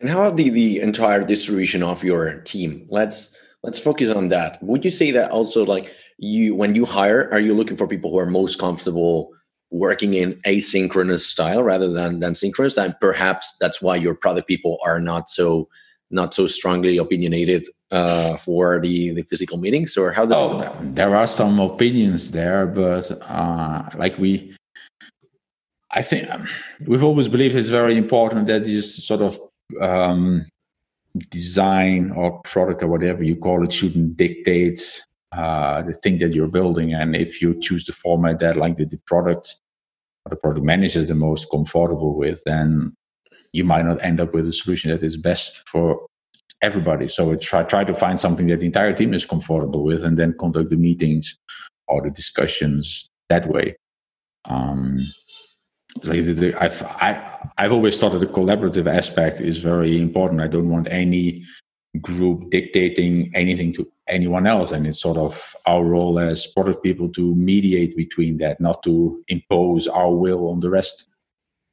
And 0.00 0.10
how 0.10 0.22
about 0.22 0.36
the 0.36 0.50
the 0.50 0.80
entire 0.80 1.24
distribution 1.24 1.82
of 1.82 2.02
your 2.02 2.40
team? 2.40 2.86
Let's 2.90 3.36
let's 3.62 3.78
focus 3.78 4.10
on 4.10 4.28
that. 4.28 4.62
Would 4.62 4.84
you 4.84 4.90
say 4.90 5.10
that 5.12 5.30
also 5.30 5.64
like 5.64 5.92
you 6.18 6.54
when 6.54 6.74
you 6.74 6.84
hire, 6.84 7.28
are 7.32 7.40
you 7.40 7.54
looking 7.54 7.76
for 7.76 7.86
people 7.86 8.10
who 8.10 8.18
are 8.18 8.26
most 8.26 8.58
comfortable 8.58 9.30
working 9.70 10.14
in 10.14 10.34
asynchronous 10.44 11.20
style 11.20 11.62
rather 11.62 11.90
than 11.92 12.20
than 12.20 12.34
synchronous? 12.34 12.76
And 12.76 12.94
perhaps 13.00 13.54
that's 13.60 13.80
why 13.80 13.96
your 13.96 14.14
product 14.14 14.48
people 14.48 14.78
are 14.84 15.00
not 15.00 15.28
so 15.28 15.68
not 16.10 16.34
so 16.34 16.46
strongly 16.46 16.98
opinionated 16.98 17.66
uh, 17.90 18.36
for 18.36 18.80
the, 18.80 19.12
the 19.12 19.22
physical 19.22 19.56
meetings, 19.56 19.96
or 19.96 20.12
how 20.12 20.26
does 20.26 20.36
oh? 20.36 20.78
There 20.82 21.16
are 21.16 21.26
some 21.26 21.58
opinions 21.58 22.32
there, 22.32 22.66
but 22.66 23.10
uh, 23.28 23.88
like 23.96 24.18
we, 24.18 24.54
I 25.90 26.02
think 26.02 26.30
um, 26.30 26.46
we've 26.86 27.02
always 27.02 27.28
believed 27.28 27.56
it's 27.56 27.70
very 27.70 27.96
important 27.96 28.46
that 28.46 28.66
you 28.66 28.82
sort 28.82 29.22
of 29.22 29.38
um, 29.80 30.44
design 31.30 32.10
or 32.12 32.40
product 32.42 32.82
or 32.82 32.88
whatever 32.88 33.22
you 33.22 33.36
call 33.36 33.62
it 33.64 33.72
shouldn't 33.72 34.16
dictate 34.16 34.80
uh, 35.32 35.82
the 35.82 35.92
thing 35.92 36.18
that 36.18 36.32
you're 36.34 36.48
building. 36.48 36.94
And 36.94 37.16
if 37.16 37.42
you 37.42 37.58
choose 37.60 37.84
the 37.84 37.92
format 37.92 38.38
that 38.40 38.56
like 38.56 38.76
the, 38.76 38.84
the 38.84 39.00
product 39.06 39.60
or 40.24 40.30
the 40.30 40.36
product 40.36 40.64
manager 40.64 41.00
is 41.00 41.08
the 41.08 41.14
most 41.14 41.50
comfortable 41.50 42.14
with, 42.14 42.42
then 42.44 42.94
you 43.52 43.64
might 43.64 43.84
not 43.84 44.02
end 44.02 44.20
up 44.20 44.34
with 44.34 44.48
a 44.48 44.52
solution 44.52 44.90
that 44.90 45.02
is 45.02 45.16
best 45.16 45.68
for 45.68 46.06
everybody. 46.62 47.08
So 47.08 47.34
try 47.36 47.64
try 47.64 47.84
to 47.84 47.94
find 47.94 48.18
something 48.18 48.46
that 48.46 48.60
the 48.60 48.66
entire 48.66 48.92
team 48.92 49.14
is 49.14 49.26
comfortable 49.26 49.84
with, 49.84 50.04
and 50.04 50.18
then 50.18 50.36
conduct 50.38 50.70
the 50.70 50.76
meetings 50.76 51.36
or 51.88 52.02
the 52.02 52.10
discussions 52.10 53.10
that 53.28 53.46
way. 53.46 53.76
Um, 54.44 55.12
like 56.04 56.24
the, 56.24 56.32
the, 56.32 56.62
I've 56.62 56.82
I, 56.82 57.50
I've 57.58 57.72
always 57.72 57.98
thought 57.98 58.12
that 58.12 58.18
the 58.18 58.26
collaborative 58.26 58.86
aspect 58.86 59.40
is 59.40 59.62
very 59.62 60.00
important. 60.00 60.40
I 60.40 60.48
don't 60.48 60.70
want 60.70 60.88
any 60.90 61.44
group 62.00 62.50
dictating 62.50 63.30
anything 63.34 63.72
to 63.74 63.90
anyone 64.08 64.46
else, 64.46 64.72
and 64.72 64.86
it's 64.86 65.00
sort 65.00 65.18
of 65.18 65.54
our 65.66 65.84
role 65.84 66.18
as 66.18 66.46
product 66.46 66.82
people 66.82 67.08
to 67.10 67.34
mediate 67.34 67.96
between 67.96 68.38
that, 68.38 68.60
not 68.60 68.82
to 68.84 69.22
impose 69.28 69.86
our 69.88 70.12
will 70.12 70.48
on 70.48 70.60
the 70.60 70.70
rest 70.70 71.08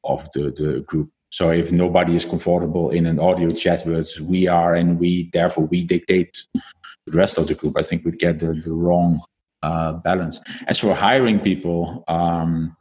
of 0.03 0.29
the, 0.33 0.51
the 0.51 0.81
group. 0.81 1.09
So 1.31 1.51
if 1.51 1.71
nobody 1.71 2.15
is 2.15 2.25
comfortable 2.25 2.89
in 2.89 3.05
an 3.05 3.19
audio 3.19 3.49
chat, 3.49 3.83
but 3.85 4.09
we 4.21 4.47
are, 4.47 4.73
and 4.73 4.99
we 4.99 5.29
therefore 5.31 5.65
we 5.65 5.85
dictate 5.85 6.43
the 7.05 7.17
rest 7.17 7.37
of 7.37 7.47
the 7.47 7.55
group, 7.55 7.77
I 7.77 7.83
think 7.83 8.03
we'd 8.03 8.19
get 8.19 8.39
the, 8.39 8.53
the 8.53 8.73
wrong 8.73 9.21
uh, 9.61 9.93
balance. 9.93 10.39
As 10.67 10.79
for 10.79 10.93
hiring 10.93 11.39
people, 11.39 12.03
um, 12.07 12.75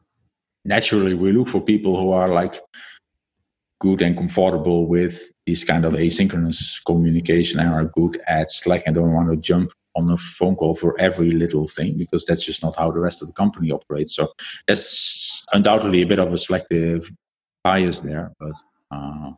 naturally 0.68 1.14
we 1.14 1.32
look 1.32 1.48
for 1.48 1.60
people 1.60 1.98
who 1.98 2.12
are 2.12 2.28
like 2.28 2.60
good 3.80 4.02
and 4.02 4.16
comfortable 4.16 4.86
with 4.86 5.32
this 5.46 5.64
kind 5.64 5.84
of 5.84 5.94
asynchronous 5.94 6.84
communication 6.84 7.60
and 7.60 7.70
are 7.70 7.86
good 7.86 8.20
at 8.26 8.50
Slack 8.50 8.82
and 8.86 8.94
don't 8.94 9.12
want 9.12 9.30
to 9.30 9.36
jump 9.36 9.72
on 9.96 10.10
a 10.10 10.16
phone 10.16 10.56
call 10.56 10.74
for 10.74 10.98
every 11.00 11.30
little 11.30 11.66
thing 11.66 11.96
because 11.96 12.24
that's 12.26 12.44
just 12.44 12.62
not 12.62 12.76
how 12.76 12.90
the 12.90 13.00
rest 13.00 13.22
of 13.22 13.28
the 13.28 13.34
company 13.34 13.70
operates. 13.70 14.14
So 14.14 14.32
that's 14.66 15.44
undoubtedly 15.52 16.02
a 16.02 16.06
bit 16.06 16.18
of 16.18 16.32
a 16.32 16.38
selective 16.38 17.10
bias 17.64 18.00
there, 18.00 18.32
but 18.38 18.54
uh, 18.90 19.32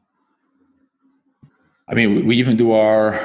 I 1.88 1.94
mean, 1.94 2.26
we, 2.26 2.36
even 2.36 2.56
do 2.56 2.72
our 2.72 3.20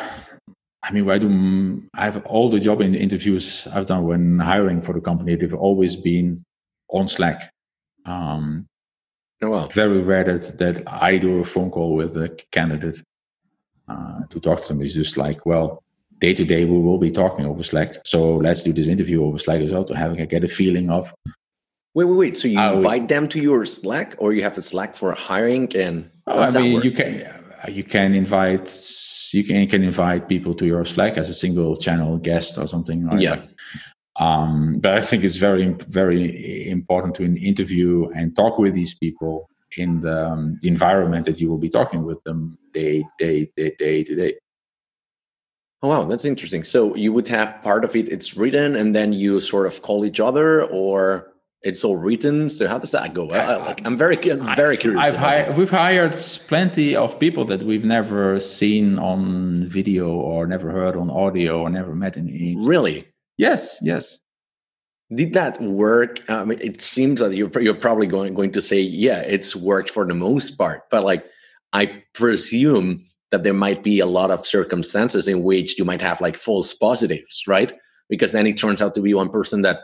I 0.84 0.92
mean, 0.92 1.10
I 1.10 1.18
do. 1.18 1.84
I 1.96 2.06
have 2.06 2.24
all 2.28 2.48
the 2.50 2.60
job 2.60 2.80
in 2.80 2.94
interviews 2.94 3.68
I've 3.74 3.88
done 3.88 4.04
when 4.04 4.38
hiring 4.38 4.84
for 4.84 4.94
the 4.94 5.02
company. 5.02 5.36
They've 5.36 5.56
always 5.56 5.96
been 5.96 6.46
on 6.90 7.08
Slack. 7.08 7.50
Um, 8.06 8.68
oh, 9.42 9.50
well. 9.50 9.68
Very 9.70 10.02
rare 10.02 10.24
that, 10.24 10.58
that 10.58 10.84
I 10.88 11.18
do 11.18 11.40
a 11.40 11.44
phone 11.44 11.72
call 11.72 11.96
with 11.96 12.16
a 12.16 12.30
candidate 12.52 13.02
uh, 13.88 14.22
to 14.30 14.40
talk 14.40 14.62
to 14.62 14.68
them. 14.70 14.82
It's 14.82 14.96
just 14.96 15.18
like, 15.18 15.46
well, 15.46 15.84
day 16.20 16.34
to 16.34 16.46
day 16.46 16.66
we 16.66 16.80
will 16.80 16.98
be 16.98 17.12
talking 17.12 17.46
over 17.46 17.64
Slack. 17.64 17.90
So 18.06 18.38
let's 18.38 18.64
do 18.64 18.74
this 18.74 18.88
interview 18.88 19.24
over 19.24 19.38
Slack 19.38 19.62
as 19.62 19.72
well 19.72 19.86
to 19.86 19.96
have 19.96 20.16
get 20.30 20.44
a 20.44 20.48
feeling 20.48 20.90
of. 20.90 21.14
Wait, 21.94 22.06
wait, 22.06 22.18
wait. 22.18 22.38
So 22.38 22.48
you 22.48 22.60
invite 22.60 23.08
them 23.08 23.28
to 23.30 23.40
your 23.42 23.66
Slack, 23.66 24.16
or 24.18 24.34
you 24.34 24.44
have 24.44 24.58
a 24.58 24.62
Slack 24.62 24.96
for 24.96 25.14
hiring, 25.14 25.74
and 25.76 26.10
oh, 26.28 26.40
I 26.40 26.52
mean, 26.52 26.82
you 26.82 26.92
can 26.92 27.26
you 27.70 27.84
can 27.84 28.14
invite 28.14 28.68
you 29.32 29.44
can, 29.44 29.56
you 29.58 29.68
can 29.68 29.84
invite 29.84 30.28
people 30.28 30.54
to 30.56 30.66
your 30.66 30.84
Slack 30.84 31.18
as 31.18 31.30
a 31.30 31.34
single 31.34 31.76
channel 31.76 32.18
guest 32.18 32.58
or 32.58 32.68
something. 32.68 33.06
Right? 33.06 33.22
Yeah. 33.22 33.42
Um, 34.18 34.80
but 34.80 34.98
I 34.98 35.02
think 35.02 35.24
it's 35.24 35.38
very 35.38 35.76
very 35.90 36.70
important 36.70 37.16
to 37.16 37.24
interview 37.24 38.10
and 38.16 38.36
talk 38.36 38.58
with 38.58 38.74
these 38.74 38.96
people 38.96 39.50
in 39.78 40.02
the, 40.02 40.32
um, 40.32 40.58
the 40.62 40.70
environment 40.70 41.26
that 41.26 41.40
you 41.40 41.50
will 41.50 41.58
be 41.58 41.70
talking 41.70 42.04
with 42.04 42.24
them 42.24 42.58
day 42.72 43.04
day 43.18 43.52
day 43.58 43.76
day 43.78 44.04
to 44.04 44.16
day. 44.16 44.36
Oh 45.82 45.90
wow, 45.90 46.06
that's 46.06 46.26
interesting. 46.26 46.64
So 46.64 46.96
you 46.96 47.12
would 47.14 47.28
have 47.28 47.62
part 47.62 47.84
of 47.84 47.96
it 47.96 48.10
it's 48.10 48.38
written, 48.38 48.76
and 48.76 48.96
then 48.96 49.14
you 49.14 49.40
sort 49.40 49.68
of 49.68 49.82
call 49.82 50.06
each 50.06 50.20
other, 50.20 50.64
or 50.64 51.34
it's 51.62 51.84
all 51.84 51.98
written. 51.98 52.48
So 52.48 52.68
how 52.68 52.78
does 52.78 52.92
that 52.92 53.14
go? 53.14 53.30
I, 53.32 53.58
like, 53.58 53.82
I'm 53.86 53.98
very, 53.98 54.18
I'm 54.32 54.56
very 54.56 54.78
curious. 54.78 55.04
I've 55.04 55.18
hired, 55.18 55.58
we've 55.58 55.70
hired 55.70 56.14
plenty 56.48 56.96
of 56.96 57.20
people 57.20 57.44
that 57.46 57.64
we've 57.64 57.84
never 57.84 58.40
seen 58.40 59.00
on 59.00 59.66
video 59.66 60.10
or 60.10 60.48
never 60.48 60.72
heard 60.72 60.96
on 60.96 61.10
audio 61.10 61.62
or 61.62 61.70
never 61.70 61.96
met 61.96 62.18
in. 62.18 62.64
Really? 62.64 63.08
Yes. 63.38 63.80
Yes. 63.82 64.24
Did 65.14 65.34
that 65.34 65.62
work? 65.62 66.22
I 66.30 66.46
mean, 66.46 66.60
it 66.62 66.82
seems 66.82 67.20
that 67.20 67.36
you're 67.36 67.52
you're 67.62 67.76
probably 67.76 68.08
going 68.08 68.34
going 68.34 68.52
to 68.54 68.62
say, 68.62 68.80
yeah, 68.80 69.20
it's 69.20 69.56
worked 69.56 69.92
for 69.92 70.06
the 70.06 70.16
most 70.16 70.58
part. 70.58 70.84
But 70.90 71.04
like, 71.04 71.26
I 71.74 72.04
presume 72.14 73.06
that 73.32 73.44
there 73.44 73.54
might 73.54 73.84
be 73.84 74.00
a 74.00 74.06
lot 74.06 74.32
of 74.32 74.48
circumstances 74.48 75.28
in 75.28 75.44
which 75.44 75.78
you 75.78 75.86
might 75.86 76.02
have 76.02 76.22
like 76.22 76.38
false 76.38 76.74
positives, 76.74 77.44
right? 77.48 77.74
Because 78.10 78.32
then 78.32 78.48
it 78.48 78.58
turns 78.58 78.82
out 78.82 78.96
to 78.96 79.02
be 79.02 79.14
one 79.14 79.30
person 79.30 79.62
that 79.62 79.82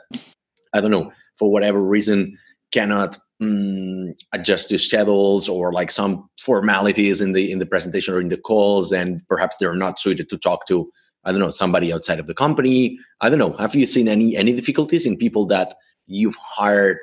I 0.73 0.81
don't 0.81 0.91
know, 0.91 1.11
for 1.37 1.51
whatever 1.51 1.81
reason, 1.81 2.37
cannot 2.71 3.17
um, 3.41 4.13
adjust 4.33 4.69
to 4.69 4.77
schedules 4.77 5.49
or 5.49 5.73
like 5.73 5.91
some 5.91 6.29
formalities 6.39 7.21
in 7.21 7.33
the 7.33 7.51
in 7.51 7.59
the 7.59 7.65
presentation 7.65 8.13
or 8.13 8.21
in 8.21 8.29
the 8.29 8.37
calls, 8.37 8.91
and 8.91 9.21
perhaps 9.27 9.57
they're 9.59 9.75
not 9.75 9.99
suited 9.99 10.29
to 10.29 10.37
talk 10.37 10.65
to 10.67 10.91
I 11.23 11.31
don't 11.31 11.39
know 11.39 11.51
somebody 11.51 11.93
outside 11.93 12.19
of 12.19 12.27
the 12.27 12.33
company. 12.33 12.97
I 13.21 13.29
don't 13.29 13.39
know. 13.39 13.53
Have 13.53 13.75
you 13.75 13.85
seen 13.85 14.07
any 14.07 14.35
any 14.35 14.53
difficulties 14.53 15.05
in 15.05 15.17
people 15.17 15.45
that 15.47 15.75
you've 16.07 16.35
hired 16.35 16.97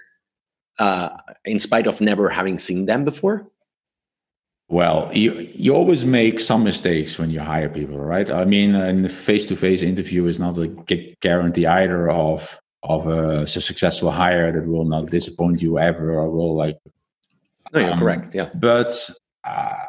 uh, 0.78 1.10
in 1.44 1.58
spite 1.58 1.86
of 1.86 2.00
never 2.00 2.28
having 2.28 2.58
seen 2.58 2.86
them 2.86 3.04
before? 3.04 3.48
Well, 4.68 5.10
you 5.14 5.48
you 5.54 5.74
always 5.74 6.04
make 6.04 6.40
some 6.40 6.62
mistakes 6.64 7.18
when 7.18 7.30
you 7.30 7.40
hire 7.40 7.68
people, 7.68 7.98
right? 7.98 8.30
I 8.30 8.44
mean, 8.44 8.74
in 8.74 9.02
the 9.02 9.08
face-to-face 9.08 9.82
interview 9.82 10.26
is 10.26 10.38
not 10.38 10.58
a 10.58 10.68
guarantee 11.20 11.66
either 11.66 12.10
of 12.10 12.60
of 12.82 13.06
a, 13.06 13.46
successful 13.46 14.10
hire 14.10 14.52
that 14.52 14.66
will 14.66 14.84
not 14.84 15.06
disappoint 15.06 15.62
you 15.62 15.78
ever 15.78 16.12
or 16.12 16.30
will 16.30 16.54
like 16.54 16.76
no 17.72 17.80
you're 17.80 17.92
um, 17.92 17.98
correct 17.98 18.34
yeah 18.34 18.48
but 18.54 19.10
uh, 19.44 19.84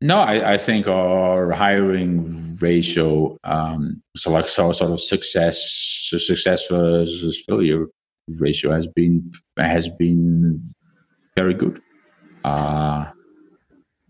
no 0.00 0.18
I, 0.18 0.54
I, 0.54 0.58
think 0.58 0.86
our 0.86 1.50
hiring 1.50 2.26
ratio 2.60 3.36
um, 3.44 4.02
so 4.16 4.30
like 4.30 4.48
so 4.48 4.72
sort 4.72 4.92
of 4.92 5.00
success 5.00 5.58
success 6.16 6.68
versus 6.68 7.42
failure 7.46 7.86
ratio 8.40 8.72
has 8.72 8.86
been 8.86 9.30
has 9.56 9.88
been 9.88 10.62
very 11.36 11.54
good 11.54 11.80
uh, 12.44 13.06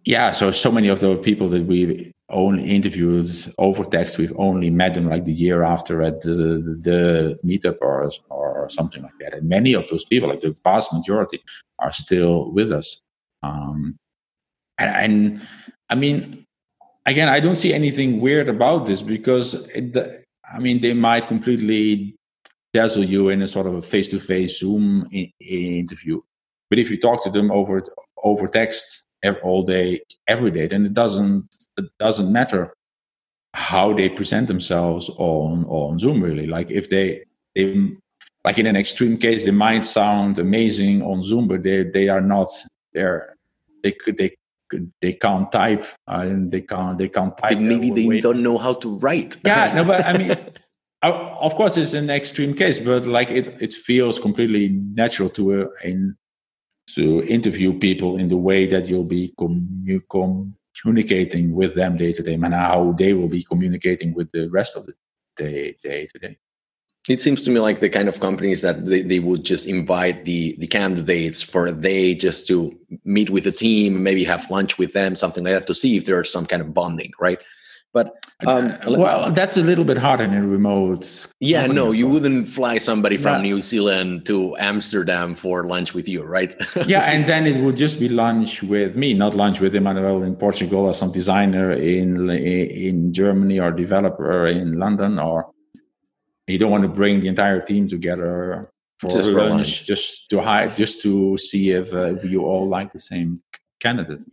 yeah 0.04 0.30
so 0.32 0.50
so 0.50 0.70
many 0.70 0.88
of 0.88 1.00
the 1.00 1.16
people 1.16 1.48
that 1.48 1.64
we 1.64 2.12
only 2.30 2.64
interviewed 2.70 3.30
over 3.58 3.84
text. 3.84 4.18
We've 4.18 4.34
only 4.36 4.70
met 4.70 4.94
them 4.94 5.08
like 5.08 5.24
the 5.24 5.32
year 5.32 5.62
after 5.62 6.02
at 6.02 6.20
the, 6.20 6.30
the, 6.30 6.78
the 6.82 7.38
meetup 7.44 7.78
or, 7.80 8.10
or 8.28 8.68
something 8.68 9.02
like 9.02 9.18
that. 9.20 9.34
And 9.34 9.48
many 9.48 9.72
of 9.72 9.88
those 9.88 10.04
people, 10.04 10.28
like 10.28 10.40
the 10.40 10.54
vast 10.62 10.92
majority, 10.92 11.42
are 11.78 11.92
still 11.92 12.52
with 12.52 12.70
us. 12.70 13.00
Um, 13.42 13.96
and, 14.78 14.90
and 14.90 15.48
I 15.90 15.94
mean, 15.94 16.44
again, 17.06 17.28
I 17.28 17.40
don't 17.40 17.56
see 17.56 17.72
anything 17.72 18.20
weird 18.20 18.48
about 18.48 18.86
this 18.86 19.02
because, 19.02 19.54
it, 19.74 19.96
I 20.52 20.58
mean, 20.58 20.80
they 20.80 20.94
might 20.94 21.28
completely 21.28 22.14
dazzle 22.74 23.04
you 23.04 23.30
in 23.30 23.42
a 23.42 23.48
sort 23.48 23.66
of 23.66 23.74
a 23.74 23.82
face-to-face 23.82 24.60
Zoom 24.60 25.08
interview. 25.40 26.20
But 26.70 26.78
if 26.78 26.90
you 26.90 26.98
talk 26.98 27.22
to 27.24 27.30
them 27.30 27.50
over 27.50 27.82
over 28.24 28.46
text 28.46 29.06
all 29.42 29.62
day, 29.62 30.00
every 30.26 30.50
day, 30.50 30.66
then 30.68 30.84
it 30.84 30.94
doesn't 30.94 31.48
it 31.78 31.86
doesn't 31.98 32.30
matter 32.30 32.74
how 33.54 33.94
they 33.94 34.08
present 34.08 34.48
themselves 34.48 35.08
on 35.16 35.64
on 35.64 35.98
Zoom. 35.98 36.22
Really, 36.22 36.46
like 36.46 36.70
if 36.70 36.90
they 36.90 37.24
they 37.54 37.90
like 38.44 38.58
in 38.58 38.66
an 38.66 38.76
extreme 38.76 39.16
case, 39.16 39.44
they 39.44 39.50
might 39.50 39.86
sound 39.86 40.38
amazing 40.38 41.02
on 41.02 41.22
Zoom, 41.22 41.48
but 41.48 41.62
they 41.62 41.84
they 41.84 42.08
are 42.08 42.20
not 42.20 42.48
there. 42.92 43.34
They 43.82 43.92
could 43.92 44.18
they 44.18 44.36
they 45.00 45.12
can't 45.14 45.50
type 45.50 45.84
uh, 46.06 46.20
and 46.22 46.50
they 46.50 46.62
can't 46.62 46.98
they 46.98 47.08
can't 47.08 47.36
type. 47.36 47.58
Maybe 47.58 47.90
they 47.90 48.20
don't 48.20 48.42
know 48.42 48.58
how 48.58 48.74
to 48.74 48.98
write. 48.98 49.36
Yeah, 49.44 49.72
no, 49.76 49.84
but 49.84 50.04
I 50.04 50.16
mean. 50.16 50.36
of 51.00 51.54
course, 51.54 51.76
it's 51.76 51.94
an 51.94 52.10
extreme 52.10 52.54
case, 52.54 52.80
but 52.80 53.06
like 53.06 53.30
it, 53.30 53.46
it 53.60 53.72
feels 53.72 54.18
completely 54.18 54.70
natural 54.70 55.28
to 55.30 55.62
uh, 55.62 55.66
in 55.84 56.16
to 56.94 57.22
interview 57.24 57.78
people 57.78 58.16
in 58.16 58.28
the 58.28 58.36
way 58.36 58.66
that 58.66 58.88
you'll 58.88 59.04
be 59.04 59.32
com- 59.38 60.54
communicating 60.80 61.54
with 61.54 61.74
them 61.74 61.96
day 61.96 62.12
to 62.12 62.22
day 62.22 62.34
and 62.34 62.54
how 62.54 62.92
they 62.92 63.12
will 63.12 63.28
be 63.28 63.42
communicating 63.42 64.14
with 64.14 64.30
the 64.32 64.48
rest 64.48 64.76
of 64.76 64.86
the 64.86 64.94
day 65.36 65.76
day 65.82 66.06
to 66.06 66.18
day 66.18 66.36
it 67.08 67.20
seems 67.20 67.42
to 67.42 67.50
me 67.50 67.60
like 67.60 67.80
the 67.80 67.88
kind 67.88 68.08
of 68.08 68.20
companies 68.20 68.60
that 68.60 68.84
they, 68.86 69.02
they 69.02 69.18
would 69.18 69.44
just 69.44 69.66
invite 69.66 70.24
the 70.24 70.56
the 70.58 70.66
candidates 70.66 71.42
for 71.42 71.66
a 71.66 71.72
day 71.72 72.14
just 72.14 72.46
to 72.48 72.76
meet 73.04 73.30
with 73.30 73.44
the 73.44 73.52
team 73.52 74.02
maybe 74.02 74.24
have 74.24 74.50
lunch 74.50 74.78
with 74.78 74.92
them 74.92 75.16
something 75.16 75.44
like 75.44 75.54
that 75.54 75.66
to 75.66 75.74
see 75.74 75.96
if 75.96 76.04
there's 76.06 76.30
some 76.30 76.46
kind 76.46 76.62
of 76.62 76.74
bonding 76.74 77.12
right 77.20 77.38
but 77.94 78.22
um, 78.46 78.76
well, 78.86 79.32
that's 79.32 79.56
a 79.56 79.62
little 79.62 79.84
bit 79.84 79.98
hard 79.98 80.20
in 80.20 80.32
a 80.34 80.46
remote. 80.46 81.26
Yeah, 81.40 81.66
no, 81.66 81.90
you 81.90 82.06
wouldn't 82.06 82.48
fly 82.48 82.78
somebody 82.78 83.16
from 83.16 83.42
New 83.42 83.60
Zealand 83.62 84.26
to 84.26 84.56
Amsterdam 84.58 85.34
for 85.34 85.64
lunch 85.64 85.94
with 85.94 86.06
you, 86.06 86.22
right? 86.22 86.54
yeah, 86.86 87.10
and 87.10 87.26
then 87.26 87.46
it 87.46 87.60
would 87.62 87.76
just 87.76 87.98
be 87.98 88.08
lunch 88.08 88.62
with 88.62 88.94
me, 88.96 89.14
not 89.14 89.34
lunch 89.34 89.60
with 89.60 89.74
Emanuel 89.74 90.22
in 90.22 90.36
Portugal 90.36 90.84
or 90.86 90.94
some 90.94 91.10
designer 91.10 91.72
in 91.72 92.30
in 92.30 93.12
Germany 93.12 93.58
or 93.58 93.72
developer 93.72 94.46
in 94.46 94.78
London, 94.78 95.18
or 95.18 95.50
you 96.48 96.58
don't 96.58 96.70
want 96.70 96.82
to 96.82 96.88
bring 96.88 97.20
the 97.20 97.28
entire 97.28 97.60
team 97.60 97.88
together 97.88 98.70
for 98.98 99.10
just 99.10 99.28
lunch, 99.28 99.36
for 99.36 99.48
lunch. 99.50 99.84
just 99.84 100.30
to 100.30 100.40
hide, 100.40 100.74
just 100.76 101.02
to 101.02 101.36
see 101.36 101.70
if 101.70 101.92
uh, 101.92 102.20
you 102.22 102.42
all 102.42 102.66
like 102.66 102.92
the 102.92 102.98
same 102.98 103.42
candidate. 103.80 104.24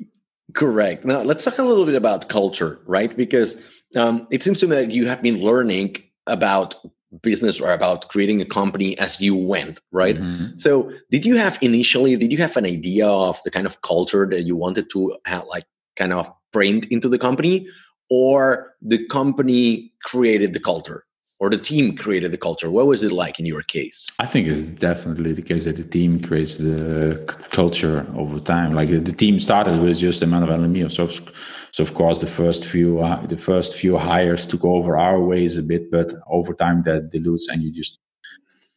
Correct. 0.54 1.06
Now 1.06 1.22
let's 1.22 1.44
talk 1.44 1.58
a 1.58 1.64
little 1.64 1.86
bit 1.86 1.96
about 1.96 2.30
culture, 2.30 2.80
right? 2.86 3.16
Because 3.16 3.58
um, 3.96 4.28
it 4.32 4.44
seems 4.44 4.60
to 4.62 4.68
me 4.68 4.76
that 4.78 4.92
you 4.92 5.08
have 5.08 5.22
been 5.22 5.42
learning 5.42 5.98
about 6.28 6.76
business 7.22 7.62
or 7.62 7.72
about 7.72 8.10
creating 8.10 8.42
a 8.42 8.46
company 8.46 8.98
as 8.98 9.22
you 9.22 9.36
went, 9.36 9.80
right? 9.92 10.18
Mm-hmm. 10.18 10.56
So, 10.56 10.92
did 11.12 11.26
you 11.26 11.36
have 11.38 11.58
initially? 11.62 12.16
Did 12.16 12.32
you 12.32 12.38
have 12.40 12.58
an 12.58 12.66
idea 12.66 13.08
of 13.08 13.40
the 13.44 13.52
kind 13.52 13.66
of 13.66 13.82
culture 13.82 14.26
that 14.30 14.44
you 14.44 14.56
wanted 14.56 14.90
to 14.92 15.18
have, 15.26 15.46
like, 15.48 15.66
kind 15.96 16.14
of 16.14 16.32
print 16.52 16.86
into 16.88 17.08
the 17.10 17.20
company, 17.20 17.68
or 18.10 18.74
the 18.82 19.06
company 19.08 19.94
created 20.04 20.54
the 20.54 20.60
culture? 20.60 21.06
Or 21.40 21.50
the 21.50 21.58
team 21.58 21.98
created 21.98 22.32
the 22.32 22.38
culture? 22.38 22.72
What 22.72 22.88
was 22.88 23.04
it 23.04 23.12
like 23.12 23.40
in 23.40 23.46
your 23.46 23.62
case? 23.62 24.06
I 24.20 24.26
think 24.26 24.48
it's 24.48 24.70
definitely 24.70 25.34
the 25.34 25.42
case 25.42 25.66
that 25.66 25.76
the 25.76 25.84
team 25.84 26.22
creates 26.22 26.56
the 26.56 27.22
culture 27.52 28.06
over 28.16 28.40
time. 28.40 28.74
Like 28.74 28.88
the 28.90 29.12
team 29.12 29.42
started 29.42 29.82
with 29.82 30.00
just 30.00 30.22
Emanuel 30.22 30.64
and 30.64 30.72
me. 30.72 30.88
So, 30.88 31.08
so 31.08 31.84
of 31.84 31.94
course, 31.94 32.20
the 32.20 32.28
first 32.28 32.66
few 32.66 33.02
uh, 33.02 33.26
the 33.26 33.36
first 33.36 33.78
few 33.78 33.98
hires 33.98 34.46
took 34.46 34.64
over 34.64 34.98
our 34.98 35.20
ways 35.20 35.58
a 35.58 35.64
bit, 35.64 35.92
but 35.92 36.14
over 36.28 36.54
time 36.54 36.84
that 36.84 37.10
dilutes, 37.10 37.50
and 37.50 37.62
you 37.62 37.72
just 37.72 38.00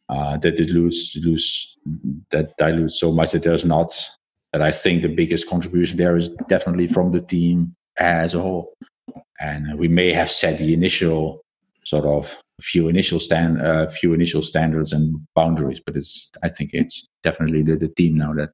uh, 0.09 0.35
that 0.37 0.57
dilutes 0.57 1.13
dilutes 1.13 1.77
that 2.31 2.57
dilutes 2.57 2.99
so 2.99 3.13
much 3.13 3.31
that 3.31 3.43
there's 3.43 3.65
not. 3.65 3.93
That 4.51 4.63
I 4.63 4.71
think 4.71 5.03
the 5.03 5.15
biggest 5.15 5.47
contribution 5.47 5.97
there 5.97 6.17
is 6.17 6.27
definitely 6.49 6.87
from 6.87 7.11
the 7.11 7.21
team 7.21 7.75
as 7.97 8.35
a 8.35 8.41
whole, 8.41 8.73
and 9.39 9.79
we 9.79 9.87
may 9.87 10.11
have 10.11 10.29
set 10.29 10.57
the 10.57 10.73
initial 10.73 11.45
sort 11.85 12.05
of 12.05 12.35
few 12.61 12.87
initial 12.87 13.19
stand 13.19 13.61
uh, 13.61 13.87
few 13.87 14.13
initial 14.13 14.41
standards 14.41 14.93
and 14.93 15.15
boundaries 15.35 15.81
but 15.85 15.95
it's 15.95 16.31
i 16.43 16.49
think 16.49 16.71
it's 16.73 17.07
definitely 17.23 17.61
the, 17.63 17.75
the 17.75 17.87
team 17.87 18.17
now 18.17 18.33
that 18.33 18.49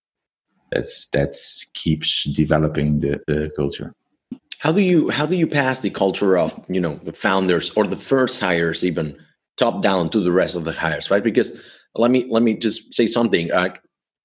that's 0.72 1.08
that 1.08 1.36
keeps 1.74 2.26
developing 2.26 3.00
the, 3.00 3.22
the 3.28 3.52
culture. 3.56 3.94
How 4.60 4.72
do 4.72 4.82
you 4.82 5.10
how 5.10 5.26
do 5.26 5.36
you 5.36 5.48
pass 5.48 5.80
the 5.80 5.90
culture 5.90 6.38
of 6.38 6.60
you 6.68 6.80
know 6.80 6.96
the 7.04 7.14
founders 7.14 7.70
or 7.72 7.86
the 7.86 7.96
first 7.96 8.40
hires 8.40 8.84
even 8.84 9.18
top 9.58 9.82
down 9.82 10.10
to 10.10 10.20
the 10.20 10.32
rest 10.32 10.56
of 10.56 10.66
the 10.66 10.72
hires 10.72 11.12
right? 11.12 11.24
Because 11.24 11.52
let 11.96 12.12
me 12.12 12.26
let 12.30 12.44
me 12.44 12.56
just 12.56 12.94
say 12.94 13.08
something 13.08 13.52
uh, 13.52 13.70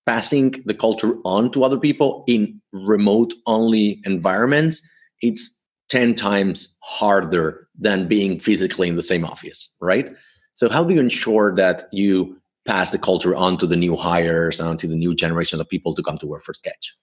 passing 0.07 0.55
the 0.64 0.75
culture 0.75 1.16
on 1.25 1.51
to 1.53 1.64
other 1.64 1.79
people 1.79 2.25
in 2.27 2.61
remote 2.73 3.33
only 3.47 4.01
environments 4.05 4.88
it's 5.21 5.60
10 5.90 6.14
times 6.14 6.76
harder 6.83 7.68
than 7.79 8.09
being 8.09 8.40
physically 8.40 8.88
in 8.88 8.96
the 8.96 9.03
same 9.03 9.24
office, 9.24 9.68
right? 9.81 10.14
So, 10.55 10.68
how 10.68 10.85
do 10.85 10.94
you 10.94 11.00
ensure 11.00 11.55
that 11.57 11.88
you 11.92 12.40
pass 12.66 12.90
the 12.90 12.98
culture 12.98 13.35
on 13.35 13.59
to 13.59 13.66
the 13.66 13.76
new 13.76 13.96
hires, 13.96 14.61
on 14.61 14.76
to 14.79 14.87
the 14.87 14.96
new 14.96 15.14
generation 15.14 15.61
of 15.61 15.68
people 15.68 15.94
to 15.94 16.03
come 16.03 16.18
to 16.18 16.26
work 16.26 16.42
for 16.42 16.55
Sketch? 16.55 16.94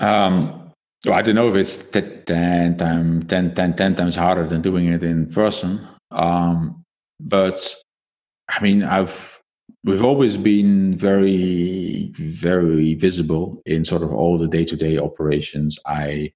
Um, 0.00 0.72
well, 1.04 1.14
I 1.14 1.22
don't 1.22 1.34
know 1.34 1.48
if 1.48 1.54
it's 1.54 1.90
10, 1.90 2.24
10, 2.76 3.26
10, 3.26 3.54
10, 3.54 3.76
10 3.76 3.94
times 3.94 4.16
harder 4.16 4.46
than 4.46 4.62
doing 4.62 4.86
it 4.86 5.02
in 5.02 5.26
person. 5.30 5.86
Um, 6.10 6.84
but 7.20 7.74
I 8.48 8.62
mean, 8.62 8.82
I've 8.82 9.40
we've 9.84 10.02
always 10.02 10.36
been 10.36 10.96
very, 10.96 12.10
very 12.14 12.94
visible 12.94 13.62
in 13.66 13.84
sort 13.84 14.02
of 14.02 14.12
all 14.12 14.38
the 14.38 14.48
day 14.48 14.64
to 14.64 14.76
day 14.76 14.98
operations. 14.98 15.78
I 15.86 16.32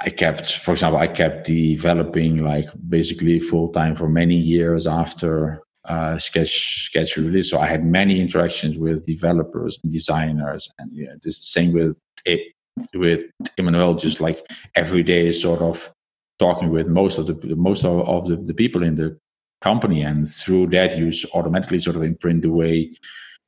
I 0.00 0.10
kept, 0.10 0.52
for 0.52 0.72
example, 0.72 0.98
I 0.98 1.08
kept 1.08 1.46
developing 1.46 2.44
like 2.44 2.66
basically 2.88 3.40
full 3.40 3.68
time 3.70 3.96
for 3.96 4.08
many 4.08 4.36
years 4.36 4.86
after 4.86 5.62
uh, 5.86 6.18
Sketch 6.18 6.84
Sketch 6.86 7.16
release. 7.16 7.50
So 7.50 7.58
I 7.58 7.66
had 7.66 7.84
many 7.84 8.20
interactions 8.20 8.78
with 8.78 9.06
developers 9.06 9.78
and 9.82 9.92
designers, 9.92 10.72
and 10.78 10.90
yeah, 10.92 11.14
the 11.20 11.32
same 11.32 11.72
with 11.72 11.96
it, 12.24 12.52
with 12.94 13.22
Emanuel. 13.56 13.94
Just 13.94 14.20
like 14.20 14.40
every 14.76 15.02
day, 15.02 15.32
sort 15.32 15.62
of 15.62 15.92
talking 16.38 16.70
with 16.70 16.88
most 16.88 17.18
of 17.18 17.26
the 17.26 17.56
most 17.56 17.84
of, 17.84 18.00
of 18.08 18.26
the, 18.28 18.36
the 18.36 18.54
people 18.54 18.84
in 18.84 18.94
the 18.94 19.18
company, 19.60 20.02
and 20.02 20.28
through 20.28 20.68
that, 20.68 20.96
you 20.96 21.10
automatically 21.34 21.80
sort 21.80 21.96
of 21.96 22.04
imprint 22.04 22.42
the 22.42 22.52
way 22.52 22.94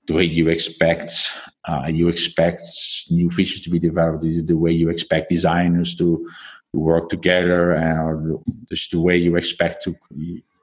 the 0.07 0.15
way 0.15 0.25
you 0.25 0.49
expect 0.49 1.13
uh, 1.67 1.87
you 1.89 2.09
expect 2.09 2.61
new 3.11 3.29
features 3.29 3.61
to 3.61 3.71
be 3.71 3.79
developed, 3.79 4.23
the 4.23 4.57
way 4.57 4.73
you 4.73 4.89
expect 4.89 5.29
designers 5.29 5.95
to, 5.95 6.27
work 6.73 7.09
together, 7.09 7.73
and 7.73 8.39
just 8.69 8.93
the 8.93 9.01
way 9.01 9.17
you 9.17 9.37
expect 9.37 9.83
to 9.83 9.95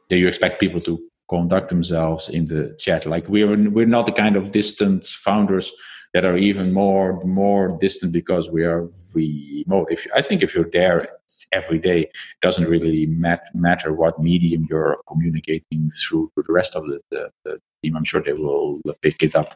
that 0.10 0.18
you 0.18 0.28
expect 0.28 0.60
people 0.60 0.80
to 0.80 0.98
conduct 1.30 1.70
themselves 1.70 2.30
in 2.30 2.46
the 2.46 2.74
chat. 2.80 3.06
Like 3.06 3.28
we're 3.28 3.70
we're 3.70 3.86
not 3.86 4.06
the 4.06 4.14
kind 4.14 4.38
of 4.38 4.52
distant 4.52 5.06
founders 5.06 5.72
that 6.14 6.26
are 6.26 6.38
even 6.38 6.74
more 6.74 7.22
more 7.26 7.78
distant 7.80 8.14
because 8.14 8.50
we 8.50 8.64
are 8.64 8.88
remote. 9.14 9.88
If 9.92 10.08
I 10.16 10.22
think 10.22 10.42
if 10.42 10.56
you're 10.56 10.70
there 10.72 11.08
every 11.52 11.80
day, 11.80 12.02
it 12.04 12.42
doesn't 12.42 12.70
really 12.70 13.06
mat- 13.08 13.50
matter 13.54 13.94
what 13.94 14.20
medium 14.20 14.66
you're 14.70 14.98
communicating 15.08 15.90
through 15.92 16.32
to 16.36 16.44
the 16.48 16.54
rest 16.54 16.76
of 16.76 16.86
the, 16.86 17.32
the 17.44 17.60
team. 17.82 17.96
I'm 17.96 18.04
sure 18.04 18.22
they 18.22 18.34
will 18.34 18.82
pick 19.02 19.24
it 19.24 19.36
up 19.36 19.54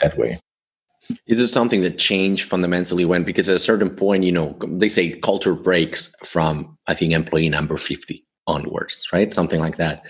that 0.00 0.16
way. 0.16 0.38
Is 1.26 1.40
it 1.40 1.48
something 1.48 1.80
that 1.80 1.98
changed 1.98 2.48
fundamentally 2.48 3.04
when, 3.04 3.24
because 3.24 3.48
at 3.48 3.56
a 3.56 3.60
certain 3.60 3.90
point, 3.90 4.22
you 4.24 4.32
know, 4.32 4.56
they 4.66 4.88
say 4.88 5.18
culture 5.18 5.54
breaks 5.54 6.12
from, 6.24 6.78
I 6.86 6.94
think, 6.94 7.12
employee 7.12 7.48
number 7.48 7.76
50 7.76 8.24
onwards, 8.46 9.06
right? 9.12 9.32
Something 9.32 9.60
like 9.60 9.76
that. 9.76 10.06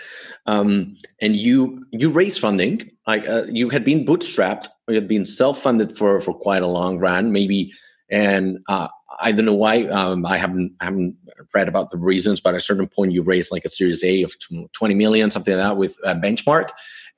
Um, 0.46 0.96
and 1.20 1.36
you 1.36 1.84
you 1.90 2.08
raised 2.10 2.40
funding. 2.40 2.90
Like 3.06 3.28
uh, 3.28 3.44
you 3.50 3.68
had 3.68 3.84
been 3.84 4.04
bootstrapped, 4.04 4.68
you 4.88 4.94
had 4.94 5.08
been 5.08 5.26
self 5.26 5.60
funded 5.60 5.96
for 5.96 6.20
for 6.20 6.34
quite 6.34 6.62
a 6.62 6.66
long 6.66 6.98
run, 6.98 7.32
maybe. 7.32 7.72
And 8.10 8.58
uh, 8.68 8.88
I 9.20 9.32
don't 9.32 9.44
know 9.44 9.54
why. 9.54 9.84
Um, 9.84 10.24
I 10.26 10.38
haven't 10.38 10.74
I 10.80 10.86
haven't 10.86 11.16
read 11.54 11.68
about 11.68 11.90
the 11.90 11.98
reasons, 11.98 12.40
but 12.40 12.54
at 12.54 12.56
a 12.56 12.60
certain 12.60 12.88
point, 12.88 13.12
you 13.12 13.22
raised 13.22 13.52
like 13.52 13.64
a 13.64 13.68
Series 13.68 14.02
A 14.02 14.22
of 14.22 14.34
twenty 14.72 14.94
million, 14.94 15.30
something 15.30 15.54
like 15.54 15.62
that, 15.62 15.76
with 15.76 15.96
a 16.04 16.14
Benchmark. 16.14 16.70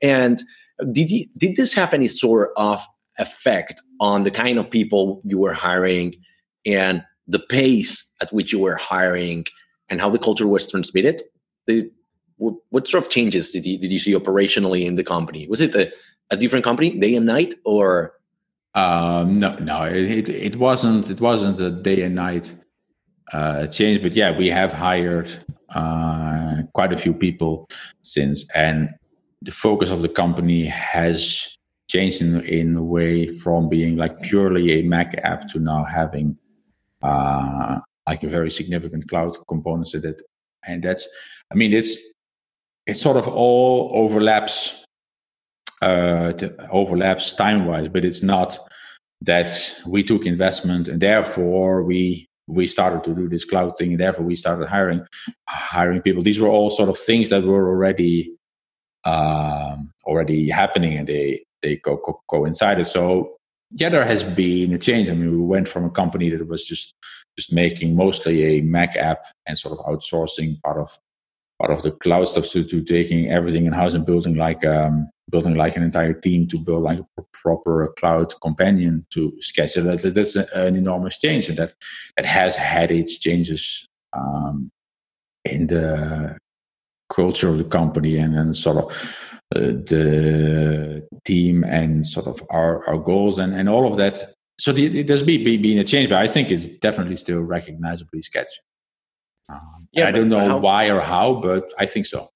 And 0.02 0.42
did 0.90 1.10
you 1.10 1.26
did 1.36 1.56
this 1.56 1.74
have 1.74 1.94
any 1.94 2.08
sort 2.08 2.50
of 2.56 2.84
effect 3.18 3.80
on 4.00 4.24
the 4.24 4.30
kind 4.30 4.58
of 4.58 4.70
people 4.70 5.22
you 5.24 5.38
were 5.38 5.52
hiring 5.52 6.14
and 6.66 7.04
the 7.28 7.38
pace 7.38 8.04
at 8.20 8.32
which 8.32 8.52
you 8.52 8.58
were 8.58 8.76
hiring 8.76 9.44
and 9.88 10.00
how 10.00 10.10
the 10.10 10.18
culture 10.18 10.48
was 10.48 10.68
transmitted? 10.68 11.22
What, 12.36 12.54
what, 12.70 12.88
sort 12.88 13.04
of 13.04 13.10
changes 13.10 13.52
did 13.52 13.64
you, 13.64 13.78
did 13.78 13.92
you 13.92 14.00
see 14.00 14.14
operationally 14.14 14.84
in 14.84 14.96
the 14.96 15.04
company? 15.04 15.46
Was 15.46 15.60
it 15.60 15.74
a, 15.76 15.92
a 16.30 16.36
different 16.36 16.64
company 16.64 16.98
day 16.98 17.14
and 17.14 17.26
night 17.26 17.54
or? 17.64 18.14
Um, 18.74 19.38
no, 19.38 19.54
no, 19.56 19.84
it, 19.84 20.28
it 20.28 20.56
wasn't. 20.56 21.10
It 21.10 21.20
wasn't 21.20 21.60
a 21.60 21.70
day 21.70 22.02
and 22.02 22.14
night 22.14 22.54
uh, 23.32 23.66
change, 23.66 24.02
but 24.02 24.14
yeah, 24.14 24.36
we 24.36 24.48
have 24.48 24.72
hired 24.72 25.30
uh, 25.74 26.62
quite 26.72 26.92
a 26.92 26.96
few 26.96 27.12
people 27.12 27.68
since, 28.00 28.48
and 28.54 28.94
the 29.42 29.50
focus 29.50 29.90
of 29.90 30.02
the 30.02 30.08
company 30.08 30.66
has 30.66 31.56
changed 31.88 32.22
in, 32.22 32.40
in 32.42 32.76
a 32.76 32.82
way 32.82 33.26
from 33.28 33.68
being 33.68 33.96
like 33.96 34.20
purely 34.22 34.72
a 34.72 34.82
Mac 34.82 35.14
app 35.24 35.48
to 35.48 35.58
now 35.58 35.84
having 35.84 36.36
uh, 37.02 37.80
like 38.08 38.22
a 38.22 38.28
very 38.28 38.50
significant 38.50 39.08
cloud 39.08 39.36
component 39.48 39.88
to 39.88 39.98
it. 39.98 40.22
And 40.66 40.82
that's, 40.82 41.08
I 41.52 41.54
mean, 41.54 41.72
it's, 41.72 41.96
it 42.86 42.94
sort 42.94 43.16
of 43.16 43.28
all 43.28 43.90
overlaps, 43.94 44.84
uh, 45.82 46.32
overlaps 46.70 47.32
time 47.32 47.66
wise, 47.66 47.88
but 47.88 48.04
it's 48.04 48.22
not 48.22 48.58
that 49.22 49.74
we 49.86 50.02
took 50.02 50.26
investment 50.26 50.88
and 50.88 51.00
therefore 51.00 51.82
we 51.82 52.26
we 52.48 52.66
started 52.66 53.04
to 53.04 53.14
do 53.14 53.28
this 53.28 53.44
cloud 53.44 53.72
thing 53.76 53.92
and 53.92 54.00
therefore 54.00 54.24
we 54.24 54.34
started 54.34 54.68
hiring 54.68 55.00
hiring 55.46 56.02
people 56.02 56.22
these 56.22 56.40
were 56.40 56.48
all 56.48 56.68
sort 56.68 56.88
of 56.88 56.98
things 56.98 57.30
that 57.30 57.44
were 57.44 57.68
already 57.68 58.34
um, 59.04 59.92
already 60.04 60.48
happening 60.48 60.98
and 60.98 61.08
they 61.08 61.44
they 61.62 61.76
co- 61.76 61.98
co- 61.98 62.22
coincided. 62.28 62.86
So 62.86 63.36
yeah, 63.70 63.88
there 63.88 64.04
has 64.04 64.24
been 64.24 64.72
a 64.72 64.78
change. 64.78 65.08
I 65.08 65.14
mean, 65.14 65.30
we 65.30 65.46
went 65.46 65.68
from 65.68 65.84
a 65.84 65.90
company 65.90 66.28
that 66.30 66.46
was 66.46 66.66
just 66.66 66.94
just 67.38 67.52
making 67.52 67.96
mostly 67.96 68.58
a 68.58 68.60
Mac 68.62 68.96
app 68.96 69.24
and 69.46 69.56
sort 69.56 69.78
of 69.78 69.84
outsourcing 69.86 70.60
part 70.62 70.78
of 70.78 70.98
part 71.58 71.72
of 71.72 71.82
the 71.82 71.92
cloud 71.92 72.24
stuff 72.24 72.50
to, 72.50 72.64
to 72.64 72.82
taking 72.82 73.30
everything 73.30 73.66
in 73.66 73.72
house 73.72 73.94
and 73.94 74.04
building 74.04 74.34
like 74.34 74.64
um, 74.64 75.08
building 75.30 75.54
like 75.54 75.76
an 75.76 75.82
entire 75.82 76.12
team 76.12 76.46
to 76.48 76.58
build 76.58 76.82
like 76.82 76.98
a 77.18 77.22
proper 77.32 77.92
cloud 77.98 78.32
companion 78.42 79.06
to 79.10 79.32
Sketch. 79.40 79.74
That, 79.74 80.12
that's 80.14 80.36
an 80.36 80.76
enormous 80.76 81.18
change, 81.18 81.48
and 81.48 81.58
that 81.58 81.72
that 82.16 82.26
has 82.26 82.56
had 82.56 82.90
its 82.90 83.18
changes 83.18 83.86
um, 84.12 84.70
in 85.44 85.68
the 85.68 86.36
culture 87.14 87.48
of 87.48 87.58
the 87.58 87.64
company 87.64 88.16
and, 88.16 88.34
and 88.34 88.56
sort 88.56 88.78
of 88.78 88.84
uh, 89.54 89.60
the 89.60 91.06
team 91.24 91.64
and 91.64 92.06
sort 92.06 92.26
of 92.26 92.42
our, 92.50 92.86
our 92.88 92.98
goals 92.98 93.38
and, 93.38 93.54
and 93.54 93.68
all 93.68 93.86
of 93.90 93.96
that. 93.96 94.22
So 94.58 94.72
the, 94.72 95.02
there's 95.02 95.22
be, 95.22 95.42
be, 95.44 95.56
been 95.56 95.78
a 95.78 95.84
change, 95.84 96.08
but 96.08 96.18
I 96.18 96.26
think 96.26 96.50
it's 96.50 96.66
definitely 96.66 97.16
still 97.16 97.40
recognizably 97.40 98.22
sketch. 98.22 98.52
Um, 99.48 99.88
yeah, 99.92 100.08
I 100.08 100.12
don't 100.12 100.28
know 100.28 100.46
how, 100.46 100.58
why 100.58 100.88
or 100.88 101.00
how, 101.00 101.34
but 101.34 101.72
I 101.78 101.86
think 101.86 102.06
so. 102.06 102.30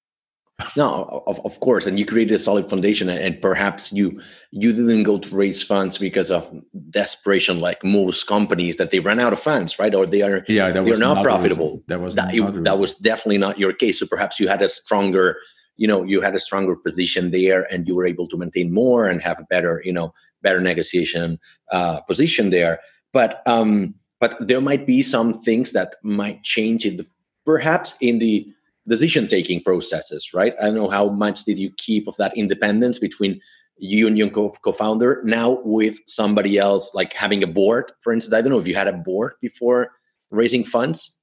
No, 0.75 1.23
of, 1.27 1.39
of 1.45 1.59
course, 1.59 1.85
and 1.85 1.99
you 1.99 2.05
created 2.05 2.33
a 2.33 2.39
solid 2.39 2.67
foundation, 2.67 3.09
and 3.09 3.39
perhaps 3.41 3.93
you 3.93 4.19
you 4.49 4.73
didn't 4.73 5.03
go 5.03 5.19
to 5.19 5.35
raise 5.35 5.63
funds 5.63 5.99
because 5.99 6.31
of 6.31 6.51
desperation, 6.89 7.59
like 7.59 7.83
most 7.83 8.25
companies 8.25 8.77
that 8.77 8.89
they 8.89 8.99
ran 8.99 9.19
out 9.19 9.33
of 9.33 9.39
funds, 9.39 9.77
right? 9.77 9.93
Or 9.93 10.07
they 10.07 10.23
are 10.23 10.43
yeah, 10.47 10.71
that 10.71 10.83
was 10.83 10.99
they're 10.99 11.07
not 11.07 11.23
profitable. 11.23 11.83
That 11.87 12.01
was 12.01 12.15
that, 12.15 12.33
it, 12.33 12.63
that 12.63 12.79
was 12.79 12.95
definitely 12.95 13.37
not 13.37 13.59
your 13.59 13.71
case. 13.71 13.99
So 13.99 14.07
perhaps 14.07 14.39
you 14.39 14.47
had 14.47 14.63
a 14.63 14.69
stronger, 14.69 15.37
you 15.75 15.87
know, 15.87 16.03
you 16.03 16.21
had 16.21 16.33
a 16.33 16.39
stronger 16.39 16.75
position 16.75 17.29
there, 17.29 17.71
and 17.71 17.87
you 17.87 17.95
were 17.95 18.07
able 18.07 18.27
to 18.27 18.37
maintain 18.37 18.73
more 18.73 19.07
and 19.07 19.21
have 19.21 19.39
a 19.39 19.43
better, 19.43 19.83
you 19.85 19.93
know, 19.93 20.11
better 20.41 20.59
negotiation 20.59 21.39
uh, 21.71 22.01
position 22.01 22.49
there. 22.49 22.79
But 23.13 23.43
um, 23.45 23.93
but 24.19 24.35
there 24.39 24.61
might 24.61 24.87
be 24.87 25.03
some 25.03 25.35
things 25.35 25.71
that 25.73 25.97
might 26.01 26.41
change 26.41 26.83
in 26.83 26.97
the 26.97 27.05
perhaps 27.45 27.95
in 28.01 28.17
the 28.17 28.51
decision 28.87 29.27
taking 29.27 29.61
processes, 29.61 30.33
right? 30.33 30.53
I 30.61 30.65
don't 30.65 30.75
know 30.75 30.89
how 30.89 31.09
much 31.09 31.43
did 31.45 31.59
you 31.59 31.71
keep 31.77 32.07
of 32.07 32.15
that 32.17 32.35
independence 32.37 32.99
between 32.99 33.39
you 33.77 34.07
and 34.07 34.17
your 34.17 34.29
co 34.29 34.71
founder 34.71 35.21
now 35.23 35.59
with 35.63 35.97
somebody 36.07 36.57
else, 36.57 36.91
like 36.93 37.13
having 37.13 37.43
a 37.43 37.47
board, 37.47 37.91
for 38.01 38.13
instance. 38.13 38.33
I 38.33 38.41
don't 38.41 38.51
know 38.51 38.59
if 38.59 38.67
you 38.67 38.75
had 38.75 38.87
a 38.87 38.93
board 38.93 39.33
before 39.41 39.91
raising 40.31 40.63
funds. 40.63 41.19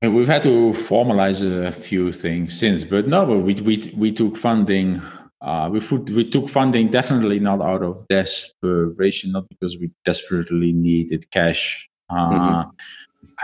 We've 0.00 0.28
had 0.28 0.44
to 0.44 0.72
formalize 0.74 1.42
a 1.42 1.72
few 1.72 2.12
things 2.12 2.58
since, 2.58 2.84
but 2.84 3.08
no, 3.08 3.24
we 3.24 3.54
we 3.54 3.92
we 3.96 4.12
took 4.12 4.36
funding. 4.36 5.02
Uh, 5.40 5.68
we 5.72 5.80
we 6.14 6.28
took 6.28 6.48
funding 6.48 6.88
definitely 6.88 7.40
not 7.40 7.60
out 7.60 7.82
of 7.82 8.06
desperation, 8.08 9.32
not 9.32 9.48
because 9.48 9.76
we 9.80 9.90
desperately 10.04 10.72
needed 10.72 11.28
cash. 11.32 11.88
Uh, 12.10 12.30
mm-hmm. 12.30 12.70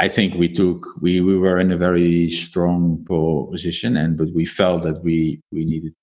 I 0.01 0.09
think 0.09 0.35
we 0.35 0.49
took 0.49 0.87
we 1.01 1.21
we 1.21 1.37
were 1.37 1.59
in 1.59 1.71
a 1.71 1.77
very 1.77 2.29
strong 2.29 3.05
position, 3.05 3.97
and 3.97 4.17
but 4.17 4.29
we 4.35 4.45
felt 4.45 4.83
that 4.83 5.03
we 5.03 5.41
we 5.53 5.65
needed 5.65 5.95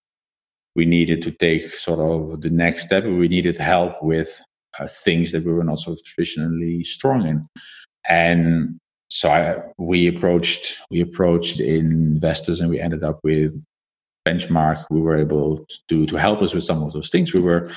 we 0.75 0.85
needed 0.85 1.21
to 1.23 1.31
take 1.31 1.61
sort 1.61 1.99
of 1.99 2.41
the 2.41 2.49
next 2.49 2.85
step. 2.85 3.03
We 3.03 3.27
needed 3.27 3.57
help 3.57 4.01
with 4.01 4.41
uh, 4.79 4.87
things 4.87 5.31
that 5.31 5.43
we 5.43 5.51
were 5.51 5.63
not 5.63 5.79
sort 5.79 5.97
of 5.97 6.03
traditionally 6.05 6.83
strong 6.83 7.27
in, 7.27 7.47
and 8.07 8.79
so 9.09 9.29
I, 9.29 9.61
we 9.77 10.07
approached 10.07 10.77
we 10.89 11.01
approached 11.01 11.59
investors, 11.59 12.61
and 12.61 12.69
we 12.69 12.79
ended 12.79 13.03
up 13.03 13.19
with 13.23 13.61
benchmark. 14.27 14.85
We 14.89 15.01
were 15.01 15.17
able 15.17 15.65
to 15.89 16.05
to 16.05 16.15
help 16.15 16.41
us 16.41 16.53
with 16.53 16.63
some 16.63 16.81
of 16.83 16.93
those 16.93 17.09
things. 17.09 17.33
We 17.33 17.41
were 17.41 17.69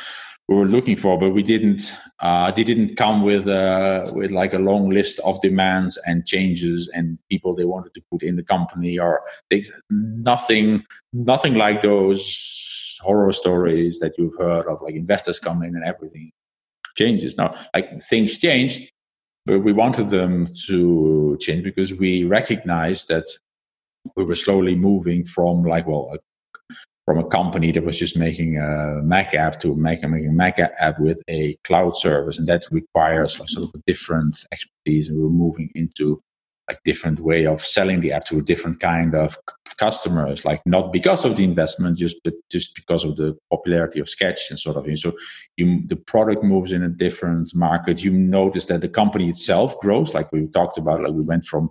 we 0.48 0.57
were 0.57 0.66
looking 0.66 0.96
for, 0.96 1.18
but 1.18 1.30
we 1.30 1.42
didn't. 1.42 1.94
Uh, 2.20 2.50
they 2.50 2.64
didn't 2.64 2.96
come 2.96 3.22
with 3.22 3.46
uh, 3.48 4.04
with 4.12 4.30
like 4.30 4.52
a 4.52 4.59
long 4.59 4.90
list 4.90 5.18
of 5.20 5.40
demands 5.40 5.98
and 6.07 6.26
changes 6.26 6.90
and 6.94 7.18
people 7.30 7.54
they 7.54 7.64
wanted 7.64 7.94
to 7.94 8.02
put 8.11 8.22
in 8.22 8.37
the 8.37 8.42
company 8.42 8.98
or 8.98 9.22
they, 9.50 9.64
nothing, 9.90 10.85
nothing 11.12 11.54
like 11.54 11.80
those 11.80 12.98
horror 13.02 13.33
stories 13.33 13.98
that 14.00 14.18
you've 14.18 14.37
heard 14.38 14.66
of, 14.66 14.83
like 14.83 14.94
investors 14.94 15.38
come 15.40 15.62
in 15.62 15.74
and 15.74 15.85
everything 15.85 16.30
changes. 16.96 17.37
Now, 17.37 17.54
like 17.74 18.02
things 18.02 18.38
changed, 18.38 18.90
but 19.46 19.61
we 19.61 19.72
wanted 19.72 20.11
them 20.11 20.46
to 20.66 21.38
change 21.40 21.64
because 21.64 21.94
we 21.94 22.24
recognized 22.24 23.09
that 23.09 23.26
we 24.14 24.24
were 24.24 24.35
slowly 24.35 24.74
moving 24.74 25.24
from 25.24 25.64
like 25.64 25.87
well 25.87 26.14
from 27.06 27.18
a 27.18 27.24
company 27.24 27.70
that 27.72 27.84
was 27.84 27.98
just 27.98 28.16
making 28.16 28.58
a 28.58 29.00
Mac 29.02 29.34
app 29.34 29.60
to 29.60 29.74
making, 29.74 30.12
a 30.12 30.32
Mac 30.32 30.58
app 30.58 30.98
with 30.98 31.20
a 31.28 31.54
cloud 31.64 31.98
service. 31.98 32.38
And 32.38 32.48
that 32.48 32.64
requires 32.70 33.36
sort 33.36 33.66
of 33.66 33.70
a 33.74 33.82
different 33.86 34.38
expertise. 34.50 35.08
And 35.08 35.20
we're 35.20 35.28
moving 35.28 35.70
into 35.74 36.22
like 36.68 36.79
different 36.85 37.20
way 37.20 37.46
of 37.46 37.61
selling 37.61 38.00
the 38.00 38.12
app 38.12 38.24
to 38.24 38.38
a 38.38 38.42
different 38.42 38.81
kind 38.81 39.14
of 39.14 39.37
customers 39.77 40.44
like 40.44 40.61
not 40.66 40.92
because 40.92 41.24
of 41.24 41.37
the 41.37 41.44
investment 41.44 41.98
just 41.98 42.20
but 42.24 42.35
just 42.50 42.74
because 42.74 43.05
of 43.05 43.16
the 43.16 43.37
popularity 43.50 44.00
of 44.00 44.09
sketch 44.09 44.50
and 44.50 44.59
sort 44.59 44.77
of 44.77 44.85
thing. 44.85 44.96
So 44.96 45.12
you 45.57 45.83
the 45.87 45.96
product 45.96 46.42
moves 46.42 46.72
in 46.72 46.83
a 46.83 46.88
different 46.88 47.55
market. 47.55 48.03
You 48.03 48.12
notice 48.12 48.66
that 48.66 48.81
the 48.81 48.88
company 48.88 49.29
itself 49.29 49.79
grows 49.81 50.14
like 50.14 50.31
we 50.33 50.46
talked 50.46 50.79
about 50.79 51.03
like 51.03 51.12
we 51.12 51.27
went 51.27 51.44
from 51.44 51.70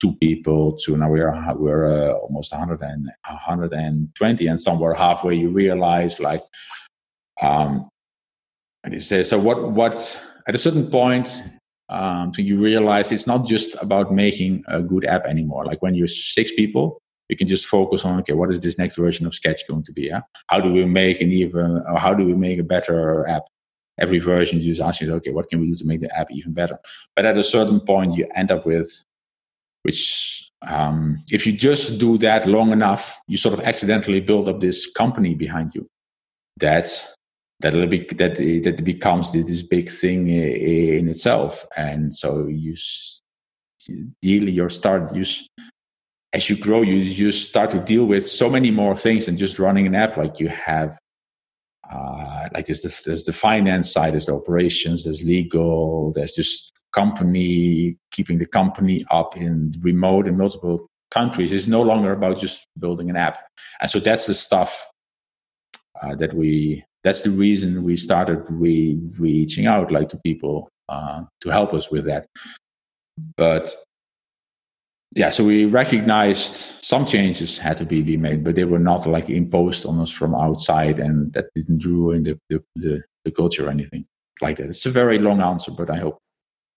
two 0.00 0.14
people 0.16 0.76
to 0.78 0.96
now 0.96 1.08
we're 1.08 1.32
we're 1.54 1.86
uh, 1.86 2.12
almost 2.14 2.52
100 2.52 2.82
and 2.82 3.10
120 3.26 4.46
and 4.46 4.60
somewhere 4.60 4.94
halfway 4.94 5.34
you 5.34 5.50
realize 5.50 6.20
like 6.20 6.42
um 7.42 7.88
and 8.84 8.92
you 8.94 9.00
say 9.00 9.22
so 9.22 9.38
what 9.38 9.72
what 9.72 10.22
at 10.46 10.54
a 10.54 10.58
certain 10.58 10.90
point 10.90 11.42
um, 11.88 12.34
so 12.34 12.42
you 12.42 12.60
realize 12.60 13.12
it's 13.12 13.26
not 13.26 13.46
just 13.46 13.76
about 13.80 14.12
making 14.12 14.64
a 14.66 14.82
good 14.82 15.04
app 15.04 15.24
anymore. 15.24 15.64
Like 15.64 15.82
when 15.82 15.94
you're 15.94 16.08
six 16.08 16.52
people, 16.52 17.00
you 17.28 17.36
can 17.36 17.48
just 17.48 17.66
focus 17.66 18.04
on 18.04 18.18
okay, 18.20 18.32
what 18.32 18.50
is 18.50 18.62
this 18.62 18.78
next 18.78 18.96
version 18.96 19.26
of 19.26 19.34
Sketch 19.34 19.66
going 19.68 19.82
to 19.84 19.92
be? 19.92 20.02
Yeah? 20.02 20.20
How 20.48 20.60
do 20.60 20.72
we 20.72 20.84
make 20.84 21.20
an 21.20 21.30
even, 21.30 21.82
or 21.88 21.98
how 21.98 22.14
do 22.14 22.24
we 22.24 22.34
make 22.34 22.58
a 22.58 22.64
better 22.64 23.26
app? 23.28 23.42
Every 23.98 24.18
version, 24.18 24.60
you 24.60 24.72
just 24.72 24.82
ask 24.82 25.00
yourself, 25.00 25.18
okay, 25.18 25.30
what 25.30 25.48
can 25.48 25.58
we 25.58 25.68
do 25.68 25.74
to 25.76 25.86
make 25.86 26.00
the 26.02 26.14
app 26.14 26.30
even 26.30 26.52
better? 26.52 26.78
But 27.14 27.24
at 27.24 27.38
a 27.38 27.42
certain 27.42 27.80
point, 27.80 28.14
you 28.14 28.28
end 28.34 28.50
up 28.50 28.66
with, 28.66 29.04
which 29.82 30.50
um, 30.66 31.16
if 31.30 31.46
you 31.46 31.54
just 31.54 31.98
do 31.98 32.18
that 32.18 32.46
long 32.46 32.72
enough, 32.72 33.18
you 33.26 33.38
sort 33.38 33.54
of 33.54 33.64
accidentally 33.64 34.20
build 34.20 34.50
up 34.50 34.60
this 34.60 34.90
company 34.90 35.34
behind 35.34 35.74
you. 35.74 35.88
That's 36.58 37.15
that 37.60 37.90
be, 37.90 38.06
that 38.16 38.36
that 38.36 38.84
becomes 38.84 39.32
this 39.32 39.62
big 39.62 39.88
thing 39.88 40.28
in 40.28 41.08
itself. 41.08 41.64
And 41.76 42.14
so 42.14 42.46
you 42.48 42.74
deal 44.20 44.48
your 44.48 44.68
start 44.68 45.14
you 45.14 45.24
as 46.32 46.50
you 46.50 46.56
grow 46.56 46.82
you 46.82 46.96
you 46.96 47.30
start 47.30 47.70
to 47.70 47.78
deal 47.78 48.04
with 48.04 48.28
so 48.28 48.50
many 48.50 48.70
more 48.70 48.96
things 48.96 49.26
than 49.26 49.36
just 49.36 49.58
running 49.58 49.86
an 49.86 49.94
app. 49.94 50.16
Like 50.16 50.38
you 50.40 50.48
have 50.48 50.98
uh, 51.90 52.48
like 52.52 52.66
there's 52.66 52.82
the, 52.82 53.00
there's 53.06 53.24
the 53.24 53.32
finance 53.32 53.92
side 53.92 54.12
there's 54.12 54.26
the 54.26 54.34
operations 54.34 55.04
there's 55.04 55.22
legal 55.22 56.10
there's 56.16 56.34
just 56.34 56.76
company 56.92 57.96
keeping 58.10 58.38
the 58.38 58.46
company 58.46 59.04
up 59.10 59.36
in 59.36 59.70
remote 59.82 60.26
and 60.26 60.38
multiple 60.38 60.88
countries. 61.10 61.52
It's 61.52 61.68
no 61.68 61.82
longer 61.82 62.12
about 62.12 62.38
just 62.38 62.66
building 62.78 63.10
an 63.10 63.16
app. 63.16 63.38
And 63.80 63.90
so 63.90 64.00
that's 64.00 64.26
the 64.26 64.34
stuff 64.34 64.88
uh, 66.02 66.14
that 66.16 66.34
we 66.34 66.84
that's 67.06 67.22
the 67.22 67.30
reason 67.30 67.84
we 67.84 67.96
started 67.96 68.42
re- 68.50 69.00
reaching 69.20 69.66
out 69.66 69.92
like 69.92 70.08
to 70.08 70.18
people 70.24 70.68
uh, 70.88 71.22
to 71.40 71.48
help 71.50 71.72
us 71.72 71.88
with 71.88 72.04
that 72.04 72.26
but 73.36 73.72
yeah 75.14 75.30
so 75.30 75.44
we 75.44 75.66
recognized 75.66 76.54
some 76.84 77.06
changes 77.06 77.58
had 77.58 77.76
to 77.76 77.84
be, 77.84 78.02
be 78.02 78.16
made 78.16 78.42
but 78.42 78.56
they 78.56 78.64
were 78.64 78.80
not 78.80 79.06
like 79.06 79.30
imposed 79.30 79.86
on 79.86 80.00
us 80.00 80.10
from 80.10 80.34
outside 80.34 80.98
and 80.98 81.32
that 81.32 81.46
didn't 81.54 81.84
ruin 81.84 82.24
the, 82.24 82.36
the, 82.50 82.60
the, 82.74 83.02
the 83.24 83.30
culture 83.30 83.66
or 83.66 83.70
anything 83.70 84.04
like 84.42 84.56
that 84.56 84.66
it's 84.66 84.84
a 84.84 84.90
very 84.90 85.18
long 85.18 85.40
answer 85.40 85.70
but 85.70 85.88
i 85.88 85.96
hope 85.98 86.18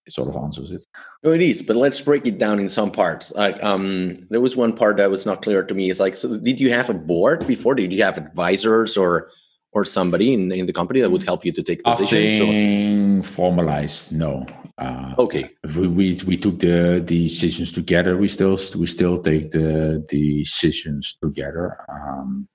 it 0.06 0.14
sort 0.14 0.30
of 0.30 0.36
answers 0.38 0.72
it. 0.72 0.84
No, 1.24 1.34
it 1.34 1.42
is, 1.42 1.62
but 1.62 1.76
let's 1.76 2.02
break 2.02 2.26
it 2.26 2.40
down 2.40 2.60
in 2.60 2.70
some 2.70 2.90
parts. 2.90 3.32
Like, 3.34 3.62
um, 3.62 4.26
there 4.30 4.42
was 4.42 4.56
one 4.56 4.74
part 4.74 4.98
that 4.98 5.12
was 5.12 5.26
not 5.26 5.44
clear 5.44 5.62
to 5.62 5.74
me. 5.76 5.92
It's 5.92 6.00
like, 6.00 6.16
so 6.16 6.38
did 6.38 6.60
you 6.60 6.72
have 6.72 6.90
a 6.90 6.96
board 6.96 7.46
before? 7.46 7.76
Did 7.76 7.94
you 7.94 8.02
have 8.02 8.18
advisors 8.18 8.98
or 8.98 9.30
or 9.72 9.86
somebody 9.86 10.34
in, 10.34 10.52
in 10.52 10.66
the 10.66 10.74
company 10.74 11.02
that 11.02 11.10
would 11.10 11.24
help 11.24 11.46
you 11.46 11.52
to 11.52 11.64
take 11.64 11.84
decisions? 11.84 12.40
Nothing 12.40 13.24
formalized, 13.24 14.12
no. 14.12 14.46
Uh, 14.78 15.14
okay. 15.18 15.50
We, 15.76 15.88
we, 15.88 16.22
we 16.26 16.38
took 16.38 16.60
the 16.60 17.02
decisions 17.06 17.72
together. 17.72 18.18
We 18.18 18.30
still 18.30 18.58
we 18.78 18.88
still 18.88 19.22
take 19.22 19.50
the 19.52 20.04
decisions 20.08 21.18
together, 21.22 21.78
um, 21.90 22.48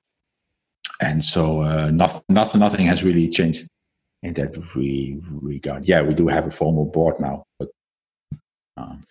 and 1.00 1.24
so 1.24 1.62
uh, 1.62 1.90
not, 1.90 2.22
not, 2.28 2.54
nothing 2.56 2.86
has 2.86 3.04
really 3.04 3.28
changed 3.28 3.68
in 4.22 4.32
that 4.34 4.56
regard. 5.42 5.86
Yeah, 5.86 6.02
we 6.02 6.14
do 6.14 6.28
have 6.28 6.46
a 6.46 6.50
formal 6.50 6.86
board 6.86 7.20
now, 7.20 7.44
but. 7.58 7.68
Um, 8.76 9.04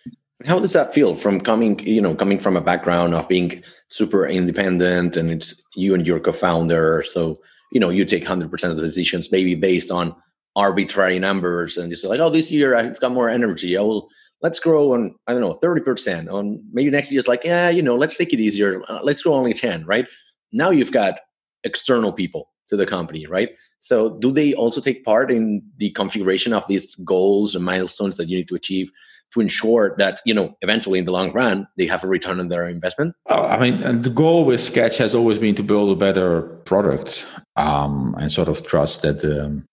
how 0.44 0.58
does 0.58 0.72
that 0.74 0.92
feel 0.92 1.16
from 1.16 1.40
coming 1.40 1.78
you 1.78 2.02
know 2.02 2.14
coming 2.14 2.38
from 2.38 2.56
a 2.56 2.60
background 2.60 3.14
of 3.14 3.26
being 3.28 3.62
super 3.88 4.26
independent 4.26 5.16
and 5.16 5.30
it's 5.30 5.62
you 5.74 5.94
and 5.94 6.06
your 6.06 6.20
co-founder 6.20 7.02
so 7.02 7.40
you 7.74 7.80
know 7.80 7.90
you 7.90 8.06
take 8.06 8.24
100% 8.24 8.70
of 8.70 8.76
the 8.76 8.82
decisions 8.82 9.30
maybe 9.30 9.54
based 9.54 9.90
on 9.90 10.16
arbitrary 10.56 11.18
numbers 11.18 11.76
and 11.76 11.90
you 11.90 11.96
say 11.96 12.08
like 12.08 12.20
oh 12.20 12.30
this 12.30 12.50
year 12.50 12.74
i've 12.76 12.98
got 13.00 13.12
more 13.12 13.28
energy. 13.28 13.76
I 13.76 13.82
will 13.82 14.08
let's 14.40 14.60
grow 14.60 14.94
on 14.94 15.14
i 15.26 15.32
don't 15.32 15.42
know 15.42 15.58
30% 15.62 16.32
on 16.32 16.62
maybe 16.72 16.90
next 16.90 17.10
year 17.10 17.18
it's 17.18 17.28
like 17.28 17.44
yeah 17.44 17.68
you 17.68 17.82
know 17.82 17.96
let's 17.96 18.16
take 18.16 18.32
it 18.32 18.40
easier. 18.40 18.82
Uh, 18.88 19.00
let's 19.02 19.22
grow 19.22 19.34
only 19.34 19.52
10 19.52 19.84
right? 19.84 20.06
Now 20.52 20.70
you've 20.70 20.92
got 20.92 21.20
external 21.64 22.12
people 22.12 22.48
to 22.68 22.76
the 22.76 22.86
company 22.86 23.26
right? 23.26 23.50
So 23.80 24.16
do 24.18 24.32
they 24.32 24.54
also 24.54 24.80
take 24.80 25.04
part 25.04 25.30
in 25.30 25.62
the 25.76 25.90
configuration 25.90 26.54
of 26.54 26.66
these 26.66 26.94
goals 26.96 27.54
and 27.54 27.64
milestones 27.64 28.16
that 28.16 28.28
you 28.28 28.38
need 28.38 28.48
to 28.48 28.54
achieve 28.54 28.90
to 29.34 29.40
ensure 29.40 29.94
that 29.98 30.20
you 30.24 30.32
know 30.32 30.56
eventually 30.62 30.98
in 30.98 31.04
the 31.04 31.12
long 31.12 31.32
run 31.32 31.66
they 31.76 31.86
have 31.86 32.02
a 32.02 32.06
return 32.06 32.40
on 32.40 32.48
their 32.48 32.68
investment? 32.68 33.14
I 33.28 33.58
mean 33.58 34.02
the 34.02 34.10
goal 34.10 34.44
with 34.46 34.60
sketch 34.60 34.96
has 34.98 35.14
always 35.14 35.38
been 35.38 35.54
to 35.56 35.62
build 35.62 35.90
a 35.90 35.96
better 35.96 36.42
product 36.64 37.26
um, 37.56 38.14
and 38.18 38.32
sort 38.32 38.48
of 38.48 38.66
trust 38.66 39.02
that 39.02 39.24
um, 39.24 39.66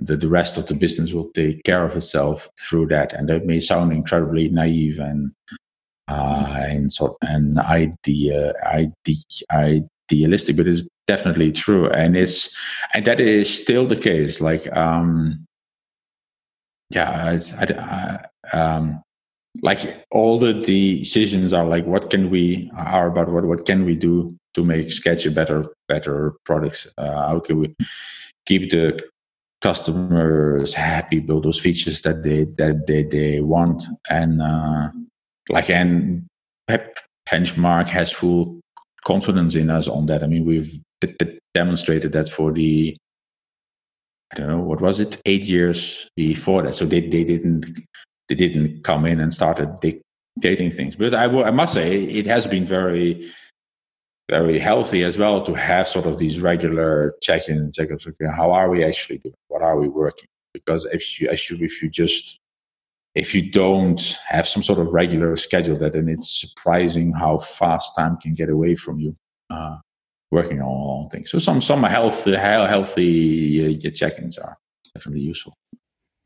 the, 0.00 0.16
the 0.16 0.28
rest 0.28 0.58
of 0.58 0.66
the 0.66 0.74
business 0.74 1.12
will 1.12 1.30
take 1.32 1.64
care 1.64 1.84
of 1.84 1.96
itself 1.96 2.48
through 2.60 2.86
that. 2.88 3.12
And 3.12 3.28
that 3.28 3.46
may 3.46 3.60
sound 3.60 3.92
incredibly 3.92 4.48
naive 4.48 4.98
and 4.98 5.32
uh, 6.08 6.54
and 6.68 6.92
sort 6.92 7.16
and 7.22 7.58
idea, 7.58 8.52
idea, 8.64 9.82
idealistic, 10.10 10.56
but 10.56 10.68
it's 10.68 10.88
definitely 11.08 11.50
true, 11.50 11.90
and 11.90 12.16
it's 12.16 12.56
and 12.94 13.04
that 13.06 13.18
is 13.18 13.62
still 13.62 13.86
the 13.86 13.96
case. 13.96 14.40
Like, 14.40 14.74
um, 14.76 15.44
yeah, 16.90 17.36
I, 17.58 18.20
I, 18.52 18.56
um, 18.56 19.02
like 19.62 20.04
all 20.10 20.38
the 20.38 20.52
decisions 20.52 21.52
are 21.52 21.66
like, 21.66 21.86
what 21.86 22.10
can 22.10 22.30
we 22.30 22.70
are 22.76 23.08
about 23.08 23.30
what 23.30 23.44
what 23.44 23.66
can 23.66 23.84
we 23.84 23.96
do 23.96 24.36
to 24.54 24.64
make 24.64 24.90
Sketch 24.90 25.26
a 25.26 25.30
better 25.30 25.66
better 25.88 26.34
products? 26.44 26.86
Uh, 26.98 27.28
how 27.28 27.40
can 27.40 27.60
we 27.60 27.74
keep 28.46 28.70
the 28.70 28.98
customers 29.60 30.74
happy, 30.74 31.18
build 31.18 31.44
those 31.44 31.60
features 31.60 32.02
that 32.02 32.22
they 32.22 32.44
that 32.58 32.86
they, 32.86 33.02
they 33.02 33.40
want, 33.40 33.84
and 34.08 34.42
uh, 34.42 34.90
like 35.48 35.70
and 35.70 36.26
Benchmark 37.28 37.88
has 37.88 38.12
full 38.12 38.60
confidence 39.04 39.54
in 39.54 39.70
us 39.70 39.88
on 39.88 40.06
that. 40.06 40.22
I 40.22 40.26
mean, 40.26 40.44
we've 40.44 40.78
d- 41.00 41.14
d- 41.18 41.38
demonstrated 41.54 42.12
that 42.12 42.28
for 42.28 42.52
the 42.52 42.96
I 44.32 44.36
don't 44.36 44.48
know 44.48 44.60
what 44.60 44.80
was 44.80 45.00
it 45.00 45.20
eight 45.24 45.44
years 45.44 46.08
before 46.16 46.62
that. 46.62 46.74
So 46.74 46.84
they 46.86 47.00
they 47.00 47.24
didn't 47.24 47.66
they 48.28 48.34
didn't 48.34 48.82
come 48.82 49.06
in 49.06 49.20
and 49.20 49.32
started 49.32 49.76
dictating 49.80 50.70
things. 50.70 50.96
But 50.96 51.14
I, 51.14 51.50
must 51.50 51.74
say 51.74 52.04
it 52.04 52.26
has 52.26 52.46
been 52.46 52.64
very 52.64 53.30
very 54.28 54.58
healthy 54.58 55.04
as 55.04 55.18
well 55.18 55.44
to 55.44 55.54
have 55.54 55.86
sort 55.86 56.06
of 56.06 56.18
these 56.18 56.40
regular 56.40 57.12
check-in 57.22 57.70
check-ups. 57.72 58.08
Okay, 58.08 58.26
how 58.26 58.50
are 58.50 58.68
we 58.68 58.84
actually 58.84 59.18
doing? 59.18 59.34
What 59.48 59.62
are 59.62 59.78
we 59.78 59.88
working? 59.88 60.26
Because 60.52 60.84
if 60.86 61.20
you, 61.20 61.28
if 61.30 61.50
you, 61.82 61.88
just 61.88 62.40
if 63.14 63.34
you 63.34 63.50
don't 63.50 64.18
have 64.28 64.48
some 64.48 64.62
sort 64.62 64.80
of 64.80 64.92
regular 64.92 65.36
schedule, 65.36 65.76
that 65.78 65.92
then 65.92 66.08
it's 66.08 66.40
surprising 66.40 67.12
how 67.12 67.38
fast 67.38 67.94
time 67.96 68.16
can 68.16 68.34
get 68.34 68.48
away 68.50 68.74
from 68.74 68.98
you. 68.98 69.16
Uh, 69.48 69.76
working 70.32 70.60
on, 70.60 70.66
on 70.66 71.08
things. 71.08 71.30
So 71.30 71.38
some 71.38 71.60
some 71.60 71.82
health, 71.84 72.24
healthy 72.24 72.68
healthy 72.68 73.86
uh, 73.86 73.90
check-ins 73.90 74.38
are 74.38 74.56
definitely 74.92 75.22
useful. 75.22 75.54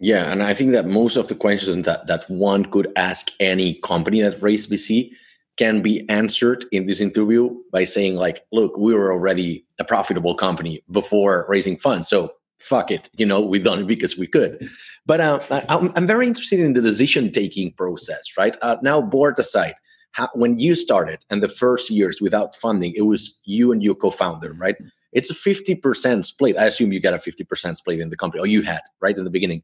Yeah, 0.03 0.32
and 0.32 0.42
I 0.42 0.55
think 0.55 0.72
that 0.72 0.86
most 0.86 1.16
of 1.16 1.28
the 1.28 1.34
questions 1.34 1.84
that 1.84 2.07
that 2.07 2.28
one 2.30 2.64
could 2.64 2.90
ask 2.96 3.30
any 3.38 3.74
company 3.74 4.22
that 4.22 4.42
raised 4.42 4.70
VC 4.70 5.12
can 5.59 5.82
be 5.82 6.09
answered 6.09 6.64
in 6.72 6.86
this 6.86 7.01
interview 7.01 7.55
by 7.70 7.84
saying 7.84 8.16
like 8.16 8.46
look 8.51 8.74
we 8.78 8.94
were 8.94 9.12
already 9.12 9.62
a 9.78 9.84
profitable 9.84 10.34
company 10.34 10.82
before 10.90 11.44
raising 11.51 11.76
funds 11.76 12.09
so 12.09 12.32
fuck 12.59 12.90
it 12.90 13.11
you 13.18 13.26
know 13.26 13.42
we've 13.42 13.64
done 13.64 13.80
it 13.80 13.86
because 13.86 14.16
we 14.16 14.26
could. 14.26 14.70
But 15.05 15.20
uh, 15.20 15.40
I, 15.51 15.90
am 15.94 16.07
very 16.07 16.26
interested 16.26 16.61
in 16.61 16.72
the 16.72 16.80
decision 16.80 17.30
taking 17.30 17.72
process 17.72 18.38
right? 18.38 18.57
Uh, 18.62 18.78
now 18.82 19.03
board 19.03 19.38
aside 19.38 19.74
how, 20.12 20.30
when 20.32 20.59
you 20.59 20.74
started 20.74 21.18
and 21.28 21.42
the 21.42 21.48
first 21.48 21.90
years 21.90 22.22
without 22.22 22.57
funding 22.57 22.94
it 22.96 23.03
was 23.03 23.38
you 23.44 23.70
and 23.70 23.82
your 23.82 23.94
co-founder 23.94 24.55
right? 24.55 24.76
It's 25.12 25.28
a 25.28 25.34
50% 25.34 26.24
split. 26.24 26.57
I 26.57 26.66
assume 26.66 26.92
you 26.92 27.01
got 27.01 27.14
a 27.14 27.18
50% 27.18 27.76
split 27.76 28.01
in 28.01 28.11
the 28.11 28.16
company 28.16 28.40
or 28.40 28.46
you 28.46 28.62
had 28.62 28.80
right 29.01 29.18
in 29.18 29.24
the 29.24 29.30
beginning 29.30 29.62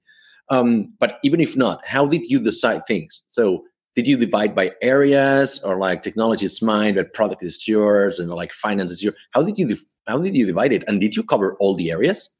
um, 0.50 0.92
but 0.98 1.18
even 1.22 1.40
if 1.40 1.56
not 1.56 1.84
how 1.86 2.06
did 2.06 2.26
you 2.26 2.38
decide 2.40 2.86
things? 2.86 3.22
So 3.28 3.64
did 3.94 4.06
you 4.06 4.16
divide 4.16 4.54
by 4.54 4.72
areas 4.82 5.58
or 5.62 5.78
like 5.78 6.02
technology 6.02 6.44
is 6.44 6.60
mine 6.60 6.94
but 6.94 7.14
product 7.14 7.42
is 7.42 7.66
yours 7.66 8.18
and 8.18 8.28
like 8.30 8.52
finance 8.52 8.92
is 8.92 9.02
yours 9.02 9.16
how 9.30 9.42
did 9.42 9.56
you 9.56 9.76
how 10.06 10.18
did 10.18 10.36
you 10.36 10.46
divide 10.46 10.72
it? 10.72 10.84
And 10.86 11.00
did 11.00 11.16
you 11.16 11.22
cover 11.22 11.56
all 11.58 11.74
the 11.74 11.90
areas? 11.90 12.30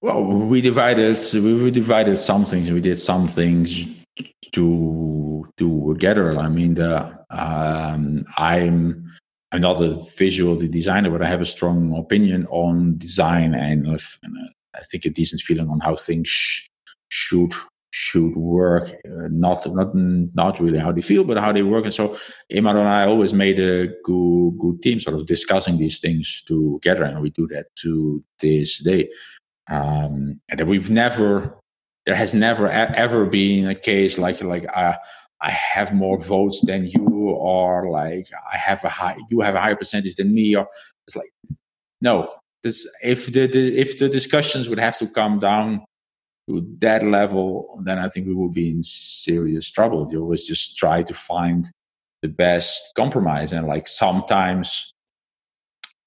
Well 0.00 0.22
we 0.24 0.60
divided 0.60 1.16
we 1.34 1.70
divided 1.70 2.18
some 2.18 2.44
things. 2.44 2.70
We 2.70 2.80
did 2.80 2.96
some 2.96 3.28
things 3.28 3.86
to 4.52 5.46
to 5.58 5.94
together. 5.94 6.38
I 6.38 6.48
mean 6.48 6.74
the 6.74 7.18
um, 7.30 8.24
i'm 8.36 9.10
i'm 9.52 9.60
not 9.60 9.80
a 9.80 9.94
visual 10.16 10.56
designer 10.56 11.10
but 11.10 11.22
i 11.22 11.26
have 11.26 11.40
a 11.40 11.46
strong 11.46 11.96
opinion 11.96 12.46
on 12.46 12.96
design 12.96 13.54
and, 13.54 13.86
and 13.86 13.98
i 14.74 14.80
think 14.90 15.04
a 15.04 15.10
decent 15.10 15.40
feeling 15.40 15.68
on 15.68 15.80
how 15.80 15.94
things 15.94 16.68
should 17.08 17.52
should 17.90 18.36
work 18.36 18.84
uh, 19.06 19.28
not 19.30 19.66
not 19.74 19.90
not 19.94 20.60
really 20.60 20.78
how 20.78 20.92
they 20.92 21.00
feel 21.00 21.24
but 21.24 21.38
how 21.38 21.52
they 21.52 21.62
work. 21.62 21.84
And 21.84 21.94
so 21.94 22.16
Emad 22.52 22.76
and 22.76 22.88
I 22.88 23.06
always 23.06 23.32
made 23.32 23.58
a 23.58 23.88
good 24.04 24.58
good 24.58 24.82
team 24.82 25.00
sort 25.00 25.16
of 25.16 25.26
discussing 25.26 25.78
these 25.78 25.98
things 25.98 26.42
together 26.42 27.04
and 27.04 27.20
we 27.20 27.30
do 27.30 27.46
that 27.48 27.66
to 27.82 28.22
this 28.40 28.82
day. 28.82 29.08
Um, 29.70 30.40
and 30.48 30.68
we've 30.68 30.90
never 30.90 31.58
there 32.06 32.14
has 32.14 32.34
never 32.34 32.68
ever 32.68 33.24
been 33.26 33.68
a 33.68 33.74
case 33.74 34.18
like 34.18 34.42
like 34.42 34.66
uh, 34.74 34.94
I 35.40 35.50
have 35.50 35.94
more 35.94 36.18
votes 36.18 36.62
than 36.66 36.86
you 36.86 37.06
or 37.30 37.90
like 37.90 38.26
I 38.52 38.58
have 38.58 38.84
a 38.84 38.88
high 38.88 39.16
you 39.30 39.40
have 39.40 39.54
a 39.54 39.60
higher 39.60 39.76
percentage 39.76 40.16
than 40.16 40.34
me 40.34 40.54
or 40.56 40.66
it's 41.06 41.16
like 41.16 41.30
no. 42.00 42.28
This 42.64 42.88
if 43.04 43.32
the, 43.32 43.46
the 43.46 43.78
if 43.78 43.98
the 43.98 44.08
discussions 44.08 44.68
would 44.68 44.80
have 44.80 44.98
to 44.98 45.06
come 45.06 45.38
down 45.38 45.84
to 46.48 46.66
that 46.78 47.02
level, 47.02 47.78
then 47.84 47.98
I 47.98 48.08
think 48.08 48.26
we 48.26 48.34
will 48.34 48.48
be 48.48 48.70
in 48.70 48.82
serious 48.82 49.70
trouble. 49.70 50.08
You 50.10 50.22
always 50.22 50.46
just 50.46 50.76
try 50.76 51.02
to 51.02 51.14
find 51.14 51.66
the 52.22 52.28
best 52.28 52.92
compromise, 52.96 53.52
and 53.52 53.66
like 53.66 53.86
sometimes, 53.86 54.92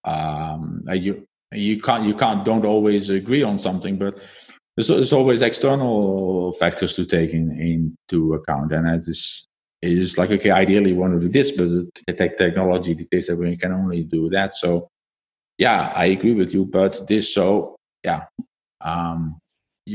um, 0.03 0.83
you 0.91 1.25
you 1.53 1.79
can't 1.79 2.05
you 2.05 2.15
can't 2.15 2.43
don't 2.43 2.65
always 2.65 3.09
agree 3.09 3.43
on 3.43 3.59
something, 3.59 3.97
but 3.97 4.15
there's, 4.75 4.87
there's 4.87 5.13
always 5.13 5.41
external 5.41 6.53
factors 6.53 6.95
to 6.95 7.05
take 7.05 7.33
in, 7.33 7.51
into 7.59 8.33
account, 8.33 8.73
and 8.73 8.87
it 8.87 9.07
is 9.07 9.47
it 9.81 9.91
is 9.91 10.17
like 10.17 10.31
okay, 10.31 10.49
ideally 10.49 10.93
we 10.93 10.99
want 10.99 11.13
to 11.13 11.19
do 11.19 11.29
this, 11.29 11.51
but 11.51 11.69
the 12.07 12.13
tech 12.13 12.37
technology 12.37 12.95
dictates 12.95 13.27
that 13.27 13.37
we 13.37 13.55
can 13.57 13.73
only 13.73 14.03
do 14.03 14.27
that. 14.29 14.55
So 14.55 14.87
yeah, 15.59 15.93
I 15.95 16.05
agree 16.05 16.33
with 16.33 16.51
you, 16.51 16.65
but 16.65 17.07
this 17.07 17.31
so 17.31 17.75
yeah. 18.03 18.23
Um, 18.83 19.40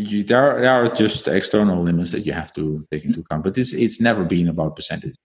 you, 0.03 0.23
there, 0.23 0.51
are, 0.51 0.61
there 0.61 0.73
are 0.73 0.89
just 0.89 1.29
external 1.29 1.83
limits 1.83 2.13
that 2.13 2.27
you 2.27 2.33
have 2.33 2.53
to 2.55 2.87
take 2.91 3.05
into 3.05 3.21
account. 3.21 3.45
But 3.45 3.57
it's 3.59 3.73
it's 3.73 4.01
never 4.01 4.25
been 4.25 4.49
about 4.49 4.77
percentage. 4.77 5.17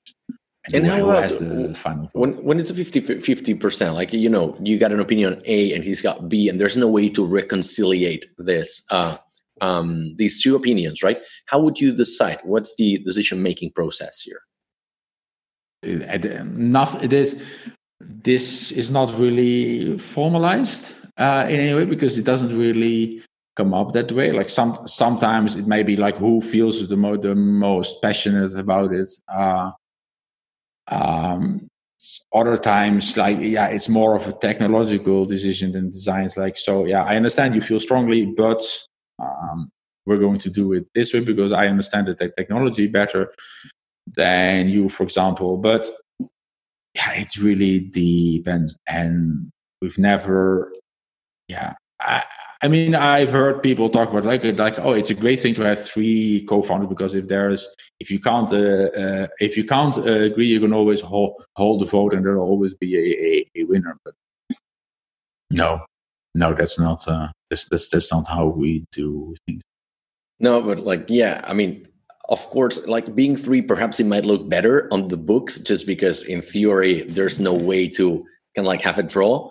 And, 0.65 0.75
and 0.75 0.87
how 0.87 1.09
has 1.09 1.39
the 1.39 1.73
final 1.73 2.03
vote? 2.03 2.13
When, 2.13 2.33
when 2.43 2.59
it's 2.59 2.69
a 2.69 2.75
50 2.75 3.53
percent, 3.55 3.95
like 3.95 4.13
you 4.13 4.29
know, 4.29 4.55
you 4.61 4.77
got 4.77 4.91
an 4.91 4.99
opinion 4.99 5.33
on 5.33 5.41
A 5.45 5.73
and 5.73 5.83
he's 5.83 6.01
got 6.01 6.29
B, 6.29 6.49
and 6.49 6.59
there's 6.59 6.77
no 6.77 6.87
way 6.87 7.09
to 7.09 7.25
reconciliate 7.25 8.25
this 8.37 8.83
uh, 8.91 9.17
um, 9.61 10.15
these 10.17 10.41
two 10.41 10.55
opinions, 10.55 11.03
right? 11.03 11.19
How 11.45 11.59
would 11.59 11.79
you 11.79 11.95
decide? 11.95 12.39
What's 12.43 12.75
the 12.75 12.97
decision 12.99 13.41
making 13.41 13.71
process 13.71 14.21
here? 14.21 14.41
It, 15.83 16.25
it, 16.25 16.45
not, 16.45 17.03
it 17.03 17.13
is. 17.13 17.43
This 17.99 18.71
is 18.71 18.91
not 18.91 19.13
really 19.17 19.97
formalized 19.97 20.95
uh, 21.17 21.45
in 21.49 21.59
any 21.59 21.73
way 21.73 21.85
because 21.85 22.17
it 22.17 22.25
doesn't 22.25 22.57
really 22.57 23.23
come 23.61 23.73
up 23.73 23.91
that 23.93 24.11
way. 24.11 24.31
Like 24.31 24.49
some 24.49 24.87
sometimes 24.87 25.55
it 25.55 25.67
may 25.67 25.83
be 25.83 25.95
like 25.95 26.15
who 26.15 26.41
feels 26.41 26.87
the, 26.89 26.97
mo- 26.97 27.17
the 27.17 27.35
most 27.35 28.01
passionate 28.01 28.55
about 28.57 28.91
it. 28.93 29.09
Uh, 29.27 29.71
um, 30.87 31.67
other 32.33 32.57
times, 32.57 33.15
like 33.17 33.37
yeah, 33.39 33.67
it's 33.67 33.89
more 33.89 34.15
of 34.15 34.27
a 34.27 34.33
technological 34.33 35.25
decision 35.25 35.71
than 35.71 35.91
designs. 35.91 36.37
Like 36.37 36.57
so, 36.57 36.85
yeah, 36.85 37.03
I 37.03 37.15
understand 37.15 37.53
you 37.53 37.61
feel 37.61 37.79
strongly, 37.79 38.25
but 38.25 38.61
um, 39.19 39.69
we're 40.05 40.17
going 40.17 40.39
to 40.39 40.49
do 40.49 40.73
it 40.73 40.87
this 40.95 41.13
way 41.13 41.19
because 41.19 41.53
I 41.53 41.67
understand 41.67 42.07
the 42.07 42.15
technology 42.15 42.87
better 42.87 43.31
than 44.15 44.69
you, 44.69 44.89
for 44.89 45.03
example. 45.03 45.57
But 45.57 45.87
yeah, 46.95 47.13
it 47.13 47.37
really 47.37 47.79
depends, 47.79 48.77
and 48.87 49.51
we've 49.81 49.99
never, 49.99 50.73
yeah. 51.47 51.75
I, 51.99 52.23
I 52.63 52.67
mean, 52.67 52.93
I've 52.93 53.31
heard 53.31 53.63
people 53.63 53.89
talk 53.89 54.09
about 54.09 54.25
like 54.25 54.43
like 54.43 54.77
oh, 54.79 54.91
it's 54.91 55.09
a 55.09 55.15
great 55.15 55.39
thing 55.39 55.55
to 55.55 55.63
have 55.63 55.83
three 55.83 56.45
co-founders 56.47 56.89
because 56.89 57.15
if 57.15 57.27
there's 57.27 57.67
if 57.99 58.11
you 58.11 58.19
can't 58.19 58.51
uh, 58.53 58.89
uh, 58.95 59.27
if 59.39 59.57
you 59.57 59.63
can't 59.63 59.97
uh, 59.97 60.21
agree, 60.29 60.45
you 60.45 60.59
can 60.59 60.73
always 60.73 61.01
hold 61.01 61.43
hold 61.55 61.81
the 61.81 61.85
vote 61.85 62.13
and 62.13 62.23
there'll 62.23 62.47
always 62.47 62.75
be 62.75 62.95
a, 62.95 63.59
a, 63.59 63.61
a 63.61 63.63
winner. 63.63 63.97
But 64.05 64.13
no, 65.49 65.83
no, 66.35 66.53
that's 66.53 66.79
not 66.79 67.07
uh, 67.07 67.29
that's, 67.49 67.67
that's 67.69 67.89
that's 67.89 68.13
not 68.13 68.27
how 68.27 68.45
we 68.45 68.85
do 68.91 69.33
things. 69.47 69.63
No, 70.39 70.61
but 70.61 70.81
like 70.81 71.05
yeah, 71.07 71.41
I 71.43 71.53
mean, 71.53 71.87
of 72.29 72.47
course, 72.51 72.85
like 72.85 73.15
being 73.15 73.37
three, 73.37 73.63
perhaps 73.63 73.99
it 73.99 74.05
might 74.05 74.25
look 74.25 74.47
better 74.47 74.87
on 74.93 75.07
the 75.07 75.17
books 75.17 75.57
just 75.57 75.87
because 75.87 76.21
in 76.23 76.43
theory 76.43 77.01
there's 77.03 77.39
no 77.39 77.53
way 77.53 77.87
to 77.89 78.23
can 78.53 78.65
like 78.65 78.81
have 78.81 78.99
a 78.99 79.03
draw. 79.03 79.49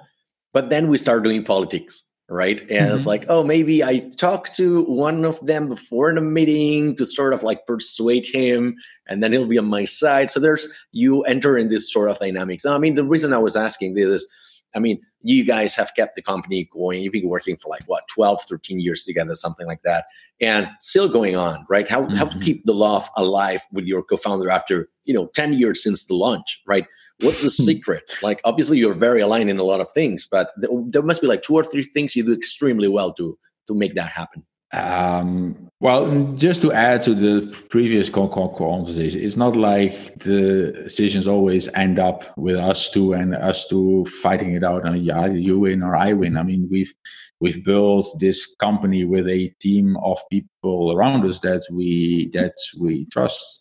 But 0.52 0.70
then 0.70 0.88
we 0.88 0.96
start 0.96 1.24
doing 1.24 1.42
politics 1.44 2.04
right? 2.30 2.60
And 2.60 2.70
mm-hmm. 2.70 2.94
it's 2.94 3.06
like, 3.06 3.26
oh, 3.28 3.42
maybe 3.42 3.82
I 3.82 3.98
talked 4.16 4.54
to 4.56 4.84
one 4.84 5.24
of 5.24 5.44
them 5.44 5.68
before 5.68 6.10
a 6.10 6.20
meeting 6.20 6.94
to 6.96 7.04
sort 7.04 7.34
of 7.34 7.42
like 7.42 7.66
persuade 7.66 8.24
him, 8.24 8.76
and 9.08 9.22
then 9.22 9.32
he'll 9.32 9.46
be 9.46 9.58
on 9.58 9.66
my 9.66 9.84
side. 9.84 10.30
So 10.30 10.40
there's 10.40 10.68
you 10.92 11.22
enter 11.22 11.58
in 11.58 11.68
this 11.68 11.92
sort 11.92 12.08
of 12.08 12.18
dynamics. 12.18 12.64
Now, 12.64 12.74
I 12.74 12.78
mean, 12.78 12.94
the 12.94 13.04
reason 13.04 13.32
I 13.32 13.38
was 13.38 13.56
asking 13.56 13.94
this 13.94 14.06
is 14.06 14.28
I 14.74 14.78
mean, 14.78 15.00
you 15.22 15.44
guys 15.44 15.74
have 15.74 15.92
kept 15.94 16.16
the 16.16 16.22
company 16.22 16.68
going. 16.72 17.02
You've 17.02 17.12
been 17.12 17.28
working 17.28 17.56
for 17.56 17.68
like 17.68 17.82
what 17.86 18.04
12, 18.08 18.42
13 18.48 18.80
years 18.80 19.04
together, 19.04 19.34
something 19.34 19.66
like 19.66 19.82
that, 19.82 20.06
and 20.40 20.68
still 20.78 21.08
going 21.08 21.36
on, 21.36 21.66
right? 21.68 21.88
How 21.88 22.02
mm-hmm. 22.02 22.14
how 22.14 22.24
to 22.24 22.30
mm-hmm. 22.30 22.42
keep 22.42 22.64
the 22.64 22.74
love 22.74 23.08
alive 23.16 23.62
with 23.72 23.86
your 23.86 24.02
co-founder 24.02 24.48
after 24.48 24.88
you 25.04 25.14
know 25.14 25.26
10 25.34 25.54
years 25.54 25.82
since 25.82 26.06
the 26.06 26.14
launch, 26.14 26.60
right? 26.66 26.86
What's 27.22 27.42
the 27.42 27.48
hmm. 27.48 27.64
secret? 27.64 28.10
Like, 28.22 28.40
obviously, 28.44 28.78
you're 28.78 28.92
very 28.92 29.20
aligned 29.20 29.50
in 29.50 29.58
a 29.58 29.64
lot 29.64 29.80
of 29.80 29.90
things, 29.92 30.26
but 30.30 30.52
there 30.56 31.02
must 31.02 31.20
be 31.20 31.26
like 31.26 31.42
two 31.42 31.54
or 31.54 31.64
three 31.64 31.82
things 31.82 32.16
you 32.16 32.24
do 32.24 32.32
extremely 32.32 32.88
well 32.88 33.12
to 33.14 33.38
to 33.68 33.74
make 33.74 33.94
that 33.94 34.10
happen. 34.10 34.44
Um, 34.72 35.68
well, 35.80 36.32
just 36.34 36.62
to 36.62 36.72
add 36.72 37.02
to 37.02 37.14
the 37.14 37.66
previous 37.70 38.08
conversation, 38.08 39.20
it's 39.20 39.36
not 39.36 39.56
like 39.56 39.92
the 40.20 40.72
decisions 40.84 41.26
always 41.26 41.68
end 41.74 41.98
up 41.98 42.24
with 42.36 42.56
us 42.56 42.88
two 42.88 43.12
and 43.12 43.34
us 43.34 43.66
two 43.66 44.04
fighting 44.04 44.52
it 44.52 44.62
out, 44.62 44.86
and 44.86 45.04
yeah, 45.04 45.26
you 45.26 45.58
win 45.58 45.82
or 45.82 45.96
I 45.96 46.12
win. 46.12 46.36
I 46.36 46.44
mean, 46.44 46.68
we've 46.70 46.92
we've 47.40 47.64
built 47.64 48.06
this 48.20 48.54
company 48.56 49.04
with 49.04 49.26
a 49.26 49.48
team 49.60 49.96
of 50.04 50.18
people 50.30 50.92
around 50.92 51.24
us 51.26 51.40
that 51.40 51.62
we 51.72 52.30
that 52.32 52.54
we 52.80 53.06
trust, 53.06 53.59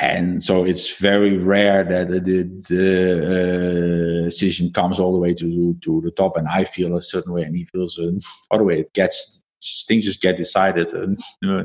and 0.00 0.42
so 0.42 0.64
it's 0.64 0.98
very 1.00 1.36
rare 1.36 1.82
that 1.82 2.08
the, 2.08 2.44
the 2.68 4.22
uh, 4.22 4.24
decision 4.24 4.70
comes 4.72 5.00
all 5.00 5.12
the 5.12 5.18
way 5.18 5.34
to 5.34 5.74
to 5.74 6.00
the 6.02 6.10
top, 6.10 6.36
and 6.36 6.48
I 6.48 6.64
feel 6.64 6.96
a 6.96 7.02
certain 7.02 7.32
way, 7.32 7.42
and 7.42 7.56
he 7.56 7.64
feels 7.64 7.98
another 7.98 8.64
way. 8.64 8.80
It 8.80 8.92
gets 8.94 9.44
things 9.86 10.04
just 10.04 10.20
get 10.20 10.36
decided 10.36 10.92
and 10.94 11.18
uh, 11.44 11.64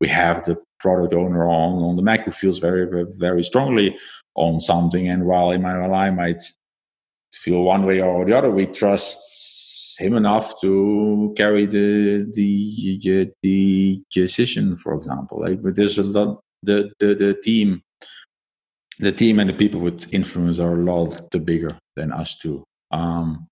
we 0.00 0.08
have 0.08 0.42
the 0.44 0.56
product 0.78 1.12
owner 1.12 1.44
on 1.46 1.82
on 1.82 1.96
the 1.96 2.02
mac 2.02 2.24
who 2.24 2.32
feels 2.32 2.58
very 2.58 2.84
very, 2.86 3.06
very 3.18 3.44
strongly 3.44 3.96
on 4.34 4.60
something. 4.60 5.08
And 5.08 5.26
while 5.26 5.50
emanuel 5.50 5.94
i 5.94 6.10
might 6.10 6.42
feel 7.32 7.62
one 7.62 7.86
way 7.86 8.00
or 8.00 8.24
the 8.24 8.36
other 8.36 8.50
we 8.50 8.66
trust 8.66 10.00
him 10.00 10.14
enough 10.14 10.60
to 10.60 11.32
carry 11.36 11.66
the 11.66 12.26
the 12.32 13.30
the 13.42 14.02
decision 14.12 14.76
for 14.76 14.94
example. 14.94 15.40
Like 15.40 15.62
but 15.62 15.76
there's 15.76 15.98
a 15.98 16.02
lot 16.02 16.42
the 16.62 16.92
the, 16.98 17.14
the 17.14 17.34
team 17.34 17.82
the 18.98 19.12
team 19.12 19.38
and 19.38 19.48
the 19.48 19.54
people 19.54 19.80
with 19.80 20.12
influence 20.12 20.58
are 20.58 20.74
a 20.74 20.84
lot 20.84 21.22
bigger 21.44 21.78
than 21.96 22.12
us 22.12 22.36
two. 22.36 22.64
Um, 22.90 23.46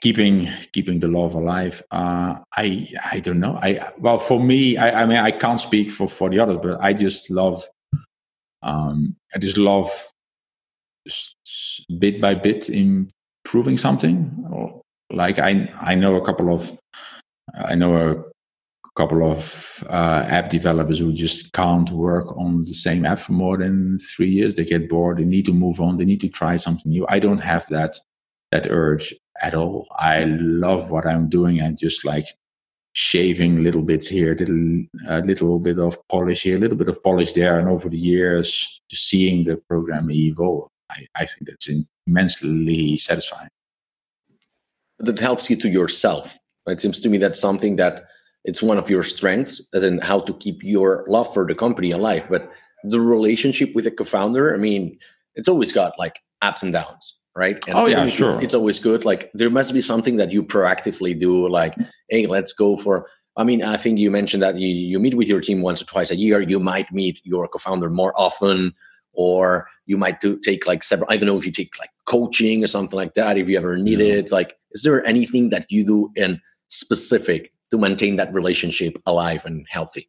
keeping 0.00 0.48
keeping 0.72 0.98
the 0.98 1.08
love 1.08 1.34
alive 1.34 1.80
uh, 1.92 2.36
i 2.56 2.88
i 3.12 3.20
don't 3.20 3.38
know. 3.38 3.58
I 3.62 3.92
well 3.98 4.18
for 4.18 4.40
me 4.40 4.76
I, 4.76 5.02
I 5.02 5.06
mean 5.06 5.18
i 5.18 5.30
can't 5.30 5.60
speak 5.60 5.90
for 5.90 6.08
for 6.08 6.28
the 6.28 6.40
others 6.40 6.58
but 6.62 6.80
i 6.80 6.92
just 6.92 7.30
love 7.30 7.62
um 8.62 9.16
i 9.34 9.38
just 9.38 9.56
love 9.56 9.88
bit 11.98 12.20
by 12.20 12.34
bit 12.34 12.70
improving 12.70 13.76
something. 13.78 14.74
Like 15.12 15.38
i 15.38 15.70
i 15.80 15.94
know 15.94 16.16
a 16.16 16.24
couple 16.24 16.52
of 16.52 16.76
i 17.54 17.74
know 17.74 17.96
a 17.96 18.33
couple 18.96 19.28
of 19.28 19.82
uh, 19.90 20.24
app 20.28 20.50
developers 20.50 21.00
who 21.00 21.12
just 21.12 21.52
can't 21.52 21.90
work 21.90 22.36
on 22.36 22.64
the 22.64 22.74
same 22.74 23.04
app 23.04 23.18
for 23.18 23.32
more 23.32 23.56
than 23.56 23.98
three 23.98 24.28
years 24.28 24.54
they 24.54 24.64
get 24.64 24.88
bored 24.88 25.16
they 25.16 25.24
need 25.24 25.44
to 25.44 25.52
move 25.52 25.80
on 25.80 25.96
they 25.96 26.04
need 26.04 26.20
to 26.20 26.28
try 26.28 26.56
something 26.56 26.92
new 26.92 27.04
i 27.08 27.18
don't 27.18 27.40
have 27.40 27.66
that 27.68 27.96
that 28.54 28.70
urge 28.70 29.12
at 29.42 29.54
all. 29.54 29.88
I 29.98 30.24
love 30.24 30.90
what 30.90 31.06
I'm 31.06 31.28
doing 31.28 31.60
and 31.60 31.78
just 31.78 32.04
like 32.04 32.26
shaving 32.92 33.64
little 33.64 33.82
bits 33.82 34.06
here, 34.06 34.34
little 34.34 34.86
a 35.08 35.20
little 35.20 35.58
bit 35.58 35.78
of 35.78 35.96
polish 36.08 36.44
here, 36.44 36.56
a 36.56 36.60
little 36.60 36.78
bit 36.78 36.88
of 36.88 37.02
polish 37.02 37.32
there, 37.32 37.58
and 37.58 37.68
over 37.68 37.88
the 37.88 37.98
years, 37.98 38.80
just 38.88 39.08
seeing 39.08 39.44
the 39.44 39.56
program 39.56 40.10
evolve. 40.10 40.68
I, 40.90 41.06
I 41.16 41.26
think 41.26 41.48
that's 41.48 41.68
immensely 42.06 42.96
satisfying. 42.96 43.48
That 45.00 45.18
helps 45.18 45.50
you 45.50 45.56
to 45.56 45.68
yourself. 45.68 46.38
It 46.66 46.80
seems 46.80 47.00
to 47.00 47.08
me 47.08 47.18
that's 47.18 47.40
something 47.40 47.76
that 47.76 48.04
it's 48.44 48.62
one 48.62 48.78
of 48.78 48.90
your 48.90 49.02
strengths, 49.02 49.60
as 49.72 49.82
in 49.82 49.98
how 49.98 50.20
to 50.20 50.34
keep 50.34 50.62
your 50.62 51.04
love 51.08 51.32
for 51.32 51.46
the 51.46 51.54
company 51.54 51.90
alive. 51.90 52.26
But 52.28 52.50
the 52.82 53.00
relationship 53.00 53.74
with 53.74 53.86
a 53.86 53.90
co-founder, 53.90 54.54
I 54.54 54.58
mean, 54.58 54.98
it's 55.34 55.48
always 55.48 55.72
got 55.72 55.98
like 55.98 56.20
ups 56.42 56.62
and 56.62 56.72
downs 56.72 57.16
right? 57.36 57.58
And 57.66 57.76
oh 57.76 57.86
yeah, 57.86 58.06
sure. 58.06 58.34
It's, 58.34 58.44
it's, 58.44 58.54
always 58.54 58.78
good. 58.78 59.04
Like 59.04 59.30
there 59.34 59.50
must 59.50 59.72
be 59.72 59.80
something 59.80 60.16
that 60.16 60.32
you 60.32 60.42
proactively 60.42 61.18
do. 61.18 61.48
Like, 61.48 61.74
hey, 62.08 62.26
let's 62.26 62.52
go 62.52 62.76
for. 62.76 63.08
I 63.36 63.42
mean, 63.42 63.62
I 63.62 63.76
think 63.76 63.98
you 63.98 64.10
mentioned 64.10 64.42
that 64.42 64.56
you, 64.56 64.68
you 64.68 65.00
meet 65.00 65.14
with 65.14 65.26
your 65.26 65.40
team 65.40 65.60
once 65.60 65.82
or 65.82 65.86
twice 65.86 66.12
a 66.12 66.16
year. 66.16 66.40
You 66.40 66.60
might 66.60 66.92
meet 66.92 67.20
your 67.24 67.48
co-founder 67.48 67.90
more 67.90 68.12
often, 68.16 68.72
or 69.12 69.68
you 69.86 69.96
might 69.96 70.20
do 70.20 70.38
take 70.38 70.66
like 70.66 70.84
several. 70.84 71.10
I 71.10 71.16
don't 71.16 71.26
know 71.26 71.36
if 71.36 71.44
you 71.44 71.52
take 71.52 71.76
like 71.78 71.90
coaching 72.04 72.62
or 72.62 72.68
something 72.68 72.96
like 72.96 73.14
that. 73.14 73.36
If 73.36 73.48
you 73.48 73.56
ever 73.56 73.76
need 73.76 73.98
yeah. 73.98 74.14
it, 74.14 74.30
like, 74.30 74.56
is 74.70 74.82
there 74.82 75.04
anything 75.04 75.48
that 75.48 75.66
you 75.68 75.84
do 75.84 76.12
in 76.14 76.40
specific 76.68 77.52
to 77.70 77.78
maintain 77.78 78.16
that 78.16 78.34
relationship 78.34 79.00
alive 79.06 79.44
and 79.44 79.66
healthy? 79.68 80.08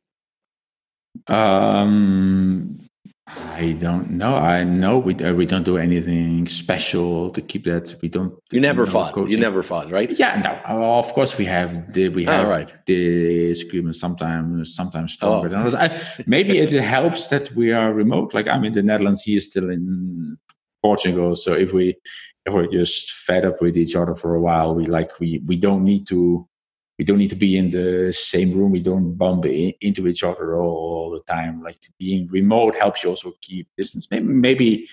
Um, 1.28 2.80
I 3.28 3.76
don't 3.80 4.12
know. 4.12 4.36
I 4.36 4.64
know 4.64 4.99
we 4.99 5.16
uh, 5.16 5.34
we 5.34 5.47
don't 5.47 5.64
do 5.64 5.78
anything 5.78 6.45
special 6.47 7.32
to 7.32 7.41
keep 7.41 7.64
that. 7.64 7.95
We 8.01 8.08
don't. 8.08 8.36
You 8.51 8.60
never 8.60 8.86
fought. 8.86 9.14
Coaching. 9.14 9.32
You 9.32 9.39
never 9.39 9.64
fought, 9.64 9.89
right? 9.89 10.12
Yeah. 10.12 10.41
No. 10.43 10.76
Uh, 10.76 10.99
of 10.99 11.12
course, 11.14 11.36
we 11.36 11.45
have 11.45 11.91
the 11.93 12.10
we 12.10 12.26
have 12.26 12.45
oh, 12.45 12.49
right. 12.49 12.72
disagreements 12.86 13.99
sometimes 13.99 14.76
sometimes 14.76 15.14
stronger 15.14 15.47
oh. 15.47 15.49
than 15.49 15.60
others. 15.60 15.74
I, 15.74 15.99
maybe 16.28 16.60
it 16.60 16.72
helps 16.97 17.30
that 17.30 17.51
we 17.56 17.72
are 17.72 17.91
remote. 17.91 18.36
Like 18.36 18.47
I'm 18.47 18.64
in 18.64 18.74
the 18.74 18.84
Netherlands. 18.84 19.24
He 19.24 19.36
is 19.38 19.45
still 19.45 19.72
in 19.72 20.38
Portugal. 20.84 21.36
So 21.36 21.53
if 21.53 21.74
we 21.74 21.95
if 22.45 22.53
we're 22.53 22.68
just 22.68 23.12
fed 23.12 23.43
up 23.43 23.60
with 23.60 23.76
each 23.76 23.95
other 23.95 24.14
for 24.14 24.36
a 24.36 24.41
while, 24.41 24.76
we 24.76 24.86
like 24.86 25.20
we 25.20 25.41
we 25.47 25.58
don't 25.58 25.84
need 25.84 26.06
to 26.08 26.47
we 26.97 27.05
don't 27.05 27.17
need 27.17 27.29
to 27.29 27.35
be 27.35 27.57
in 27.57 27.69
the 27.69 28.13
same 28.13 28.51
room. 28.51 28.71
We 28.71 28.81
don't 28.81 29.15
bump 29.15 29.45
in, 29.45 29.73
into 29.81 30.07
each 30.07 30.23
other 30.23 30.57
all, 30.57 31.11
the 31.11 31.19
time. 31.31 31.61
Like 31.61 31.77
being 31.99 32.27
remote 32.27 32.75
helps 32.75 33.03
you 33.03 33.09
also 33.09 33.31
keep 33.41 33.67
distance. 33.77 34.09
Maybe, 34.11 34.25
maybe, 34.25 34.87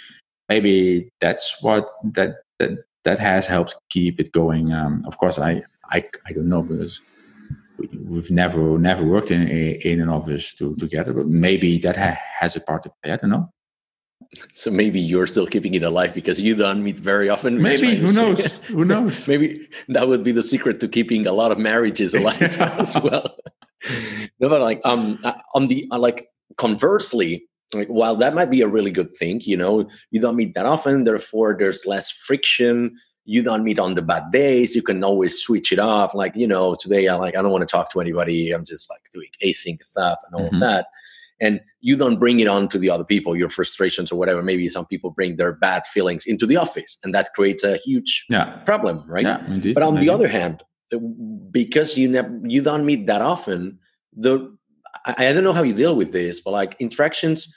maybe 0.48 1.11
that's 1.20 1.62
what 1.62 1.88
that 2.12 2.36
that 2.59 2.70
that 3.05 3.18
has 3.18 3.46
helped 3.46 3.76
keep 3.90 4.20
it 4.20 4.32
going. 4.32 4.72
Um, 4.72 5.00
of 5.07 5.18
course, 5.18 5.38
I, 5.38 5.62
I 5.90 6.05
I 6.26 6.32
don't 6.32 6.48
know 6.48 6.62
because 6.62 7.00
we, 7.78 7.88
have 8.16 8.30
never 8.30 8.78
never 8.78 9.05
worked 9.05 9.30
in 9.30 9.48
in 9.48 10.00
an 10.00 10.09
office 10.09 10.55
to, 10.55 10.76
together. 10.76 11.12
But 11.12 11.28
maybe 11.28 11.78
that 11.78 11.96
ha- 11.96 12.20
has 12.40 12.57
a 12.57 12.61
part 12.61 12.84
to 12.84 12.92
play. 13.03 13.12
I 13.12 13.16
don't 13.16 13.30
know. 13.30 13.50
So 14.55 14.70
maybe 14.70 15.01
you're 15.01 15.27
still 15.27 15.47
keeping 15.47 15.75
it 15.75 15.83
alive 15.83 16.14
because 16.14 16.41
you 16.41 16.55
don't 16.55 16.83
meet 16.83 16.99
very 17.01 17.29
often. 17.29 17.61
Maybe 17.61 17.97
who 17.97 18.12
knows? 18.12 18.57
who 18.66 18.85
knows? 18.85 19.29
maybe 19.29 19.68
that 19.89 20.09
would 20.09 20.23
be 20.23 20.33
the 20.33 20.43
secret 20.43 20.81
to 20.81 20.89
keeping 20.89 21.27
a 21.27 21.33
lot 21.33 21.53
of 21.53 21.59
marriages 21.59 22.14
alive 22.14 22.41
as 22.61 23.01
well. 23.01 23.37
no, 24.41 24.49
but 24.49 24.61
like 24.61 24.81
um 24.85 25.18
uh, 25.25 25.35
on 25.55 25.68
the 25.68 25.87
uh, 25.91 25.99
like 25.99 26.29
conversely, 26.57 27.47
like 27.75 27.89
while 27.89 28.16
that 28.16 28.35
might 28.35 28.51
be 28.51 28.61
a 28.61 28.68
really 28.68 28.91
good 28.91 29.14
thing, 29.16 29.41
you 29.45 29.57
know, 29.57 29.89
you 30.11 30.20
don't 30.20 30.37
meet 30.37 30.55
that 30.55 30.66
often, 30.66 31.05
therefore 31.05 31.57
there's 31.59 31.87
less 31.87 32.11
friction. 32.11 32.97
You 33.25 33.43
don't 33.43 33.62
meet 33.62 33.79
on 33.79 33.95
the 33.95 34.03
bad 34.03 34.33
days. 34.33 34.75
You 34.75 34.83
can 34.83 35.05
always 35.05 35.39
switch 35.41 35.70
it 35.70 35.79
off. 35.79 36.12
Like 36.12 36.35
you 36.35 36.47
know, 36.47 36.75
today 36.75 37.09
I 37.09 37.14
like 37.14 37.37
I 37.37 37.43
don't 37.43 37.53
want 37.53 37.66
to 37.66 37.73
talk 37.73 37.93
to 37.93 38.01
anybody. 38.01 38.51
I'm 38.51 38.64
just 38.64 38.91
like 38.91 39.03
doing 39.12 39.29
async 39.45 39.83
stuff 39.85 40.18
and 40.27 40.35
all 40.35 40.47
mm-hmm. 40.49 40.57
of 40.57 40.61
that 40.61 40.87
and 41.43 41.61
you 41.80 41.97
don't 41.97 42.18
bring 42.18 42.40
it 42.40 42.47
on 42.47 42.68
to 42.68 42.78
the 42.78 42.88
other 42.88 43.05
people 43.05 43.36
your 43.36 43.51
frustrations 43.51 44.11
or 44.11 44.16
whatever. 44.16 44.43
Maybe 44.43 44.68
some 44.68 44.86
people 44.86 45.11
bring 45.11 45.36
their 45.36 45.53
bad 45.53 45.86
feelings 45.86 46.24
into 46.24 46.47
the 46.47 46.57
office 46.57 46.97
and 47.03 47.12
that 47.14 47.34
creates 47.34 47.64
a 47.64 47.76
huge 47.76 48.24
yeah. 48.30 48.57
problem 48.64 49.05
right? 49.07 49.24
Yeah, 49.24 49.45
indeed, 49.47 49.74
but 49.74 49.82
on 49.82 49.97
the 49.97 50.09
other 50.09 50.28
hand 50.28 50.62
because 51.51 51.97
you 51.99 52.09
never 52.09 52.40
you 52.45 52.62
don't 52.62 52.86
meet 52.86 53.07
that 53.07 53.22
often 53.22 53.78
the 54.14 54.57
I, 55.05 55.28
I 55.28 55.32
don't 55.32 55.45
know 55.45 55.53
how 55.53 55.62
you 55.62 55.74
deal 55.74 55.97
with 55.97 56.12
this 56.12 56.40
but 56.40 56.53
like 56.53 56.76
interactions 56.78 57.53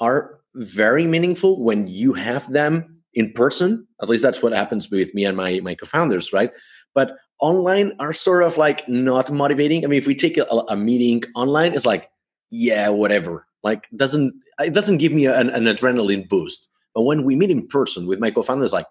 are 0.00 0.38
very 0.54 1.06
meaningful 1.06 1.62
when 1.62 1.86
you 1.86 2.14
have 2.14 2.50
them 2.50 3.02
in 3.12 3.32
person. 3.32 3.86
At 4.00 4.08
least 4.08 4.22
that's 4.22 4.42
what 4.42 4.52
happens 4.52 4.90
with 4.90 5.14
me 5.14 5.24
and 5.24 5.36
my 5.36 5.60
my 5.60 5.74
co-founders 5.74 6.32
right? 6.32 6.50
But 6.94 7.12
online 7.40 7.92
are 7.98 8.14
sort 8.14 8.42
of 8.44 8.56
like 8.56 8.88
not 8.88 9.30
motivating. 9.30 9.84
I 9.84 9.88
mean 9.88 9.98
if 9.98 10.06
we 10.06 10.14
take 10.14 10.38
a, 10.38 10.44
a 10.44 10.76
meeting 10.76 11.22
online 11.34 11.74
it's 11.74 11.84
like 11.84 12.08
yeah, 12.50 12.88
whatever. 12.88 13.46
Like 13.62 13.88
doesn't 13.94 14.34
it 14.60 14.72
doesn't 14.72 14.98
give 14.98 15.12
me 15.12 15.26
an, 15.26 15.50
an 15.50 15.64
adrenaline 15.64 16.28
boost. 16.28 16.68
But 16.94 17.02
when 17.02 17.24
we 17.24 17.36
meet 17.36 17.50
in 17.50 17.66
person 17.66 18.06
with 18.06 18.20
my 18.20 18.30
co-founders, 18.30 18.72
like, 18.72 18.86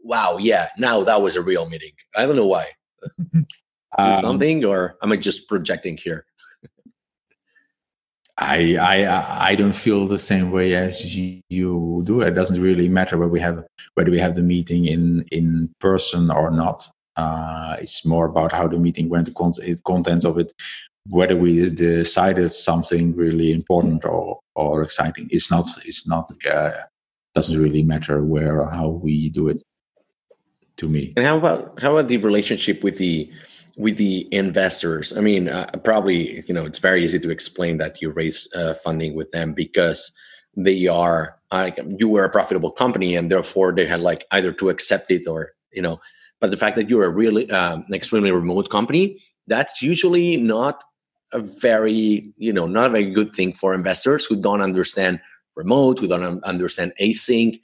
wow, 0.00 0.36
yeah, 0.38 0.68
now 0.76 1.04
that 1.04 1.22
was 1.22 1.36
a 1.36 1.42
real 1.42 1.68
meeting. 1.68 1.92
I 2.14 2.26
don't 2.26 2.36
know 2.36 2.46
why. 2.46 2.72
um, 3.98 4.20
something, 4.20 4.64
or 4.64 4.98
am 5.02 5.12
I 5.12 5.16
just 5.16 5.48
projecting 5.48 5.96
here? 5.96 6.26
I 8.38 8.76
I 8.76 9.48
I 9.50 9.54
don't 9.54 9.74
feel 9.74 10.06
the 10.06 10.18
same 10.18 10.50
way 10.50 10.74
as 10.74 11.16
you, 11.16 11.40
do. 12.04 12.20
It 12.20 12.34
doesn't 12.34 12.60
really 12.60 12.88
matter 12.88 13.16
whether 13.16 13.30
we 13.30 13.40
have 13.40 13.64
whether 13.94 14.10
we 14.10 14.18
have 14.18 14.34
the 14.34 14.42
meeting 14.42 14.84
in 14.84 15.24
in 15.32 15.70
person 15.80 16.30
or 16.30 16.50
not. 16.50 16.86
Uh, 17.16 17.76
it's 17.80 18.04
more 18.04 18.26
about 18.26 18.52
how 18.52 18.68
the 18.68 18.76
meeting 18.76 19.08
went, 19.08 19.24
the 19.24 19.32
content, 19.32 19.82
content 19.84 20.26
of 20.26 20.38
it, 20.38 20.52
whether 21.10 21.36
we 21.36 21.68
decided 21.70 22.50
something 22.50 23.14
really 23.14 23.52
important 23.52 24.04
or, 24.04 24.40
or 24.54 24.82
exciting 24.82 25.28
it's 25.30 25.50
not 25.50 25.66
it's 25.84 26.06
not 26.06 26.30
uh, 26.50 26.70
doesn't 27.34 27.62
really 27.62 27.82
matter 27.82 28.24
where 28.24 28.60
or 28.62 28.70
how 28.70 28.88
we 28.88 29.28
do 29.28 29.48
it 29.48 29.62
to 30.76 30.88
me. 30.88 31.12
And 31.16 31.26
how 31.26 31.36
about 31.36 31.80
how 31.80 31.96
about 31.96 32.08
the 32.08 32.18
relationship 32.18 32.82
with 32.82 32.98
the 32.98 33.30
with 33.76 33.96
the 33.98 34.26
investors? 34.32 35.12
I 35.16 35.20
mean, 35.20 35.48
uh, 35.48 35.70
probably 35.84 36.42
you 36.46 36.54
know 36.54 36.64
it's 36.64 36.78
very 36.78 37.04
easy 37.04 37.18
to 37.20 37.30
explain 37.30 37.78
that 37.78 38.00
you 38.00 38.10
raise 38.10 38.48
uh, 38.54 38.74
funding 38.74 39.14
with 39.14 39.30
them 39.32 39.52
because 39.52 40.12
they 40.56 40.86
are 40.86 41.36
you 41.98 42.08
were 42.08 42.24
a 42.24 42.30
profitable 42.30 42.70
company 42.70 43.14
and 43.14 43.30
therefore 43.30 43.72
they 43.72 43.86
had 43.86 44.00
like 44.00 44.26
either 44.32 44.52
to 44.52 44.68
accept 44.68 45.10
it 45.10 45.26
or 45.26 45.52
you 45.72 45.82
know. 45.82 46.00
But 46.40 46.50
the 46.50 46.56
fact 46.58 46.76
that 46.76 46.90
you're 46.90 47.04
a 47.04 47.10
really 47.10 47.50
um, 47.50 47.84
extremely 47.92 48.30
remote 48.30 48.68
company, 48.68 49.22
that's 49.46 49.80
usually 49.80 50.36
not 50.36 50.82
a 51.36 51.40
very 51.40 52.32
you 52.36 52.52
know 52.52 52.66
not 52.66 52.86
a 52.86 52.90
very 52.90 53.10
good 53.10 53.34
thing 53.34 53.52
for 53.52 53.74
investors 53.74 54.24
who 54.24 54.36
don't 54.40 54.62
understand 54.62 55.20
remote, 55.54 55.98
who 55.98 56.08
don't 56.08 56.42
understand 56.44 56.92
async. 57.00 57.60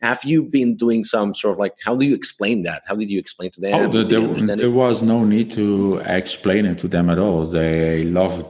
Have 0.00 0.24
you 0.24 0.42
been 0.42 0.74
doing 0.74 1.04
some 1.04 1.32
sort 1.32 1.52
of 1.54 1.58
like 1.58 1.74
how 1.84 1.94
do 1.96 2.04
you 2.04 2.14
explain 2.14 2.64
that? 2.64 2.82
How 2.86 2.96
did 2.96 3.08
you 3.10 3.18
explain 3.18 3.50
to 3.52 3.60
them? 3.60 3.74
Oh 3.74 3.88
the, 3.88 4.02
there, 4.04 4.56
there 4.56 4.70
was 4.70 5.02
no 5.02 5.24
need 5.24 5.50
to 5.52 6.02
explain 6.04 6.66
it 6.66 6.78
to 6.78 6.88
them 6.88 7.08
at 7.08 7.18
all. 7.18 7.46
They 7.46 8.04
loved 8.04 8.44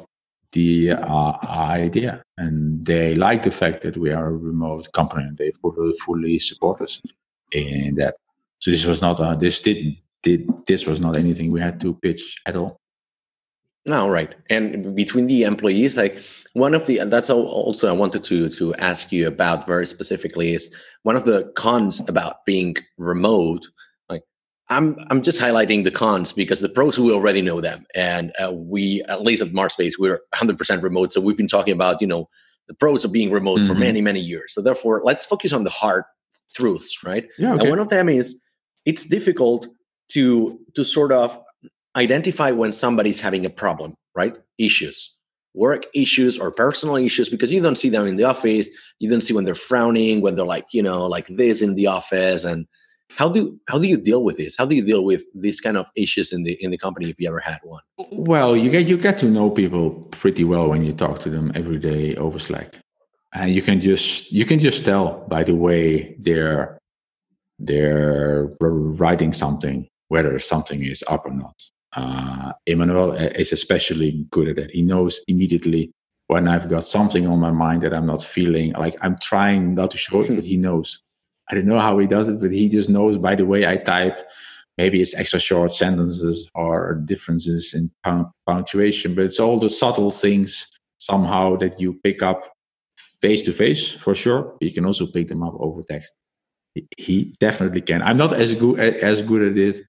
the 0.53 0.93
uh, 0.93 1.33
idea 1.47 2.23
and 2.39 2.85
they 2.85 3.15
like 3.15 3.43
the 3.43 3.51
fact 3.51 3.83
that 3.83 3.97
we 3.97 4.11
are 4.11 4.27
a 4.29 4.37
remote 4.37 4.93
company 4.93 5.25
and 5.25 5.37
they 5.39 5.51
fully, 5.63 5.95
fully 6.05 6.39
support 6.39 6.81
us 6.83 7.01
in 7.53 7.95
that. 7.97 8.17
So 8.59 8.71
this 8.71 8.87
was 8.87 9.03
not 9.03 9.21
uh, 9.21 9.35
this 9.35 9.61
did, 9.61 9.97
did 10.23 10.49
this 10.67 10.87
was 10.87 11.01
not 11.01 11.17
anything 11.17 11.51
we 11.51 11.61
had 11.61 11.81
to 11.83 11.95
pitch 11.95 12.41
at 12.47 12.57
all 12.57 12.82
no, 13.85 14.09
right. 14.09 14.35
And 14.49 14.95
between 14.95 15.25
the 15.25 15.43
employees, 15.43 15.97
like 15.97 16.19
one 16.53 16.75
of 16.75 16.87
the 16.87 17.01
that's 17.05 17.31
also 17.31 17.89
I 17.89 17.93
wanted 17.93 18.23
to 18.25 18.49
to 18.49 18.75
ask 18.77 19.11
you 19.11 19.27
about 19.27 19.67
very 19.67 19.87
specifically 19.87 20.55
is 20.55 20.71
one 21.03 21.17
of 21.17 21.25
the 21.25 21.53
cons 21.57 22.07
about 22.09 22.45
being 22.47 22.77
remote. 22.97 23.67
Like 24.09 24.23
I'm 24.69 24.97
I'm 25.11 25.21
just 25.21 25.41
highlighting 25.41 25.83
the 25.83 25.91
cons 25.91 26.33
because 26.33 26.61
the 26.61 26.69
pros 26.69 26.99
we 26.99 27.13
already 27.13 27.43
know 27.43 27.61
them, 27.61 27.85
and 27.95 28.33
uh, 28.43 28.53
we 28.53 29.03
at 29.09 29.23
least 29.23 29.43
at 29.43 29.49
MarsBased 29.49 29.95
we're 29.99 30.21
100 30.31 30.59
percent 30.59 30.83
remote. 30.83 31.13
So 31.13 31.21
we've 31.21 31.37
been 31.37 31.49
talking 31.49 31.75
about 31.75 32.01
you 32.01 32.07
know 32.07 32.29
the 32.69 32.75
pros 32.75 33.05
of 33.05 33.11
being 33.11 33.33
remote 33.33 33.59
mm-hmm. 33.61 33.69
for 33.69 33.75
many 33.75 34.01
many 34.01 34.21
years. 34.21 34.55
So 34.55 34.63
therefore, 34.63 35.03
let's 35.05 35.27
focus 35.27 35.53
on 35.53 35.65
the 35.65 35.71
hard 35.71 36.05
truths, 36.55 37.03
right? 37.03 37.29
Yeah. 37.37 37.55
Okay. 37.55 37.63
And 37.63 37.71
one 37.71 37.81
of 37.81 37.89
them 37.89 38.09
is 38.09 38.39
it's 38.85 39.07
difficult 39.07 39.67
to 40.13 40.61
to 40.75 40.85
sort 40.85 41.11
of 41.11 41.37
identify 41.97 42.51
when 42.51 42.73
somebody's 42.73 43.21
having 43.21 43.45
a 43.45 43.51
problem, 43.51 43.95
right? 44.15 44.37
Issues, 44.59 45.15
work 45.55 45.85
issues 45.95 46.39
or 46.39 46.51
personal 46.51 46.97
issues, 46.97 47.29
because 47.29 47.53
you 47.53 47.61
don't 47.61 47.77
see 47.77 47.89
them 47.89 48.07
in 48.07 48.17
the 48.17 48.25
office. 48.25 48.69
You 48.99 49.11
don't 49.11 49.21
see 49.23 49.35
when 49.35 49.45
they're 49.45 49.55
frowning, 49.55 50.21
when 50.21 50.35
they're 50.35 50.47
like, 50.47 50.67
you 50.73 50.83
know, 50.83 51.07
like 51.07 51.27
this 51.29 51.63
in 51.63 51.75
the 51.75 51.87
office. 51.87 52.45
And 52.45 52.67
how 53.17 53.29
do 53.29 53.59
how 53.69 53.79
do 53.79 53.87
you 53.87 53.97
deal 53.97 54.25
with 54.25 54.37
this? 54.37 54.57
How 54.57 54.65
do 54.65 54.75
you 54.75 54.85
deal 54.85 55.05
with 55.05 55.25
these 55.35 55.61
kind 55.61 55.77
of 55.77 55.87
issues 55.97 56.33
in 56.33 56.45
the 56.45 56.53
in 56.63 56.71
the 56.71 56.79
company 56.79 57.11
if 57.11 57.21
you 57.21 57.29
ever 57.29 57.41
had 57.41 57.59
one? 57.63 57.83
Well, 58.13 58.57
you 58.57 58.71
get 58.71 58.87
you 58.87 58.97
get 58.97 59.19
to 59.19 59.27
know 59.27 59.51
people 59.51 59.91
pretty 60.11 60.45
well 60.45 60.69
when 60.69 60.85
you 60.85 60.93
talk 60.93 61.19
to 61.21 61.31
them 61.31 61.53
every 61.55 61.79
day 61.79 62.15
over 62.17 62.39
Slack. 62.39 62.79
And 63.35 63.51
you 63.51 63.63
can 63.63 63.81
just 63.81 64.33
you 64.33 64.45
can 64.45 64.59
just 64.59 64.85
tell 64.85 65.25
by 65.29 65.43
the 65.43 65.55
way 65.55 66.17
they're 66.19 66.79
they're 67.59 68.51
writing 68.61 69.33
something 69.33 69.89
whether 70.09 70.39
something 70.39 70.83
is 70.85 71.03
up 71.09 71.25
or 71.25 71.33
not 71.33 71.55
uh, 71.95 72.53
Emanuel 72.67 73.13
is 73.13 73.53
especially 73.53 74.27
good 74.31 74.49
at 74.49 74.59
it. 74.59 74.71
He 74.71 74.83
knows 74.83 75.21
immediately 75.29 75.93
when 76.29 76.49
I've 76.49 76.69
got 76.69 76.85
something 76.87 77.27
on 77.27 77.41
my 77.41 77.51
mind 77.51 77.83
that 77.83 77.93
I'm 77.93 78.07
not 78.07 78.23
feeling 78.23 78.73
like 78.73 78.97
I'm 79.03 79.19
trying 79.21 79.75
not 79.75 79.91
to 79.91 79.99
show 79.99 80.23
it, 80.23 80.35
but 80.35 80.45
he 80.45 80.57
knows. 80.57 81.03
I 81.51 81.55
don't 81.55 81.67
know 81.67 81.81
how 81.81 81.99
he 81.99 82.07
does 82.07 82.29
it, 82.29 82.41
but 82.41 82.53
he 82.53 82.69
just 82.69 82.89
knows 82.89 83.19
by 83.19 83.35
the 83.35 83.45
way 83.45 83.67
I 83.67 83.77
type. 83.77 84.19
Maybe 84.79 85.03
it's 85.03 85.15
extra 85.15 85.39
short 85.39 85.71
sentences 85.73 86.51
or 86.55 86.95
differences 86.95 87.75
in 87.75 87.91
punctuation, 88.47 89.15
but 89.15 89.27
it's 89.27 89.39
all 89.39 89.59
the 89.59 89.69
subtle 89.69 90.11
things 90.11 90.67
somehow 90.99 91.57
that 91.57 91.79
you 91.79 92.01
pick 92.03 92.23
up 92.23 92.49
face 92.97 93.43
to 93.43 93.53
face 93.53 93.93
for 93.93 94.15
sure. 94.15 94.57
You 94.61 94.73
can 94.73 94.87
also 94.87 95.07
pick 95.07 95.29
them 95.29 95.43
up 95.43 95.55
over 95.59 95.83
text. 95.83 96.15
He 96.97 97.35
definitely 97.39 97.83
can. 97.83 98.01
I'm 98.03 98.17
not 98.17 98.33
as 98.33 98.55
good 98.55 98.81
as 98.81 99.21
good 99.21 99.43
at 99.43 99.59
it 99.59 99.85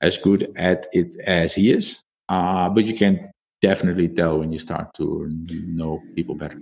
as 0.00 0.16
good 0.16 0.52
at 0.56 0.86
it 0.92 1.16
as 1.24 1.54
he 1.54 1.70
is. 1.70 2.04
Uh, 2.28 2.68
but 2.68 2.84
you 2.84 2.94
can 2.94 3.30
definitely 3.60 4.08
tell 4.08 4.38
when 4.38 4.52
you 4.52 4.58
start 4.58 4.94
to 4.94 5.28
know 5.66 6.02
people 6.14 6.34
better. 6.34 6.60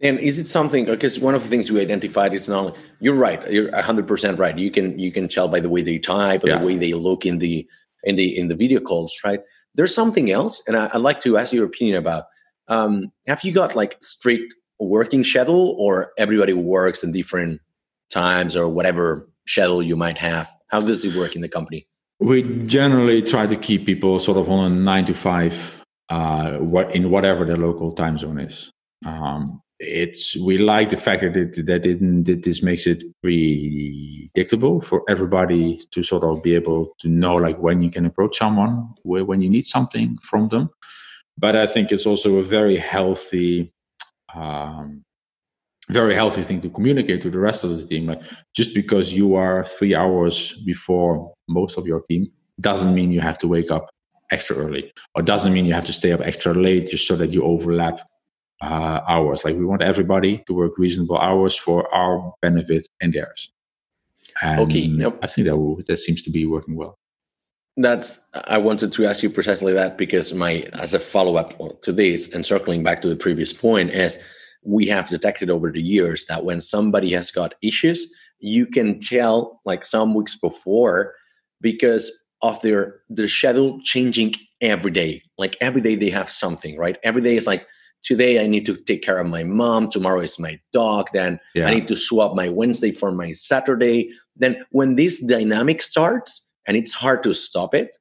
And 0.00 0.18
is 0.18 0.38
it 0.38 0.48
something? 0.48 0.84
Because 0.84 1.20
one 1.20 1.34
of 1.34 1.44
the 1.44 1.48
things 1.48 1.70
we 1.70 1.80
identified 1.80 2.34
is 2.34 2.48
not. 2.48 2.76
You're 2.98 3.14
right. 3.14 3.48
You're 3.50 3.70
100 3.70 4.06
percent 4.06 4.38
right. 4.38 4.58
You 4.58 4.70
can 4.70 4.98
you 4.98 5.12
can 5.12 5.28
tell 5.28 5.46
by 5.46 5.60
the 5.60 5.68
way 5.68 5.82
they 5.82 5.98
type, 5.98 6.42
or 6.42 6.48
yeah. 6.48 6.58
the 6.58 6.66
way 6.66 6.76
they 6.76 6.92
look 6.94 7.24
in 7.24 7.38
the 7.38 7.66
in 8.02 8.16
the 8.16 8.36
in 8.36 8.48
the 8.48 8.56
video 8.56 8.80
calls. 8.80 9.16
Right. 9.24 9.40
There's 9.74 9.94
something 9.94 10.30
else, 10.30 10.60
and 10.66 10.76
I, 10.76 10.90
would 10.92 11.02
like 11.02 11.20
to 11.22 11.38
ask 11.38 11.52
your 11.52 11.66
opinion 11.66 11.96
about. 11.96 12.24
Um, 12.68 13.12
have 13.26 13.42
you 13.44 13.52
got 13.52 13.76
like 13.76 13.96
strict 14.02 14.54
working 14.80 15.22
schedule, 15.22 15.76
or 15.78 16.12
everybody 16.18 16.52
works 16.52 17.04
in 17.04 17.12
different 17.12 17.60
times, 18.10 18.56
or 18.56 18.68
whatever 18.68 19.28
schedule 19.46 19.84
you 19.84 19.94
might 19.94 20.18
have? 20.18 20.50
How 20.66 20.80
does 20.80 21.04
it 21.04 21.14
work 21.14 21.36
in 21.36 21.42
the 21.42 21.48
company? 21.48 21.86
We 22.22 22.44
generally 22.66 23.20
try 23.20 23.46
to 23.46 23.56
keep 23.56 23.84
people 23.84 24.18
sort 24.20 24.38
of 24.38 24.48
on 24.48 24.70
a 24.70 24.74
nine 24.74 25.04
to 25.06 25.14
five, 25.14 25.82
uh, 26.08 26.58
in 26.94 27.10
whatever 27.10 27.44
the 27.44 27.56
local 27.56 27.92
time 27.92 28.16
zone 28.16 28.38
is. 28.38 28.70
Um, 29.04 29.60
it's 29.80 30.36
we 30.36 30.58
like 30.58 30.90
the 30.90 30.96
fact 30.96 31.22
that 31.22 31.36
it, 31.36 31.66
that, 31.66 31.84
it, 31.84 32.24
that 32.26 32.44
this 32.44 32.62
makes 32.62 32.86
it 32.86 33.02
predictable 33.22 34.80
for 34.80 35.02
everybody 35.08 35.80
to 35.90 36.04
sort 36.04 36.22
of 36.22 36.42
be 36.44 36.54
able 36.54 36.94
to 37.00 37.08
know 37.08 37.34
like 37.34 37.58
when 37.58 37.82
you 37.82 37.90
can 37.90 38.06
approach 38.06 38.38
someone, 38.38 38.94
where 39.02 39.24
when 39.24 39.42
you 39.42 39.50
need 39.50 39.66
something 39.66 40.16
from 40.22 40.48
them. 40.48 40.70
But 41.36 41.56
I 41.56 41.66
think 41.66 41.90
it's 41.90 42.06
also 42.06 42.36
a 42.36 42.44
very 42.44 42.76
healthy 42.76 43.72
um, 44.32 45.02
very 45.90 46.14
healthy 46.14 46.42
thing 46.42 46.60
to 46.60 46.70
communicate 46.70 47.20
to 47.22 47.30
the 47.30 47.38
rest 47.38 47.64
of 47.64 47.76
the 47.76 47.86
team. 47.86 48.06
Like 48.06 48.22
just 48.54 48.74
because 48.74 49.12
you 49.12 49.34
are 49.34 49.64
three 49.64 49.94
hours 49.94 50.54
before 50.64 51.32
most 51.48 51.76
of 51.76 51.86
your 51.86 52.02
team 52.02 52.30
doesn't 52.60 52.94
mean 52.94 53.12
you 53.12 53.20
have 53.20 53.38
to 53.38 53.48
wake 53.48 53.70
up 53.70 53.90
extra 54.30 54.56
early, 54.56 54.92
or 55.14 55.22
doesn't 55.22 55.52
mean 55.52 55.66
you 55.66 55.74
have 55.74 55.84
to 55.84 55.92
stay 55.92 56.12
up 56.12 56.20
extra 56.20 56.54
late 56.54 56.88
just 56.88 57.06
so 57.06 57.16
that 57.16 57.30
you 57.30 57.42
overlap 57.42 58.00
uh, 58.62 59.00
hours. 59.08 59.44
Like 59.44 59.56
we 59.56 59.64
want 59.64 59.82
everybody 59.82 60.42
to 60.46 60.54
work 60.54 60.78
reasonable 60.78 61.18
hours 61.18 61.56
for 61.56 61.92
our 61.94 62.32
benefit 62.40 62.88
and 63.00 63.12
theirs. 63.12 63.52
And 64.40 64.60
okay, 64.60 64.78
yep. 64.78 65.18
I 65.22 65.26
think 65.26 65.46
that 65.46 65.56
will, 65.56 65.82
that 65.86 65.98
seems 65.98 66.22
to 66.22 66.30
be 66.30 66.46
working 66.46 66.76
well. 66.76 66.98
That's 67.76 68.20
I 68.34 68.58
wanted 68.58 68.92
to 68.92 69.06
ask 69.06 69.22
you 69.22 69.30
precisely 69.30 69.72
that 69.72 69.96
because 69.96 70.32
my 70.34 70.68
as 70.74 70.92
a 70.92 70.98
follow 70.98 71.36
up 71.36 71.82
to 71.82 71.92
this 71.92 72.32
and 72.32 72.44
circling 72.44 72.82
back 72.82 73.00
to 73.02 73.08
the 73.08 73.16
previous 73.16 73.52
point 73.52 73.90
is 73.90 74.18
we 74.62 74.86
have 74.86 75.08
detected 75.08 75.50
over 75.50 75.70
the 75.70 75.82
years 75.82 76.26
that 76.26 76.44
when 76.44 76.60
somebody 76.60 77.10
has 77.12 77.30
got 77.30 77.54
issues, 77.62 78.10
you 78.38 78.66
can 78.66 79.00
tell 79.00 79.60
like 79.64 79.84
some 79.84 80.14
weeks 80.14 80.36
before 80.38 81.14
because 81.60 82.10
of 82.42 82.60
their 82.62 83.00
their 83.08 83.28
schedule 83.28 83.80
changing 83.82 84.34
every 84.60 84.90
day. 84.90 85.22
Like 85.38 85.56
every 85.60 85.80
day 85.80 85.94
they 85.94 86.10
have 86.10 86.30
something, 86.30 86.76
right? 86.76 86.98
Every 87.02 87.22
day 87.22 87.36
is 87.36 87.46
like 87.46 87.66
today 88.02 88.42
I 88.42 88.46
need 88.46 88.66
to 88.66 88.74
take 88.74 89.02
care 89.02 89.18
of 89.18 89.26
my 89.28 89.44
mom, 89.44 89.90
tomorrow 89.90 90.20
is 90.20 90.38
my 90.38 90.58
dog, 90.72 91.08
then 91.12 91.38
yeah. 91.54 91.68
I 91.68 91.70
need 91.70 91.88
to 91.88 91.96
swap 91.96 92.34
my 92.34 92.48
Wednesday 92.48 92.90
for 92.90 93.12
my 93.12 93.32
Saturday. 93.32 94.10
Then 94.36 94.64
when 94.70 94.96
this 94.96 95.20
dynamic 95.24 95.82
starts 95.82 96.48
and 96.66 96.76
it's 96.76 96.94
hard 96.94 97.22
to 97.22 97.34
stop 97.34 97.74
it, 97.74 97.96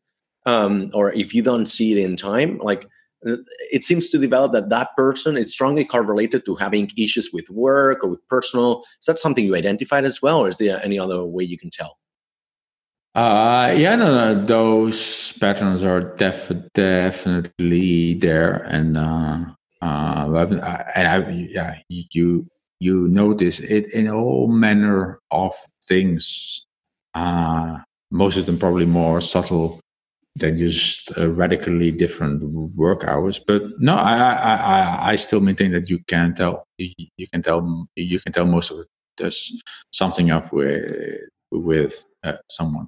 um, 0.45 0.89
or 0.93 1.13
if 1.13 1.35
you 1.35 1.43
don't 1.43 1.67
see 1.67 1.91
it 1.91 2.03
in 2.03 2.15
time, 2.15 2.57
like 2.63 2.87
it 3.23 3.83
seems 3.83 4.09
to 4.09 4.17
develop 4.17 4.51
that 4.53 4.69
that 4.69 4.95
person 4.95 5.37
is 5.37 5.53
strongly 5.53 5.85
correlated 5.85 6.45
to 6.45 6.55
having 6.55 6.91
issues 6.97 7.29
with 7.31 7.49
work 7.49 8.03
or 8.03 8.09
with 8.09 8.27
personal. 8.27 8.83
Is 8.99 9.05
that 9.05 9.19
something 9.19 9.45
you 9.45 9.55
identified 9.55 10.05
as 10.05 10.21
well, 10.21 10.39
or 10.39 10.49
is 10.49 10.57
there 10.57 10.83
any 10.83 10.97
other 10.97 11.23
way 11.23 11.43
you 11.43 11.57
can 11.57 11.69
tell? 11.69 11.97
Uh, 13.13 13.73
yeah, 13.77 13.95
no, 13.95 14.05
no, 14.33 14.45
those 14.45 15.33
patterns 15.33 15.83
are 15.83 16.15
def- 16.15 16.51
definitely 16.73 18.13
there, 18.13 18.53
and 18.69 18.95
uh, 18.95 19.43
uh, 19.81 20.47
and 20.95 21.07
I, 21.07 21.29
yeah, 21.29 21.77
you 21.89 22.47
you 22.79 23.07
notice 23.09 23.59
it 23.59 23.91
in 23.91 24.07
all 24.07 24.47
manner 24.47 25.19
of 25.29 25.53
things. 25.83 26.65
Uh, 27.13 27.79
most 28.11 28.37
of 28.37 28.45
them 28.45 28.57
probably 28.57 28.85
more 28.85 29.19
subtle 29.19 29.79
than 30.35 30.57
just 30.57 31.15
uh, 31.17 31.29
radically 31.29 31.91
different 31.91 32.43
work 32.75 33.03
hours. 33.03 33.39
But 33.39 33.63
no, 33.79 33.95
I, 33.95 34.15
I, 34.15 34.55
I, 34.55 35.11
I 35.11 35.15
still 35.15 35.41
maintain 35.41 35.71
that 35.71 35.89
you 35.89 35.99
can 36.07 36.33
tell. 36.33 36.67
You, 36.77 36.93
you, 37.17 37.27
can 37.27 37.41
tell. 37.41 37.87
You 37.95 38.19
can 38.19 38.31
tell 38.31 38.45
most 38.45 38.71
of 38.71 38.79
it. 38.79 38.87
There's 39.17 39.61
something 39.91 40.31
up 40.31 40.51
with 40.53 41.21
with 41.51 42.05
uh, 42.23 42.37
someone. 42.49 42.87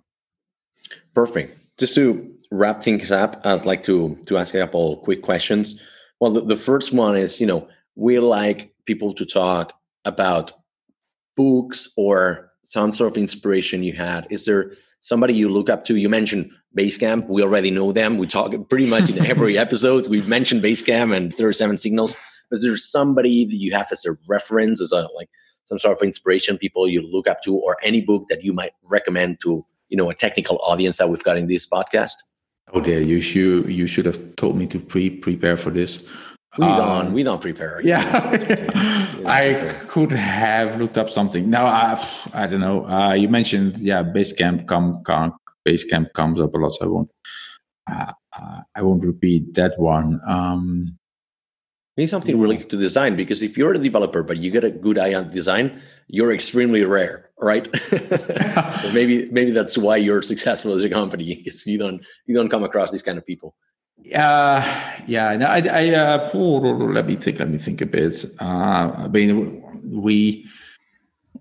Perfect. 1.13 1.59
Just 1.77 1.95
to 1.95 2.33
wrap 2.51 2.81
things 2.81 3.11
up, 3.11 3.41
I'd 3.45 3.65
like 3.65 3.83
to 3.83 4.15
to 4.25 4.37
ask 4.37 4.55
a 4.55 4.59
couple 4.59 4.97
quick 4.97 5.21
questions. 5.21 5.79
Well, 6.19 6.31
the, 6.31 6.41
the 6.41 6.55
first 6.55 6.93
one 6.93 7.17
is, 7.17 7.41
you 7.41 7.47
know, 7.47 7.67
we 7.95 8.19
like 8.19 8.73
people 8.85 9.13
to 9.13 9.25
talk 9.25 9.73
about 10.05 10.53
books 11.35 11.91
or 11.97 12.51
some 12.63 12.93
sort 12.93 13.11
of 13.11 13.17
inspiration 13.17 13.83
you 13.83 13.93
had. 13.93 14.27
Is 14.29 14.45
there 14.45 14.73
somebody 15.03 15.33
you 15.33 15.49
look 15.49 15.69
up 15.69 15.85
to. 15.85 15.95
You 15.95 16.09
mentioned 16.09 16.49
Basecamp. 16.77 17.27
We 17.27 17.41
already 17.41 17.71
know 17.71 17.91
them. 17.91 18.17
We 18.17 18.27
talk 18.27 18.53
pretty 18.69 18.89
much 18.89 19.09
in 19.09 19.25
every 19.25 19.57
episode. 19.65 20.07
We've 20.07 20.27
mentioned 20.27 20.63
Basecamp 20.63 21.15
and 21.15 21.33
37 21.33 21.77
Signals. 21.77 22.15
Is 22.51 22.63
there 22.63 22.77
somebody 22.77 23.45
that 23.45 23.55
you 23.55 23.73
have 23.73 23.87
as 23.91 24.05
a 24.05 24.17
reference, 24.27 24.81
as 24.81 24.91
a 24.91 25.07
like 25.15 25.29
some 25.65 25.79
sort 25.79 25.97
of 25.97 26.03
inspiration, 26.05 26.57
people 26.57 26.87
you 26.87 27.01
look 27.01 27.27
up 27.27 27.41
to, 27.43 27.55
or 27.55 27.77
any 27.83 28.01
book 28.01 28.27
that 28.29 28.43
you 28.43 28.53
might 28.53 28.73
recommend 28.83 29.39
to 29.41 29.65
you 29.89 29.97
know 29.97 30.09
a 30.09 30.13
technical 30.13 30.57
audience 30.63 30.97
that 30.97 31.09
we've 31.09 31.23
got 31.23 31.37
in 31.37 31.47
this 31.47 31.67
podcast? 31.67 32.15
Oh 32.73 32.81
dear, 32.81 33.01
you 33.01 33.21
should 33.21 33.71
you 33.71 33.87
should 33.87 34.05
have 34.05 34.35
told 34.35 34.57
me 34.57 34.67
to 34.67 34.79
pre 34.79 35.09
prepare 35.09 35.57
for 35.57 35.71
this. 35.71 36.07
We 36.57 36.67
um, 36.67 36.77
don't 36.77 37.13
we 37.13 37.23
don't 37.23 37.41
prepare. 37.41 37.81
Yeah, 37.83 38.03
I 39.25 39.73
could 39.87 40.11
have 40.11 40.79
looked 40.79 40.99
up 40.99 41.09
something. 41.09 41.49
Now 41.49 41.65
I 41.65 42.07
I 42.33 42.45
don't 42.45 42.61
know. 42.61 42.87
Uh, 42.87 43.13
you 43.13 43.29
mentioned 43.29 43.77
yeah, 43.77 44.03
Basecamp 44.03 44.67
come, 44.67 45.03
come 45.03 45.33
Basecamp 45.67 46.13
comes 46.13 46.39
up 46.41 46.53
a 46.53 46.57
lot. 46.57 46.73
So 46.73 46.85
I 46.85 46.87
won't 46.87 47.09
uh, 47.91 48.11
uh, 48.37 48.61
I 48.75 48.81
won't 48.81 49.03
repeat 49.03 49.53
that 49.55 49.79
one. 49.79 50.19
Um, 50.25 50.97
Maybe 51.95 52.07
something 52.07 52.41
related 52.41 52.71
to 52.71 52.77
design, 52.77 53.15
because 53.15 53.43
if 53.43 53.55
you're 53.55 53.73
a 53.73 53.77
developer 53.77 54.23
but 54.23 54.37
you 54.37 54.49
get 54.49 54.63
a 54.63 54.71
good 54.71 54.97
eye 54.97 55.13
on 55.13 55.29
design, 55.29 55.79
you're 56.07 56.31
extremely 56.31 56.83
rare, 56.83 57.29
right? 57.39 57.69
so 57.89 58.91
maybe 58.93 59.29
maybe 59.29 59.51
that's 59.51 59.77
why 59.77 59.97
you're 59.97 60.23
successful 60.23 60.73
as 60.73 60.83
a 60.83 60.89
company, 60.89 61.35
because 61.43 61.67
you 61.67 61.77
don't 61.77 62.01
you 62.25 62.33
don't 62.33 62.49
come 62.49 62.63
across 62.63 62.89
these 62.89 63.03
kind 63.03 63.19
of 63.19 63.25
people. 63.27 63.55
Yeah, 64.01 64.97
yeah. 65.05 65.37
No, 65.37 65.45
I, 65.45 65.59
I 65.71 65.89
uh, 65.93 66.29
let 66.33 67.05
me 67.05 67.15
think. 67.15 67.37
Let 67.37 67.49
me 67.49 67.59
think 67.59 67.79
a 67.81 67.85
bit. 67.85 68.25
Uh, 68.41 68.91
I 68.97 69.07
mean, 69.09 69.63
we 69.85 70.47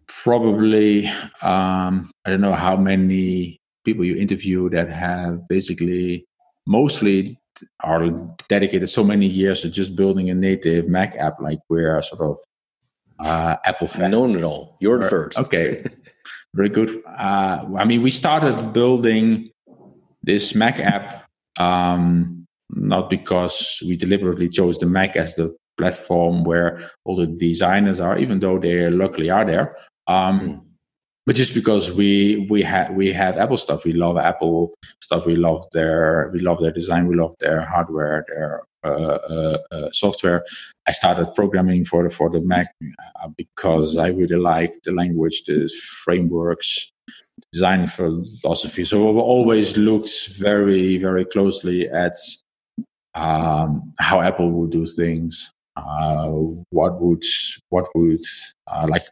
probably 0.07 1.07
um, 1.41 2.11
I 2.27 2.31
don't 2.31 2.43
know 2.43 2.53
how 2.53 2.77
many 2.77 3.62
people 3.85 4.05
you 4.05 4.17
interview 4.17 4.69
that 4.71 4.89
have 4.89 5.47
basically 5.49 6.27
mostly 6.67 7.39
are 7.81 8.09
dedicated 8.49 8.89
so 8.89 9.05
many 9.05 9.27
years 9.27 9.63
to 9.63 9.71
just 9.71 9.95
building 9.95 10.31
a 10.31 10.35
native 10.35 10.89
Mac 10.89 11.15
app, 11.17 11.41
like 11.41 11.59
we're 11.69 12.01
sort 12.03 12.23
of 12.23 12.39
uh, 13.21 13.57
Apple 13.65 13.87
fans. 13.87 14.13
No, 14.13 14.27
no, 14.27 14.41
no. 14.41 14.77
you're 14.81 15.01
the 15.01 15.09
first. 15.09 15.39
Okay, 15.39 15.85
very 16.55 16.69
good. 16.69 16.91
Uh, 17.07 17.65
I 17.77 17.85
mean, 17.85 18.03
we 18.03 18.11
started 18.11 18.73
building 18.73 19.51
this 20.23 20.55
Mac 20.55 20.79
app 20.81 21.25
um, 21.59 22.47
not 22.71 23.11
because 23.11 23.83
we 23.87 23.97
deliberately 23.97 24.49
chose 24.49 24.79
the 24.79 24.87
Mac 24.87 25.17
as 25.17 25.37
the 25.37 25.55
platform 25.77 26.45
where 26.45 26.79
all 27.05 27.17
the 27.17 27.27
designers 27.27 28.01
are, 28.01 28.17
even 28.19 28.41
though 28.41 28.59
they 28.59 28.89
luckily 28.91 29.31
are 29.31 29.45
there. 29.45 29.77
Um, 30.07 30.41
mm 30.41 30.61
but 31.27 31.37
just 31.37 31.55
because 31.55 31.93
we 31.93 32.47
we 32.51 32.63
have 32.63 32.91
we 32.95 33.13
have 33.13 33.37
Apple 33.37 33.57
stuff, 33.57 33.85
we 33.85 33.93
love 33.93 34.17
Apple 34.19 34.75
stuff. 35.01 35.25
We 35.25 35.37
love 35.37 35.65
their 35.73 36.31
we 36.33 36.41
love 36.41 36.61
their 36.61 36.73
design. 36.73 37.07
We 37.07 37.15
love 37.15 37.35
their 37.39 37.63
hardware, 37.63 38.25
their 38.29 38.63
uh, 38.85 38.89
uh, 38.89 39.59
uh, 39.71 39.89
software. 39.93 40.45
I 40.89 40.93
started 40.93 41.33
programming 41.35 41.85
for 41.85 42.03
the 42.03 42.11
for 42.11 42.29
the 42.29 42.41
Mac 42.41 42.75
uh, 43.23 43.29
because 43.37 43.97
I 43.97 44.09
really 44.09 44.37
liked 44.37 44.79
the 44.83 44.91
language, 44.91 45.45
the 45.47 45.71
frameworks, 46.05 46.91
design 47.53 47.87
philosophy. 47.87 48.85
So 48.85 49.09
I've 49.09 49.17
always 49.17 49.77
looked 49.77 50.29
very 50.39 50.99
very 50.99 51.25
closely 51.25 51.89
at 51.89 52.15
um, 53.15 53.93
how 54.01 54.21
Apple 54.21 54.51
would 54.51 54.71
do 54.71 54.87
things. 54.87 55.53
Uh, 55.77 56.29
what 56.71 57.01
would 57.01 57.23
what 57.69 57.87
would 57.95 58.21
uh, 58.67 58.87
like 58.91 59.05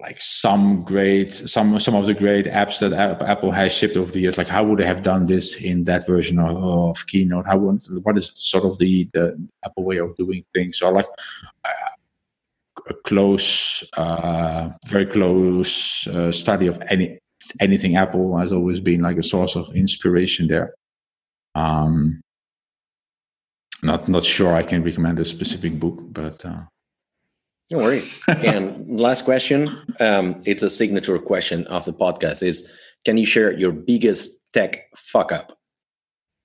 like 0.00 0.20
some 0.20 0.84
great 0.84 1.32
some 1.32 1.78
some 1.80 1.96
of 1.96 2.06
the 2.06 2.14
great 2.14 2.46
apps 2.46 2.78
that 2.78 2.92
Apple 2.92 3.50
has 3.50 3.72
shipped 3.72 3.96
over 3.96 4.12
the 4.12 4.20
years. 4.20 4.38
Like 4.38 4.46
how 4.46 4.62
would 4.64 4.78
they 4.78 4.86
have 4.86 5.02
done 5.02 5.26
this 5.26 5.56
in 5.56 5.84
that 5.84 6.06
version 6.06 6.38
of, 6.38 6.56
of 6.56 7.06
Keynote? 7.08 7.46
How 7.46 7.58
would, 7.58 7.82
what 8.04 8.16
is 8.16 8.30
sort 8.34 8.64
of 8.64 8.78
the 8.78 9.08
the 9.12 9.36
Apple 9.64 9.84
way 9.84 9.98
of 9.98 10.16
doing 10.16 10.44
things? 10.54 10.78
So 10.78 10.90
like 10.90 11.06
a 12.88 12.94
close, 12.94 13.84
uh, 13.96 14.70
very 14.86 15.06
close 15.06 16.06
uh, 16.06 16.32
study 16.32 16.68
of 16.68 16.80
any 16.88 17.18
anything 17.60 17.96
Apple 17.96 18.36
has 18.38 18.52
always 18.52 18.80
been 18.80 19.00
like 19.00 19.18
a 19.18 19.22
source 19.22 19.56
of 19.56 19.74
inspiration 19.74 20.46
there. 20.48 20.74
Um, 21.54 22.20
not 23.82 24.08
not 24.08 24.24
sure 24.24 24.54
I 24.54 24.62
can 24.62 24.84
recommend 24.84 25.18
a 25.18 25.24
specific 25.24 25.78
book, 25.78 26.00
but. 26.12 26.44
Uh, 26.44 26.62
no 27.70 27.78
worries. 27.78 28.20
and 28.28 29.00
last 29.00 29.24
question, 29.24 29.68
um, 30.00 30.40
it's 30.44 30.62
a 30.62 30.70
signature 30.70 31.18
question 31.18 31.66
of 31.66 31.84
the 31.84 31.92
podcast: 31.92 32.42
is 32.42 32.70
Can 33.04 33.16
you 33.16 33.26
share 33.26 33.52
your 33.52 33.72
biggest 33.72 34.38
tech 34.52 34.78
fuck 34.96 35.32
up, 35.32 35.58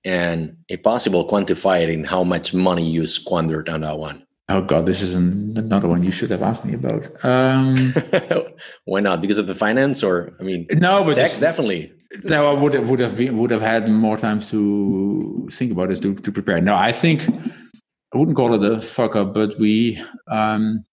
and 0.04 0.56
if 0.68 0.82
possible, 0.82 1.28
quantify 1.28 1.82
it 1.82 1.88
in 1.88 2.04
how 2.04 2.24
much 2.24 2.54
money 2.54 2.88
you 2.88 3.06
squandered 3.06 3.68
on 3.68 3.80
that 3.82 3.98
one? 3.98 4.24
Oh 4.50 4.60
God, 4.60 4.84
this 4.84 5.00
is 5.00 5.14
an, 5.14 5.54
another 5.56 5.88
one 5.88 6.02
you 6.02 6.12
should 6.12 6.30
have 6.30 6.42
asked 6.42 6.66
me 6.66 6.74
about. 6.74 7.08
Um, 7.24 7.94
Why 8.84 9.00
not? 9.00 9.22
Because 9.22 9.38
of 9.38 9.46
the 9.46 9.54
finance, 9.54 10.02
or 10.02 10.36
I 10.38 10.42
mean, 10.42 10.66
no, 10.72 11.02
but 11.02 11.14
tech, 11.14 11.30
definitely. 11.40 11.92
No, 12.24 12.46
I 12.46 12.52
would 12.52 12.74
have, 12.74 12.90
would 12.90 13.00
have 13.00 13.16
been, 13.16 13.38
would 13.38 13.50
have 13.50 13.62
had 13.62 13.88
more 13.88 14.18
time 14.18 14.40
to 14.40 15.48
think 15.50 15.72
about 15.72 15.88
this 15.88 16.00
to, 16.00 16.14
to 16.14 16.30
prepare. 16.30 16.60
No, 16.60 16.76
I 16.76 16.92
think 16.92 17.26
I 17.26 18.18
wouldn't 18.18 18.36
call 18.36 18.54
it 18.54 18.70
a 18.70 18.80
fuck 18.82 19.16
up, 19.16 19.32
but 19.32 19.58
we 19.58 20.00
um, 20.28 20.84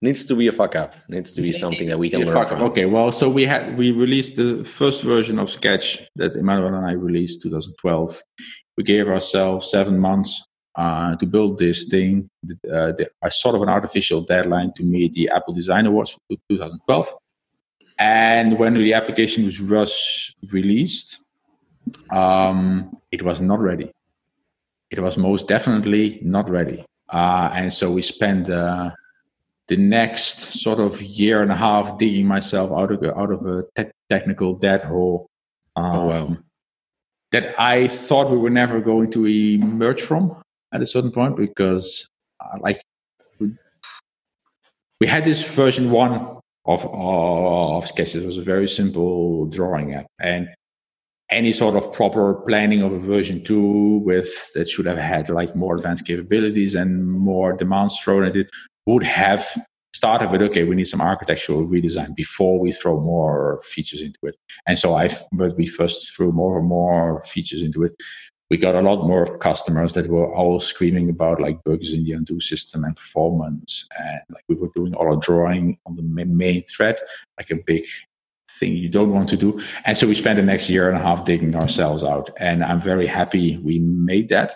needs 0.00 0.24
to 0.24 0.34
be 0.34 0.46
a 0.46 0.52
fuck 0.52 0.76
up. 0.76 0.94
Needs 1.08 1.32
to 1.32 1.42
be 1.42 1.52
something 1.64 1.88
that 1.88 1.98
we 1.98 2.10
can 2.10 2.20
learn 2.24 2.46
from. 2.46 2.62
okay 2.62 2.86
well 2.86 3.10
so 3.12 3.28
we 3.28 3.44
had 3.44 3.76
we 3.76 3.90
released 3.90 4.36
the 4.36 4.64
first 4.64 5.02
version 5.02 5.38
of 5.38 5.50
sketch 5.50 5.86
that 6.16 6.36
emanuel 6.36 6.74
and 6.74 6.86
i 6.86 6.92
released 6.92 7.42
2012 7.42 8.22
we 8.76 8.84
gave 8.84 9.08
ourselves 9.08 9.70
seven 9.70 9.98
months 9.98 10.44
uh, 10.76 11.16
to 11.16 11.26
build 11.26 11.58
this 11.58 11.86
thing. 11.86 12.30
Uh, 12.72 12.92
the, 12.92 13.10
sort 13.30 13.56
of 13.56 13.62
an 13.62 13.68
artificial 13.68 14.20
deadline 14.20 14.70
to 14.76 14.84
meet 14.84 15.12
the 15.14 15.28
apple 15.28 15.52
design 15.52 15.86
awards 15.86 16.12
for 16.12 16.20
2012 16.50 17.14
and 17.98 18.58
when 18.58 18.74
the 18.74 18.94
application 18.94 19.44
was 19.44 19.60
was 19.60 20.36
released 20.52 21.24
um, 22.10 22.96
it 23.10 23.22
was 23.22 23.40
not 23.40 23.60
ready. 23.60 23.90
It 24.90 25.00
was 25.00 25.16
most 25.16 25.48
definitely 25.48 26.20
not 26.22 26.48
ready. 26.48 26.84
Uh, 27.08 27.50
and 27.52 27.72
so 27.72 27.90
we 27.90 28.02
spent 28.02 28.50
uh, 28.50 28.90
the 29.68 29.76
next 29.76 30.60
sort 30.62 30.80
of 30.80 31.00
year 31.02 31.42
and 31.42 31.52
a 31.52 31.56
half 31.56 31.98
digging 31.98 32.26
myself 32.26 32.72
out 32.72 32.90
of 32.90 33.02
a, 33.02 33.16
out 33.16 33.30
of 33.30 33.46
a 33.46 33.64
te- 33.76 33.90
technical 34.08 34.54
dead 34.54 34.82
hole. 34.82 35.26
Um, 35.76 35.84
oh, 35.84 36.06
wow. 36.06 36.36
That 37.32 37.60
I 37.60 37.88
thought 37.88 38.30
we 38.30 38.38
were 38.38 38.50
never 38.50 38.80
going 38.80 39.10
to 39.12 39.26
emerge 39.26 40.00
from 40.00 40.42
at 40.72 40.80
a 40.80 40.86
certain 40.86 41.12
point 41.12 41.36
because, 41.36 42.08
uh, 42.40 42.58
like, 42.60 42.80
we 45.00 45.06
had 45.06 45.24
this 45.24 45.54
version 45.54 45.90
one 45.90 46.40
of 46.64 46.86
of 46.86 47.86
Sketches. 47.86 48.24
It 48.24 48.26
was 48.26 48.38
a 48.38 48.42
very 48.42 48.68
simple 48.68 49.46
drawing 49.46 49.94
app, 49.94 50.06
and 50.20 50.48
any 51.30 51.52
sort 51.52 51.76
of 51.76 51.92
proper 51.92 52.34
planning 52.46 52.82
of 52.82 52.92
a 52.92 52.98
version 52.98 53.42
two 53.44 53.98
with 54.04 54.52
that 54.54 54.68
should 54.68 54.86
have 54.86 54.98
had 54.98 55.28
like 55.28 55.54
more 55.54 55.74
advanced 55.74 56.06
capabilities 56.06 56.74
and 56.74 57.06
more 57.10 57.52
demands 57.52 57.98
thrown 58.00 58.24
at 58.24 58.36
it 58.36 58.50
would 58.86 59.02
have 59.02 59.46
started 59.94 60.30
with 60.30 60.42
okay 60.42 60.64
we 60.64 60.76
need 60.76 60.86
some 60.86 61.00
architectural 61.00 61.66
redesign 61.66 62.14
before 62.14 62.58
we 62.60 62.72
throw 62.72 63.00
more 63.00 63.60
features 63.62 64.00
into 64.00 64.18
it. 64.22 64.36
And 64.66 64.78
so 64.78 64.94
i 64.94 65.08
but 65.32 65.56
we 65.56 65.66
first 65.66 66.14
threw 66.14 66.32
more 66.32 66.58
and 66.58 66.68
more 66.68 67.22
features 67.22 67.62
into 67.62 67.82
it 67.82 67.92
we 68.50 68.56
got 68.56 68.74
a 68.74 68.80
lot 68.80 69.06
more 69.06 69.38
customers 69.38 69.92
that 69.92 70.08
were 70.08 70.34
all 70.34 70.58
screaming 70.58 71.10
about 71.10 71.40
like 71.40 71.62
bugs 71.64 71.92
in 71.92 72.04
the 72.04 72.12
undo 72.12 72.40
system 72.40 72.84
and 72.84 72.96
performance 72.96 73.86
and 73.98 74.22
like 74.30 74.44
we 74.48 74.54
were 74.54 74.70
doing 74.74 74.94
all 74.94 75.06
our 75.06 75.20
drawing 75.20 75.78
on 75.86 75.96
the 75.96 76.02
main 76.02 76.62
thread 76.64 76.96
like 77.38 77.50
a 77.50 77.62
big 77.66 77.82
thing 78.58 78.76
you 78.76 78.88
don't 78.88 79.12
want 79.12 79.28
to 79.28 79.36
do 79.36 79.60
and 79.84 79.96
so 79.96 80.06
we 80.06 80.14
spent 80.14 80.36
the 80.36 80.42
next 80.42 80.68
year 80.68 80.88
and 80.88 80.96
a 80.96 81.00
half 81.00 81.24
digging 81.24 81.54
ourselves 81.54 82.02
out 82.04 82.30
and 82.38 82.64
i'm 82.64 82.80
very 82.80 83.06
happy 83.06 83.56
we 83.58 83.78
made 83.78 84.28
that 84.28 84.52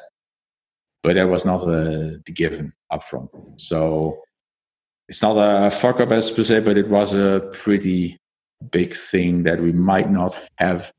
but 1.03 1.15
that 1.15 1.29
was 1.29 1.45
not 1.45 1.63
a, 1.63 2.21
the 2.25 2.33
given 2.33 2.73
upfront. 2.91 3.29
So 3.61 4.21
it's 5.09 5.23
not 5.23 5.35
a 5.35 5.71
fuck 5.71 6.01
up 6.01 6.13
as 6.13 6.31
per 6.31 6.43
se, 6.43 6.61
but 6.61 6.79
it 6.79 6.89
was 6.89 7.13
a 7.13 7.49
pretty 7.53 8.19
big 8.71 8.95
thing 8.95 9.43
that 9.43 9.61
we 9.61 9.73
might 9.73 10.11
not 10.11 10.39
have 10.57 10.93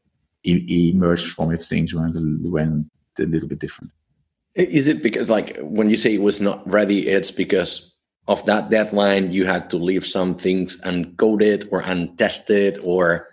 emerged 0.43 1.31
from 1.31 1.53
if 1.53 1.63
things 1.63 1.93
went 1.93 2.15
went 2.43 2.87
a 3.17 3.23
little 3.23 3.47
bit 3.47 3.59
different. 3.59 3.93
Is 4.55 4.87
it 4.87 5.01
because, 5.01 5.29
like, 5.29 5.57
when 5.61 5.89
you 5.89 5.97
say 5.97 6.13
it 6.13 6.21
was 6.21 6.41
not 6.41 6.69
ready, 6.69 7.07
it's 7.07 7.31
because 7.31 7.92
of 8.28 8.45
that 8.45 8.69
deadline 8.69 9.32
you 9.32 9.45
had 9.45 9.69
to 9.69 9.78
leave 9.78 10.05
some 10.05 10.36
things 10.36 10.82
uncoded 10.82 11.67
or 11.71 11.82
untested, 11.82 12.80
or 12.84 13.28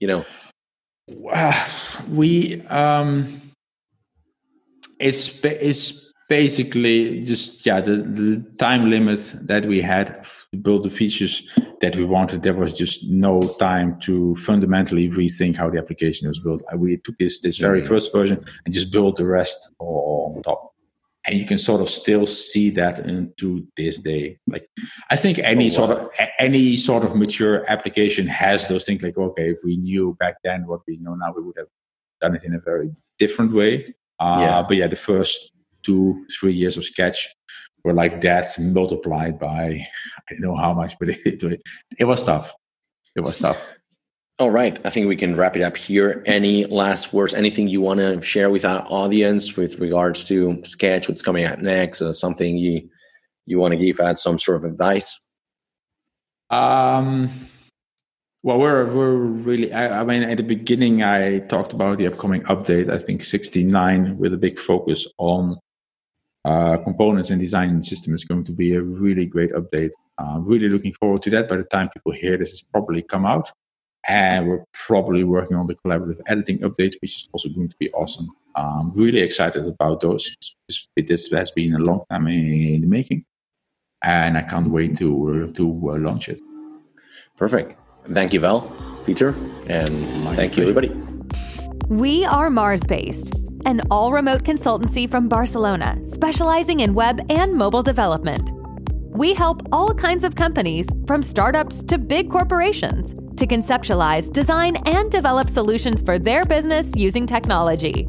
you 0.00 0.08
know? 0.08 0.24
we 2.08 2.60
um, 2.66 3.40
it's 5.00 5.44
it's 5.44 6.08
basically 6.28 7.22
just 7.22 7.64
yeah 7.64 7.80
the, 7.80 7.96
the 7.96 8.44
time 8.58 8.90
limit 8.90 9.34
that 9.40 9.64
we 9.64 9.80
had 9.80 10.22
to 10.52 10.58
build 10.58 10.82
the 10.82 10.90
features 10.90 11.58
that 11.80 11.96
we 11.96 12.04
wanted 12.04 12.42
there 12.42 12.52
was 12.52 12.76
just 12.76 13.08
no 13.08 13.40
time 13.58 13.98
to 14.00 14.34
fundamentally 14.34 15.08
rethink 15.08 15.56
how 15.56 15.70
the 15.70 15.78
application 15.78 16.28
was 16.28 16.38
built 16.38 16.62
we 16.76 16.98
took 16.98 17.16
this 17.18 17.40
this 17.40 17.56
very 17.56 17.80
mm-hmm. 17.80 17.88
first 17.88 18.12
version 18.12 18.38
and 18.66 18.74
just 18.74 18.92
built 18.92 19.16
the 19.16 19.24
rest 19.24 19.72
on 19.78 20.42
top 20.42 20.67
and 21.28 21.38
you 21.38 21.46
can 21.46 21.58
sort 21.58 21.80
of 21.80 21.88
still 21.88 22.26
see 22.26 22.70
that 22.70 22.98
into 23.00 23.66
this 23.76 23.98
day 23.98 24.38
like 24.46 24.66
i 25.10 25.16
think 25.16 25.38
any 25.40 25.66
oh, 25.66 25.80
wow. 25.80 25.86
sort 25.86 25.90
of 25.90 26.08
any 26.38 26.76
sort 26.76 27.04
of 27.04 27.14
mature 27.14 27.64
application 27.70 28.26
has 28.26 28.66
those 28.66 28.84
things 28.84 29.02
like 29.02 29.16
okay 29.16 29.50
if 29.50 29.58
we 29.64 29.76
knew 29.76 30.16
back 30.18 30.36
then 30.42 30.66
what 30.66 30.80
we 30.88 30.96
know 30.96 31.14
now 31.14 31.32
we 31.36 31.42
would 31.42 31.56
have 31.56 31.68
done 32.20 32.34
it 32.34 32.42
in 32.44 32.54
a 32.54 32.60
very 32.60 32.90
different 33.18 33.52
way 33.52 33.94
uh, 34.18 34.38
yeah. 34.40 34.64
but 34.66 34.76
yeah 34.76 34.88
the 34.88 34.96
first 34.96 35.52
two, 35.82 36.26
three 36.38 36.52
years 36.52 36.76
of 36.76 36.84
sketch 36.84 37.34
were 37.84 37.94
like 37.94 38.20
that 38.20 38.46
multiplied 38.58 39.38
by 39.38 39.86
I 40.28 40.30
don't 40.30 40.40
know 40.40 40.56
how 40.56 40.74
much, 40.74 40.98
but 40.98 41.08
it, 41.10 41.18
it, 41.42 41.62
it 41.98 42.04
was 42.04 42.24
tough. 42.24 42.54
It 43.16 43.20
was 43.20 43.38
tough. 43.38 43.66
All 44.38 44.50
right. 44.50 44.78
I 44.86 44.90
think 44.90 45.08
we 45.08 45.16
can 45.16 45.34
wrap 45.34 45.56
it 45.56 45.62
up 45.62 45.76
here. 45.76 46.22
Any 46.24 46.64
last 46.66 47.12
words? 47.12 47.34
Anything 47.34 47.66
you 47.66 47.80
want 47.80 47.98
to 47.98 48.22
share 48.22 48.50
with 48.50 48.64
our 48.64 48.86
audience 48.88 49.56
with 49.56 49.80
regards 49.80 50.24
to 50.26 50.62
sketch, 50.64 51.08
what's 51.08 51.22
coming 51.22 51.44
out 51.44 51.60
next, 51.60 52.00
or 52.02 52.12
something 52.12 52.56
you 52.56 52.88
you 53.46 53.58
want 53.58 53.72
to 53.72 53.78
give 53.78 53.98
out 53.98 54.16
some 54.18 54.38
sort 54.38 54.58
of 54.58 54.64
advice? 54.64 55.26
Um 56.50 57.30
well, 58.44 58.58
we're 58.58 58.86
we're 58.94 59.16
really. 59.16 59.72
I, 59.72 60.00
I, 60.00 60.04
mean, 60.04 60.22
at 60.22 60.36
the 60.36 60.44
beginning, 60.44 61.02
I 61.02 61.40
talked 61.40 61.72
about 61.72 61.98
the 61.98 62.06
upcoming 62.06 62.42
update. 62.44 62.88
I 62.88 62.98
think 62.98 63.24
69 63.24 64.16
with 64.16 64.32
a 64.32 64.36
big 64.36 64.60
focus 64.60 65.08
on 65.18 65.58
uh, 66.44 66.76
components 66.78 67.30
and 67.30 67.40
design 67.40 67.82
system 67.82 68.14
is 68.14 68.24
going 68.24 68.44
to 68.44 68.52
be 68.52 68.74
a 68.74 68.80
really 68.80 69.26
great 69.26 69.50
update. 69.52 69.90
Uh, 70.18 70.38
really 70.38 70.68
looking 70.68 70.94
forward 70.94 71.22
to 71.22 71.30
that. 71.30 71.48
By 71.48 71.56
the 71.56 71.64
time 71.64 71.88
people 71.88 72.12
hear 72.12 72.38
this, 72.38 72.52
it's 72.52 72.62
probably 72.62 73.02
come 73.02 73.26
out. 73.26 73.50
And 74.08 74.48
we're 74.48 74.64
probably 74.72 75.22
working 75.22 75.56
on 75.56 75.66
the 75.66 75.74
collaborative 75.74 76.20
editing 76.26 76.58
update, 76.60 76.94
which 77.00 77.14
is 77.16 77.28
also 77.32 77.50
going 77.50 77.68
to 77.68 77.76
be 77.78 77.90
awesome. 77.92 78.28
I'm 78.56 78.90
really 78.96 79.20
excited 79.20 79.66
about 79.66 80.00
those. 80.00 80.34
This 80.96 81.28
has 81.30 81.50
been 81.50 81.74
a 81.74 81.78
long 81.78 82.04
time 82.10 82.26
in 82.28 82.80
the 82.80 82.86
making, 82.86 83.24
and 84.02 84.36
I 84.36 84.42
can't 84.42 84.70
wait 84.70 84.96
to 84.96 85.52
to 85.54 85.90
uh, 85.90 85.98
launch 85.98 86.28
it. 86.28 86.40
Perfect. 87.36 87.78
Thank 88.12 88.32
you, 88.32 88.40
Val, 88.40 88.62
Pieter, 89.04 89.36
and 89.68 90.24
My 90.24 90.34
thank 90.34 90.54
pleasure. 90.54 90.72
you, 90.72 90.76
everybody. 90.76 90.90
We 91.88 92.24
are 92.24 92.48
MarsBased 92.48 93.48
an 93.68 93.82
all 93.90 94.12
remote 94.12 94.44
consultancy 94.44 95.10
from 95.10 95.28
Barcelona 95.28 96.00
specializing 96.04 96.80
in 96.80 96.94
web 96.94 97.20
and 97.30 97.54
mobile 97.54 97.82
development. 97.82 98.50
We 99.18 99.34
help 99.34 99.62
all 99.72 99.92
kinds 99.94 100.22
of 100.22 100.36
companies, 100.36 100.86
from 101.08 101.24
startups 101.24 101.82
to 101.88 101.98
big 101.98 102.30
corporations, 102.30 103.14
to 103.36 103.48
conceptualize, 103.48 104.32
design, 104.32 104.76
and 104.86 105.10
develop 105.10 105.50
solutions 105.50 106.00
for 106.00 106.20
their 106.20 106.44
business 106.44 106.92
using 106.94 107.26
technology. 107.26 108.06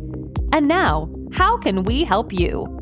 And 0.53 0.67
now, 0.67 1.11
how 1.31 1.57
can 1.57 1.81
we 1.81 2.03
help 2.03 2.31
you? 2.31 2.78